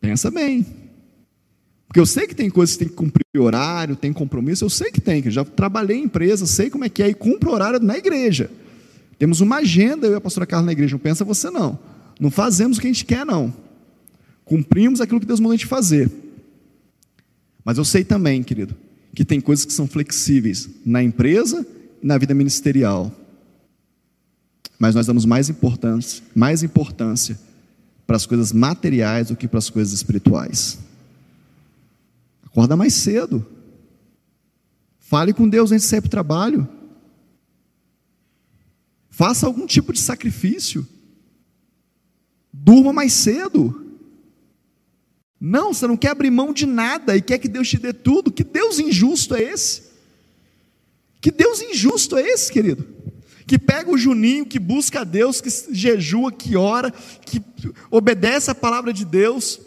Pensa 0.00 0.30
bem. 0.30 0.83
Porque 1.86 2.00
eu 2.00 2.06
sei 2.06 2.26
que 2.26 2.34
tem 2.34 2.50
coisas 2.50 2.76
que 2.76 2.84
tem 2.84 2.88
que 2.88 2.94
cumprir 2.94 3.24
horário, 3.38 3.94
tem 3.94 4.12
compromisso, 4.12 4.64
eu 4.64 4.70
sei 4.70 4.90
que 4.90 5.00
tem, 5.00 5.22
que 5.22 5.30
já 5.30 5.44
trabalhei 5.44 5.98
em 5.98 6.04
empresa, 6.04 6.46
sei 6.46 6.70
como 6.70 6.84
é 6.84 6.88
que 6.88 7.02
é, 7.02 7.08
e 7.08 7.14
cumpro 7.14 7.52
horário 7.52 7.78
na 7.80 7.96
igreja. 7.96 8.50
Temos 9.18 9.40
uma 9.40 9.56
agenda, 9.56 10.06
eu 10.06 10.12
e 10.12 10.16
a 10.16 10.20
pastora 10.20 10.46
Carla 10.46 10.66
na 10.66 10.72
igreja, 10.72 10.92
não 10.94 10.98
pensa 10.98 11.24
você 11.24 11.50
não. 11.50 11.78
Não 12.18 12.30
fazemos 12.30 12.78
o 12.78 12.80
que 12.80 12.86
a 12.86 12.92
gente 12.92 13.04
quer, 13.04 13.24
não. 13.24 13.52
Cumprimos 14.44 15.00
aquilo 15.00 15.20
que 15.20 15.26
Deus 15.26 15.40
mandou 15.40 15.52
a 15.52 15.56
gente 15.56 15.66
fazer. 15.66 16.10
Mas 17.64 17.78
eu 17.78 17.84
sei 17.84 18.04
também, 18.04 18.42
querido, 18.42 18.74
que 19.14 19.24
tem 19.24 19.40
coisas 19.40 19.64
que 19.64 19.72
são 19.72 19.86
flexíveis 19.86 20.68
na 20.84 21.02
empresa 21.02 21.66
e 22.02 22.06
na 22.06 22.18
vida 22.18 22.34
ministerial. 22.34 23.12
Mas 24.78 24.94
nós 24.94 25.06
damos 25.06 25.24
mais 25.24 25.48
importância, 25.48 26.22
mais 26.34 26.62
importância 26.62 27.38
para 28.06 28.16
as 28.16 28.26
coisas 28.26 28.52
materiais 28.52 29.28
do 29.28 29.36
que 29.36 29.48
para 29.48 29.58
as 29.58 29.70
coisas 29.70 29.94
espirituais. 29.94 30.78
Acorda 32.54 32.76
mais 32.76 32.94
cedo. 32.94 33.44
Fale 35.00 35.32
com 35.32 35.48
Deus 35.48 35.72
antes 35.72 35.82
de 35.82 35.90
sair 35.90 36.00
para 36.00 36.06
o 36.06 36.10
trabalho. 36.10 36.68
Faça 39.10 39.44
algum 39.44 39.66
tipo 39.66 39.92
de 39.92 39.98
sacrifício. 39.98 40.86
Durma 42.52 42.92
mais 42.92 43.12
cedo. 43.12 43.98
Não, 45.40 45.74
você 45.74 45.88
não 45.88 45.96
quer 45.96 46.10
abrir 46.10 46.30
mão 46.30 46.52
de 46.52 46.64
nada 46.64 47.16
e 47.16 47.20
quer 47.20 47.38
que 47.38 47.48
Deus 47.48 47.68
te 47.68 47.76
dê 47.76 47.92
tudo. 47.92 48.30
Que 48.30 48.44
Deus 48.44 48.78
injusto 48.78 49.34
é 49.34 49.42
esse? 49.42 49.82
Que 51.20 51.32
Deus 51.32 51.60
injusto 51.60 52.16
é 52.16 52.22
esse, 52.22 52.52
querido? 52.52 52.86
Que 53.48 53.58
pega 53.58 53.90
o 53.90 53.98
Juninho, 53.98 54.46
que 54.46 54.60
busca 54.60 55.00
a 55.00 55.04
Deus, 55.04 55.40
que 55.40 55.50
jejua, 55.74 56.30
que 56.30 56.56
ora, 56.56 56.92
que 56.92 57.42
obedece 57.90 58.48
a 58.48 58.54
palavra 58.54 58.92
de 58.92 59.04
Deus, 59.04 59.60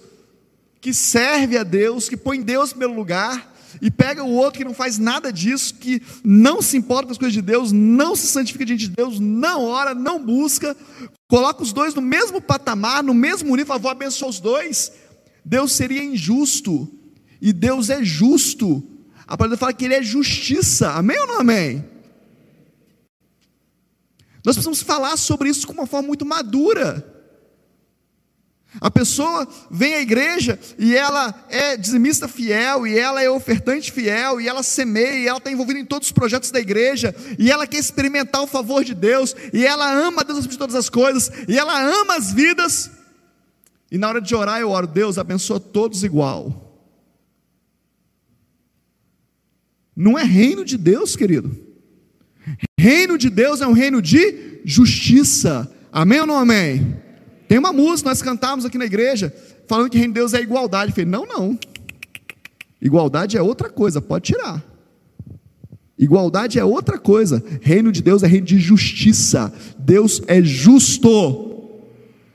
que 0.82 0.94
serve 0.94 1.58
a 1.58 1.64
Deus, 1.64 2.08
que 2.08 2.18
põe 2.18 2.42
Deus 2.42 2.72
primeiro 2.72 2.94
lugar, 2.94 3.56
e 3.82 3.92
pega 3.92 4.24
o 4.24 4.32
outro 4.32 4.60
que 4.60 4.66
não 4.66 4.74
faz 4.74 4.98
nada 4.98 5.32
disso, 5.32 5.76
que 5.76 6.02
não 6.24 6.62
se 6.62 6.78
importa 6.78 7.06
com 7.06 7.12
as 7.12 7.18
coisas 7.18 7.34
de 7.34 7.42
Deus, 7.42 7.72
não 7.72 8.16
se 8.16 8.28
santifica 8.28 8.66
diante 8.66 8.88
de 8.88 8.96
Deus, 8.96 9.20
não 9.20 9.66
ora, 9.66 9.94
não 9.94 10.24
busca, 10.24 10.76
coloca 11.28 11.64
os 11.64 11.74
dois 11.74 11.94
no 11.94 12.02
mesmo 12.02 12.42
patamar, 12.42 13.04
no 13.04 13.14
mesmo 13.14 13.50
nível, 13.56 13.80
fala, 13.80 13.96
vou 13.98 14.30
os 14.30 14.40
dois. 14.40 14.92
Deus 15.44 15.72
seria 15.72 16.04
injusto, 16.04 16.88
e 17.42 17.54
Deus 17.54 17.90
é 17.90 18.04
justo. 18.04 18.84
A 19.28 19.38
palavra 19.38 19.58
fala 19.58 19.74
que 19.74 19.86
Ele 19.86 19.96
é 19.96 20.02
justiça, 20.02 20.92
amém 20.92 21.20
ou 21.20 21.28
não 21.28 21.40
amém? 21.40 21.86
Nós 24.44 24.56
precisamos 24.56 24.82
falar 24.82 25.18
sobre 25.18 25.50
isso 25.50 25.68
com 25.68 25.74
uma 25.74 25.86
forma 25.86 26.08
muito 26.08 26.26
madura. 26.26 27.17
A 28.82 28.92
pessoa 28.92 29.48
vem 29.72 29.96
à 29.96 30.02
igreja 30.02 30.60
e 30.78 30.96
ela 30.96 31.34
é 31.50 31.78
dizimista 31.78 32.28
fiel, 32.28 32.86
e 32.86 32.98
ela 32.98 33.24
é 33.24 33.30
ofertante 33.30 33.92
fiel, 33.92 34.40
e 34.40 34.48
ela 34.48 34.62
semeia, 34.62 35.18
e 35.18 35.28
ela 35.28 35.38
está 35.38 35.52
envolvida 35.52 35.80
em 35.80 35.86
todos 35.86 36.10
os 36.10 36.12
projetos 36.12 36.52
da 36.52 36.60
igreja, 36.60 37.16
e 37.40 37.50
ela 37.50 37.66
quer 37.66 37.80
experimentar 37.80 38.42
o 38.42 38.48
favor 38.48 38.84
de 38.84 38.94
Deus, 38.94 39.36
e 39.54 39.66
ela 39.66 39.92
ama 39.92 40.24
Deus 40.24 40.48
de 40.48 40.58
todas 40.58 40.76
as 40.76 40.90
coisas, 40.90 41.32
e 41.48 41.58
ela 41.58 41.82
ama 41.82 42.18
as 42.18 42.32
vidas. 42.32 42.92
E 43.90 43.98
na 43.98 44.10
hora 44.10 44.22
de 44.22 44.36
orar, 44.36 44.60
eu 44.60 44.70
oro, 44.70 44.86
Deus 44.86 45.18
abençoa 45.18 45.60
todos 45.60 46.04
igual. 46.04 46.64
Não 49.96 50.20
é 50.20 50.24
reino 50.24 50.64
de 50.64 50.78
Deus, 50.78 51.16
querido. 51.16 51.58
Reino 52.80 53.18
de 53.18 53.30
Deus 53.30 53.62
é 53.62 53.68
um 53.68 53.72
reino 53.72 54.02
de 54.02 54.62
justiça. 54.64 55.72
Amém 55.92 56.20
ou 56.20 56.28
não 56.28 56.38
amém? 56.38 57.07
Tem 57.48 57.58
uma 57.58 57.72
música, 57.72 58.10
nós 58.10 58.22
cantamos 58.22 58.66
aqui 58.66 58.78
na 58.78 58.86
igreja, 58.86 59.34
falando 59.68 59.90
que 59.90 59.98
reino 59.98 60.14
de 60.14 60.20
Deus 60.20 60.34
é 60.34 60.42
igualdade. 60.42 60.92
Eu 60.92 60.96
falei, 60.96 61.10
não, 61.10 61.26
não. 61.26 61.58
Igualdade 62.82 63.38
é 63.38 63.42
outra 63.42 63.70
coisa, 63.70 64.02
pode 64.02 64.34
tirar. 64.34 64.64
Igualdade 65.98 66.60
é 66.60 66.66
outra 66.66 67.00
coisa. 67.00 67.44
Reino 67.62 67.92
de 67.92 68.04
Deus 68.04 68.22
é 68.22 68.28
reino 68.28 68.46
de 68.46 68.60
justiça. 68.60 69.52
Deus 69.80 70.22
é 70.28 70.42
justo. 70.44 71.56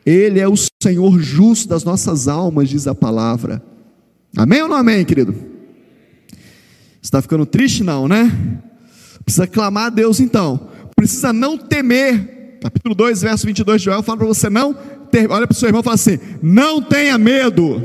Ele 0.05 0.41
é 0.41 0.49
o 0.49 0.55
Senhor 0.83 1.21
justo 1.21 1.69
das 1.69 1.85
nossas 1.85 2.27
almas, 2.27 2.69
diz 2.69 2.89
a 2.89 2.95
palavra. 2.95 3.63
Amém 4.37 4.63
ou 4.63 4.69
não 4.69 4.77
amém, 4.77 5.05
querido? 5.05 5.35
Está 7.01 7.23
ficando 7.23 7.47
triste, 7.47 7.85
não, 7.85 8.09
né? 8.09 8.61
Precisa 9.25 9.47
clamar 9.47 9.87
a 9.87 9.91
Deus 9.91 10.19
então. 10.19 10.69
Precisa 10.97 11.33
não 11.33 11.57
temer. 11.57 12.59
Capítulo 12.61 12.95
2, 12.95 13.23
verso 13.23 13.47
22 13.47 13.81
de 13.81 13.85
Joel 13.87 14.03
fala 14.03 14.19
para 14.19 14.27
você 14.27 14.49
não 14.49 14.77
olha 15.29 15.47
para 15.47 15.55
o 15.55 15.57
seu 15.57 15.69
irmão 15.69 15.81
e 15.81 15.85
fala 15.85 15.95
assim: 15.95 16.19
não 16.43 16.81
tenha 16.81 17.17
medo. 17.19 17.83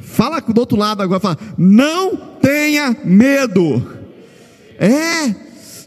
Fala 0.00 0.40
do 0.40 0.58
outro 0.58 0.78
lado 0.78 1.02
agora, 1.02 1.20
fala, 1.20 1.38
não 1.58 2.16
tenha 2.40 2.96
medo. 3.04 3.94
É, 4.78 5.34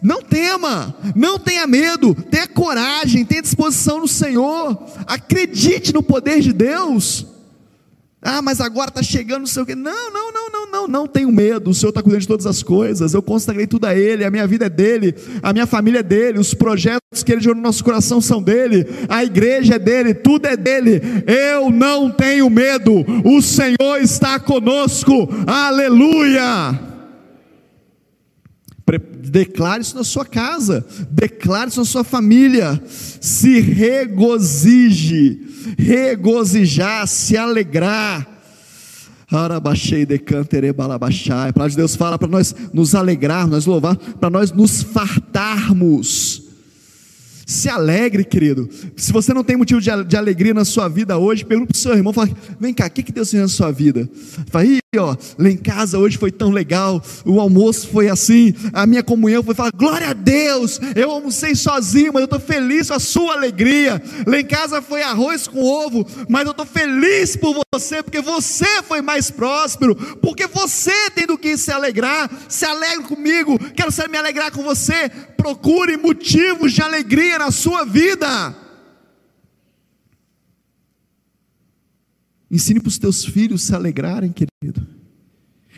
não 0.04 0.22
tema, 0.22 0.96
não 1.16 1.40
tenha 1.40 1.66
medo, 1.66 2.14
tenha 2.14 2.48
coragem, 2.48 3.26
tenha 3.26 3.42
disposição 3.42 4.00
no 4.00 4.08
Senhor, 4.08 4.78
acredite 5.08 5.94
no 5.94 6.04
poder 6.04 6.42
de 6.42 6.54
Deus. 6.54 7.26
Ah, 8.22 8.42
mas 8.42 8.60
agora 8.60 8.90
está 8.90 9.02
chegando 9.02 9.40
não 9.40 9.48
sei 9.48 9.64
o 9.64 9.66
quê. 9.66 9.76
Não, 9.76 10.12
não, 10.12 10.29
não, 10.80 10.88
não, 10.88 11.08
tenho 11.08 11.32
medo. 11.32 11.70
O 11.70 11.74
Senhor 11.74 11.90
está 11.90 12.02
cuidando 12.02 12.22
de 12.22 12.28
todas 12.28 12.46
as 12.46 12.64
coisas. 12.64 13.14
Eu 13.14 13.22
consagrei 13.22 13.68
tudo 13.68 13.86
a 13.86 13.96
Ele. 13.96 14.24
A 14.24 14.32
minha 14.32 14.48
vida 14.48 14.68
é 14.68 14.70
dele, 14.70 15.14
a 15.42 15.52
minha 15.52 15.66
família 15.66 16.00
é 16.00 16.04
dele, 16.04 16.40
os 16.40 16.54
projetos 16.54 17.24
que 17.24 17.32
Ele 17.32 17.42
gerou 17.42 17.56
no 17.56 17.62
nosso 17.62 17.84
coração 17.84 18.22
são 18.22 18.42
dele, 18.42 18.86
a 19.08 19.24
igreja 19.24 19.76
é 19.76 19.80
dele, 19.80 20.14
tudo 20.14 20.46
é 20.46 20.56
dele. 20.56 21.02
Eu 21.28 21.70
não 21.70 22.10
tenho 22.10 22.50
medo. 22.50 23.06
O 23.26 23.42
Senhor 23.42 23.98
está 24.02 24.40
conosco. 24.40 25.28
Aleluia. 25.46 26.88
Declare 29.30 29.82
isso 29.82 29.96
na 29.96 30.04
sua 30.04 30.26
casa, 30.26 30.84
declare 31.12 31.70
isso 31.70 31.80
na 31.80 31.86
sua 31.86 32.04
família. 32.04 32.82
Se 32.88 33.60
regozije, 33.60 35.40
regozijar, 35.78 37.08
se 37.08 37.38
alegrar. 37.38 38.39
Arabaxei 39.32 40.06
decantere 40.06 40.74
balabaxai. 40.74 41.50
A 41.50 41.54
palavra 41.54 41.72
de 41.72 41.78
Deus 41.78 41.96
fala 41.96 42.18
para 42.18 42.28
nós 42.28 42.56
nos 42.74 42.96
alegrar, 42.96 43.48
nós 43.48 43.66
louvar, 43.66 43.96
para 43.96 44.30
nós 44.30 44.52
nos 44.52 44.82
fartarmos. 44.82 46.44
Se 47.46 47.68
alegre, 47.68 48.24
querido. 48.24 48.70
Se 48.96 49.12
você 49.12 49.34
não 49.34 49.44
tem 49.44 49.58
motivo 49.58 49.82
de, 49.82 49.90
de 50.04 50.16
alegria 50.16 50.54
na 50.54 50.64
sua 50.64 50.88
vida 50.88 51.18
hoje, 51.18 51.44
pergunta 51.44 51.72
para 51.72 51.78
o 51.78 51.80
seu 51.80 51.94
irmão, 51.94 52.14
fala, 52.14 52.30
vem 52.60 52.74
cá, 52.74 52.86
o 52.86 52.92
que, 52.92 53.02
que 53.02 53.12
Deus 53.12 53.32
fez 53.32 53.42
na 53.42 53.50
sua 53.50 53.72
vida? 53.72 54.08
Fala, 54.52 54.66
ó, 54.98 55.16
lá 55.38 55.50
em 55.52 55.58
casa 55.58 56.00
hoje 56.00 56.18
foi 56.18 56.32
tão 56.32 56.50
legal, 56.50 57.00
o 57.24 57.40
almoço 57.40 57.88
foi 57.90 58.10
assim, 58.10 58.56
a 58.74 58.88
minha 58.88 59.04
comunhão 59.04 59.44
foi, 59.44 59.54
fala, 59.54 59.70
glória 59.70 60.10
a 60.10 60.14
Deus, 60.14 60.80
eu 60.96 61.12
almocei 61.12 61.54
sozinho, 61.54 62.12
mas 62.12 62.22
eu 62.22 62.26
estou 62.26 62.40
feliz 62.40 62.88
com 62.88 62.96
a 62.96 63.00
sua 63.00 63.34
alegria. 63.36 64.02
Lá 64.26 64.40
em 64.40 64.46
casa 64.46 64.82
foi 64.82 65.04
arroz 65.04 65.48
com 65.48 65.64
ovo, 65.64 66.08
mas 66.28 66.46
eu 66.46 66.52
estou 66.52 66.66
feliz 66.66 67.36
por 67.36 67.56
você, 67.72 68.02
porque 68.02 68.20
você 68.20 68.82
foi 68.82 69.00
mais 69.00 69.30
próspero, 69.30 69.96
porque 69.96 70.48
você 70.48 71.12
tem 71.12 71.28
do 71.28 71.38
que 71.38 71.56
se 71.56 71.72
alegrar, 71.72 72.28
se 72.48 72.66
alegre 72.66 73.04
comigo, 73.04 73.60
quero 73.76 73.92
me 74.10 74.18
alegrar 74.18 74.52
com 74.52 74.64
você, 74.64 75.08
procure 75.38 75.98
motivos 75.98 76.74
de 76.74 76.82
alegria 76.82 77.38
na 77.38 77.52
sua 77.52 77.86
vida. 77.86 78.69
Ensine 82.50 82.80
para 82.80 82.90
os 82.90 82.98
teus 82.98 83.24
filhos 83.24 83.64
se 83.64 83.76
alegrarem, 83.76 84.32
querido. 84.32 84.88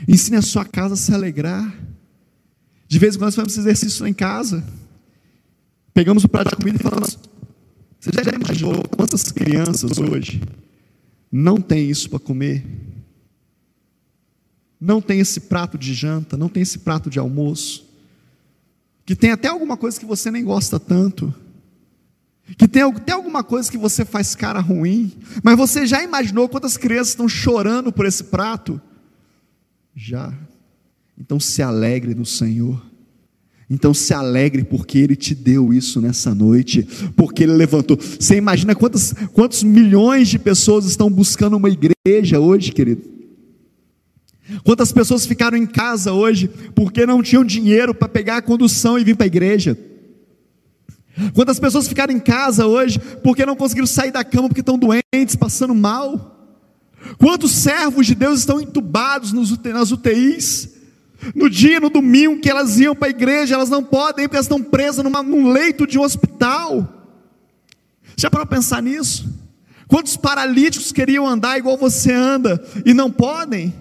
Ensine 0.07 0.37
a 0.37 0.41
sua 0.41 0.65
casa 0.65 0.93
a 0.93 0.97
se 0.97 1.13
alegrar. 1.13 1.73
De 2.87 2.99
vez 2.99 3.15
em 3.15 3.17
quando 3.17 3.27
nós 3.27 3.35
fazemos 3.35 3.57
exercício 3.57 4.03
lá 4.03 4.09
em 4.09 4.13
casa. 4.13 4.63
Pegamos 5.93 6.23
o 6.23 6.29
prato 6.29 6.49
de 6.51 6.55
comida 6.55 6.77
e 6.79 6.83
falamos: 6.83 7.17
Você 7.99 8.11
já 8.11 8.31
imaginou 8.31 8.83
quantas 8.89 9.31
crianças 9.31 9.97
hoje 9.97 10.41
não 11.31 11.57
têm 11.59 11.89
isso 11.89 12.09
para 12.09 12.19
comer? 12.19 12.65
Não 14.79 15.01
tem 15.01 15.19
esse 15.19 15.41
prato 15.41 15.77
de 15.77 15.93
janta, 15.93 16.35
não 16.35 16.49
tem 16.49 16.63
esse 16.63 16.79
prato 16.79 17.09
de 17.09 17.19
almoço 17.19 17.91
que 19.11 19.15
tem 19.15 19.31
até 19.31 19.47
alguma 19.47 19.75
coisa 19.75 19.99
que 19.99 20.05
você 20.05 20.31
nem 20.31 20.41
gosta 20.43 20.79
tanto, 20.79 21.33
que 22.57 22.67
tem 22.67 22.81
até 22.81 23.13
alguma 23.13 23.43
coisa 23.43 23.71
que 23.71 23.77
você 23.77 24.03
faz 24.03 24.35
cara 24.35 24.59
ruim, 24.59 25.11
mas 25.43 25.57
você 25.57 25.85
já 25.85 26.03
imaginou 26.03 26.49
quantas 26.49 26.77
crianças 26.77 27.09
estão 27.09 27.27
chorando 27.27 27.91
por 27.91 28.05
esse 28.05 28.23
prato? 28.25 28.81
Já. 29.95 30.33
Então 31.17 31.39
se 31.39 31.61
alegre 31.61 32.13
no 32.13 32.25
Senhor. 32.25 32.81
Então 33.69 33.93
se 33.93 34.13
alegre 34.13 34.65
porque 34.65 34.97
Ele 34.97 35.15
te 35.15 35.33
deu 35.33 35.73
isso 35.73 36.01
nessa 36.01 36.35
noite, 36.35 36.85
porque 37.15 37.43
Ele 37.43 37.53
levantou. 37.53 37.97
Você 37.97 38.35
imagina 38.35 38.75
quantos, 38.75 39.13
quantos 39.31 39.63
milhões 39.63 40.27
de 40.27 40.37
pessoas 40.37 40.85
estão 40.85 41.09
buscando 41.09 41.55
uma 41.55 41.69
igreja 41.69 42.39
hoje, 42.39 42.71
querido? 42.73 43.01
Quantas 44.63 44.91
pessoas 44.91 45.25
ficaram 45.25 45.57
em 45.57 45.65
casa 45.65 46.11
hoje 46.11 46.49
porque 46.75 47.05
não 47.05 47.23
tinham 47.23 47.45
dinheiro 47.45 47.93
para 47.95 48.09
pegar 48.09 48.37
a 48.37 48.41
condução 48.41 48.99
e 48.99 49.03
vir 49.03 49.15
para 49.15 49.25
a 49.25 49.27
igreja? 49.27 49.77
Quantas 51.33 51.59
pessoas 51.59 51.87
ficaram 51.87 52.13
em 52.13 52.19
casa 52.19 52.65
hoje 52.65 52.99
porque 53.23 53.45
não 53.45 53.55
conseguiram 53.55 53.87
sair 53.87 54.11
da 54.11 54.23
cama 54.23 54.47
porque 54.47 54.61
estão 54.61 54.77
doentes, 54.77 55.35
passando 55.35 55.75
mal? 55.75 56.37
Quantos 57.17 57.51
servos 57.51 58.05
de 58.05 58.15
Deus 58.15 58.39
estão 58.39 58.61
entubados 58.61 59.33
nas 59.33 59.91
UTIs? 59.91 60.69
No 61.35 61.49
dia, 61.49 61.79
no 61.79 61.89
domingo 61.89 62.39
que 62.39 62.49
elas 62.49 62.79
iam 62.79 62.95
para 62.95 63.07
a 63.07 63.11
igreja, 63.11 63.53
elas 63.53 63.69
não 63.69 63.83
podem 63.83 64.25
porque 64.25 64.37
elas 64.37 64.45
estão 64.45 64.63
presas 64.63 65.03
numa, 65.03 65.21
num 65.21 65.51
leito 65.51 65.85
de 65.85 65.99
um 65.99 66.03
hospital. 66.03 66.87
Já 68.15 68.29
para 68.29 68.45
pensar 68.45 68.81
nisso? 68.81 69.31
Quantos 69.87 70.17
paralíticos 70.17 70.91
queriam 70.91 71.27
andar 71.27 71.57
igual 71.57 71.77
você 71.77 72.11
anda 72.11 72.63
e 72.85 72.93
não 72.93 73.11
podem? 73.11 73.73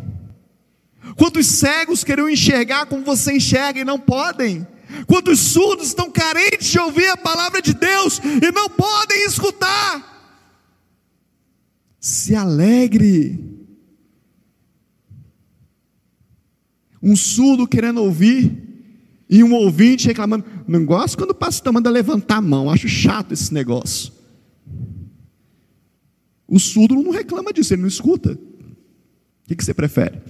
Quantos 1.17 1.47
cegos 1.47 2.05
queriam 2.05 2.29
enxergar 2.29 2.87
como 2.87 3.05
você 3.05 3.37
enxerga 3.37 3.81
e 3.81 3.85
não 3.85 3.99
podem? 3.99 4.67
Quantos 5.07 5.39
surdos 5.39 5.89
estão 5.89 6.11
carentes 6.11 6.69
de 6.69 6.79
ouvir 6.79 7.09
a 7.09 7.17
palavra 7.17 7.61
de 7.61 7.75
Deus 7.75 8.19
e 8.19 8.53
não 8.53 8.69
podem 8.69 9.25
escutar? 9.25 10.09
Se 11.99 12.35
alegre. 12.35 13.39
Um 17.03 17.17
surdo 17.17 17.67
querendo 17.67 18.03
ouvir 18.03 18.71
e 19.29 19.45
um 19.45 19.55
ouvinte 19.55 20.07
reclamando. 20.07 20.45
Não 20.67 20.85
gosto 20.85 21.17
quando 21.17 21.31
o 21.31 21.35
pastor 21.35 21.73
manda 21.73 21.89
levantar 21.89 22.37
a 22.37 22.43
mão, 22.43 22.71
acho 22.71 22.89
chato 22.89 23.33
esse 23.33 23.55
negócio. 23.55 24.13
O 26.49 26.59
surdo 26.59 26.97
não 26.97 27.13
reclama 27.13 27.53
disso, 27.53 27.73
ele 27.73 27.83
não 27.83 27.89
escuta. 27.89 28.33
O 28.33 29.57
que 29.57 29.65
você 29.65 29.73
prefere? 29.73 30.21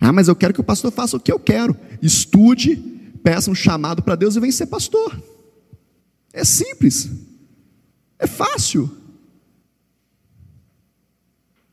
Ah, 0.00 0.12
mas 0.12 0.28
eu 0.28 0.34
quero 0.34 0.54
que 0.54 0.60
o 0.60 0.64
pastor 0.64 0.90
faça 0.90 1.16
o 1.16 1.20
que 1.20 1.30
eu 1.30 1.38
quero. 1.38 1.76
Estude, 2.00 2.76
peça 3.22 3.50
um 3.50 3.54
chamado 3.54 4.02
para 4.02 4.14
Deus 4.16 4.34
e 4.34 4.40
vem 4.40 4.50
ser 4.50 4.66
pastor. 4.66 5.22
É 6.32 6.42
simples. 6.42 7.10
É 8.18 8.26
fácil. 8.26 8.90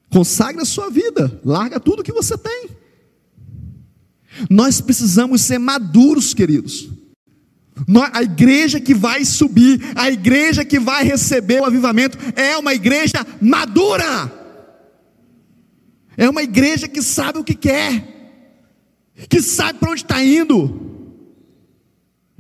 Consagre 0.10 0.62
a 0.62 0.66
sua 0.66 0.90
vida, 0.90 1.40
larga 1.44 1.80
tudo 1.80 2.04
que 2.04 2.12
você 2.12 2.38
tem. 2.38 2.70
Nós 4.50 4.82
precisamos 4.82 5.42
ser 5.42 5.58
maduros, 5.58 6.34
queridos. 6.34 6.90
A 8.12 8.24
igreja 8.24 8.80
que 8.80 8.94
vai 8.94 9.24
subir, 9.24 9.80
a 9.96 10.10
igreja 10.10 10.66
que 10.66 10.80
vai 10.80 11.04
receber 11.04 11.62
o 11.62 11.66
avivamento, 11.66 12.18
é 12.36 12.58
uma 12.58 12.74
igreja 12.74 13.26
madura. 13.40 14.34
É 16.18 16.30
uma 16.30 16.44
igreja 16.44 16.88
que 16.88 17.02
sabe 17.02 17.40
o 17.40 17.44
que 17.44 17.54
quer 17.54 18.17
que 19.30 19.42
sabe 19.42 19.80
para 19.80 19.92
onde 19.92 20.04
está 20.04 20.24
indo, 20.24 20.88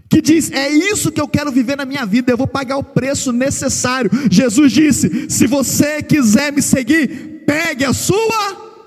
que 0.09 0.21
diz: 0.21 0.51
É 0.51 0.69
isso 0.69 1.11
que 1.11 1.19
eu 1.19 1.28
quero 1.28 1.51
viver 1.51 1.75
na 1.75 1.86
minha 1.86 2.05
vida, 2.05 2.32
eu 2.32 2.38
vou 2.38 2.47
pagar 2.47 2.78
o 2.78 2.84
preço 2.84 3.32
necessário. 3.32 4.11
Jesus 4.30 4.71
disse: 4.71 5.30
Se 5.30 5.47
você 5.47 6.03
quiser 6.03 6.53
me 6.53 6.61
seguir, 6.61 7.43
pegue 7.45 7.84
a 7.84 7.93
sua, 7.93 8.86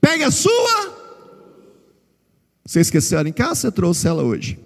pegue 0.00 0.24
a 0.24 0.30
sua. 0.30 0.96
Você 2.64 2.80
esqueceu 2.80 3.18
ela 3.18 3.28
em 3.28 3.32
casa? 3.32 3.60
Você 3.60 3.70
trouxe 3.70 4.08
ela 4.08 4.24
hoje. 4.24 4.58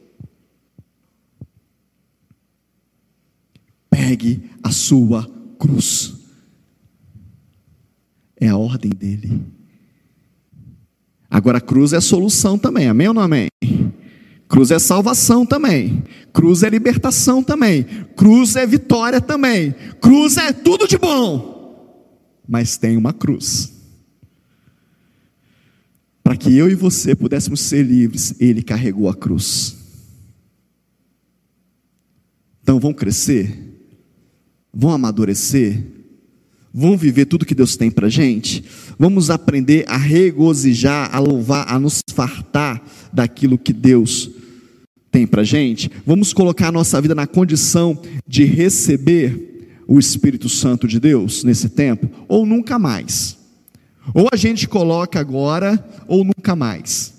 Pegue 3.91 4.51
a 4.63 4.71
sua 4.71 5.31
cruz. 5.59 6.15
É 8.41 8.49
a 8.49 8.57
ordem 8.57 8.91
dele. 8.91 9.60
Agora, 11.41 11.59
cruz 11.59 11.95
é 11.95 12.01
solução 12.03 12.59
também, 12.59 12.87
amém 12.87 13.09
ou 13.09 13.15
não 13.15 13.23
amém? 13.23 13.49
Cruz 14.47 14.71
é 14.71 14.79
salvação 14.79 15.47
também. 15.47 16.05
Cruz 16.35 16.63
é 16.63 16.69
libertação 16.69 17.43
também. 17.43 17.83
Cruz 18.15 18.57
é 18.57 18.67
vitória 18.67 19.23
também. 19.23 19.75
Cruz 20.03 20.37
é 20.37 20.53
tudo 20.53 20.87
de 20.87 20.99
bom. 20.99 22.37
Mas 22.47 22.77
tem 22.77 22.95
uma 22.95 23.15
cruz. 23.15 23.73
Para 26.23 26.37
que 26.37 26.55
eu 26.55 26.69
e 26.69 26.75
você 26.75 27.15
pudéssemos 27.15 27.61
ser 27.61 27.85
livres, 27.85 28.35
ele 28.39 28.63
carregou 28.63 29.09
a 29.09 29.15
cruz. 29.15 29.79
Então 32.63 32.79
vão 32.79 32.93
crescer 32.93 33.71
vão 34.73 34.91
amadurecer, 34.91 35.83
vão 36.73 36.97
viver 36.97 37.27
tudo 37.27 37.45
que 37.45 37.55
Deus 37.55 37.77
tem 37.77 37.91
para 37.91 38.09
gente, 38.09 38.65
vamos 38.99 39.31
aprender 39.31 39.85
a 39.89 39.97
regozijar, 39.97 41.15
a 41.15 41.19
louvar, 41.19 41.67
a 41.69 41.79
nos 41.79 42.01
fartar 42.13 42.83
daquilo 43.13 43.59
que 43.59 43.73
Deus 43.73 44.31
tem 45.11 45.27
para 45.27 45.43
gente, 45.43 45.91
vamos 46.07 46.33
colocar 46.33 46.69
a 46.69 46.73
nossa 46.73 47.01
vida 47.01 47.15
na 47.15 47.27
condição 47.27 48.01
de 48.27 48.45
receber 48.45 49.51
o 49.87 49.99
Espírito 49.99 50.49
Santo 50.49 50.87
de 50.87 51.01
Deus 51.01 51.43
nesse 51.43 51.69
tempo, 51.69 52.09
ou 52.29 52.47
nunca 52.47 52.79
mais. 52.79 53.37
Ou 54.15 54.29
a 54.33 54.37
gente 54.37 54.69
coloca 54.69 55.19
agora, 55.19 55.85
ou 56.07 56.25
nunca 56.25 56.55
mais. 56.55 57.13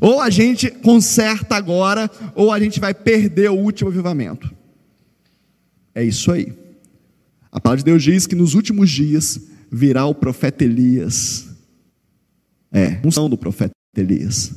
Ou 0.00 0.20
a 0.20 0.28
gente 0.28 0.70
conserta 0.70 1.56
agora, 1.56 2.10
ou 2.34 2.52
a 2.52 2.60
gente 2.60 2.78
vai 2.78 2.92
perder 2.92 3.50
o 3.50 3.54
último 3.54 3.88
avivamento. 3.88 4.54
É 5.94 6.04
isso 6.04 6.30
aí. 6.30 6.52
A 7.58 7.60
palavra 7.60 7.78
de 7.78 7.86
Deus 7.86 8.04
diz 8.04 8.24
que 8.24 8.36
nos 8.36 8.54
últimos 8.54 8.88
dias 8.88 9.40
virá 9.68 10.06
o 10.06 10.14
profeta 10.14 10.62
Elias. 10.62 11.48
É, 12.70 13.00
unção 13.04 13.28
do 13.28 13.36
profeta 13.36 13.72
Elias. 13.96 14.52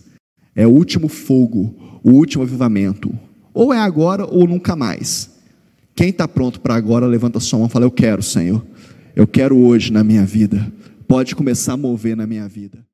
É 0.56 0.68
o 0.68 0.70
último 0.70 1.08
fogo, 1.08 1.99
o 2.04 2.12
último 2.12 2.43
avivamento. 2.43 3.12
Ou 3.56 3.74
é 3.74 3.80
agora 3.80 4.24
ou 4.28 4.47
nunca 4.47 4.76
mais. 4.76 5.32
Quem 5.95 6.10
está 6.10 6.28
pronto 6.28 6.62
para 6.62 6.76
agora, 6.76 7.08
levanta 7.08 7.39
sua 7.39 7.58
mão 7.58 7.68
e 7.68 7.72
fala: 7.72 7.86
Eu 7.86 7.91
quero, 7.91 8.22
Senhor. 8.22 8.64
Eu 9.16 9.26
quero 9.26 9.58
hoje 9.58 9.91
na 9.91 10.04
minha 10.04 10.24
vida. 10.24 10.72
Pode 11.08 11.36
começar 11.36 11.74
a 11.74 11.78
mover 11.78 12.16
na 12.16 12.28
minha 12.28 12.47
vida. 12.47 12.86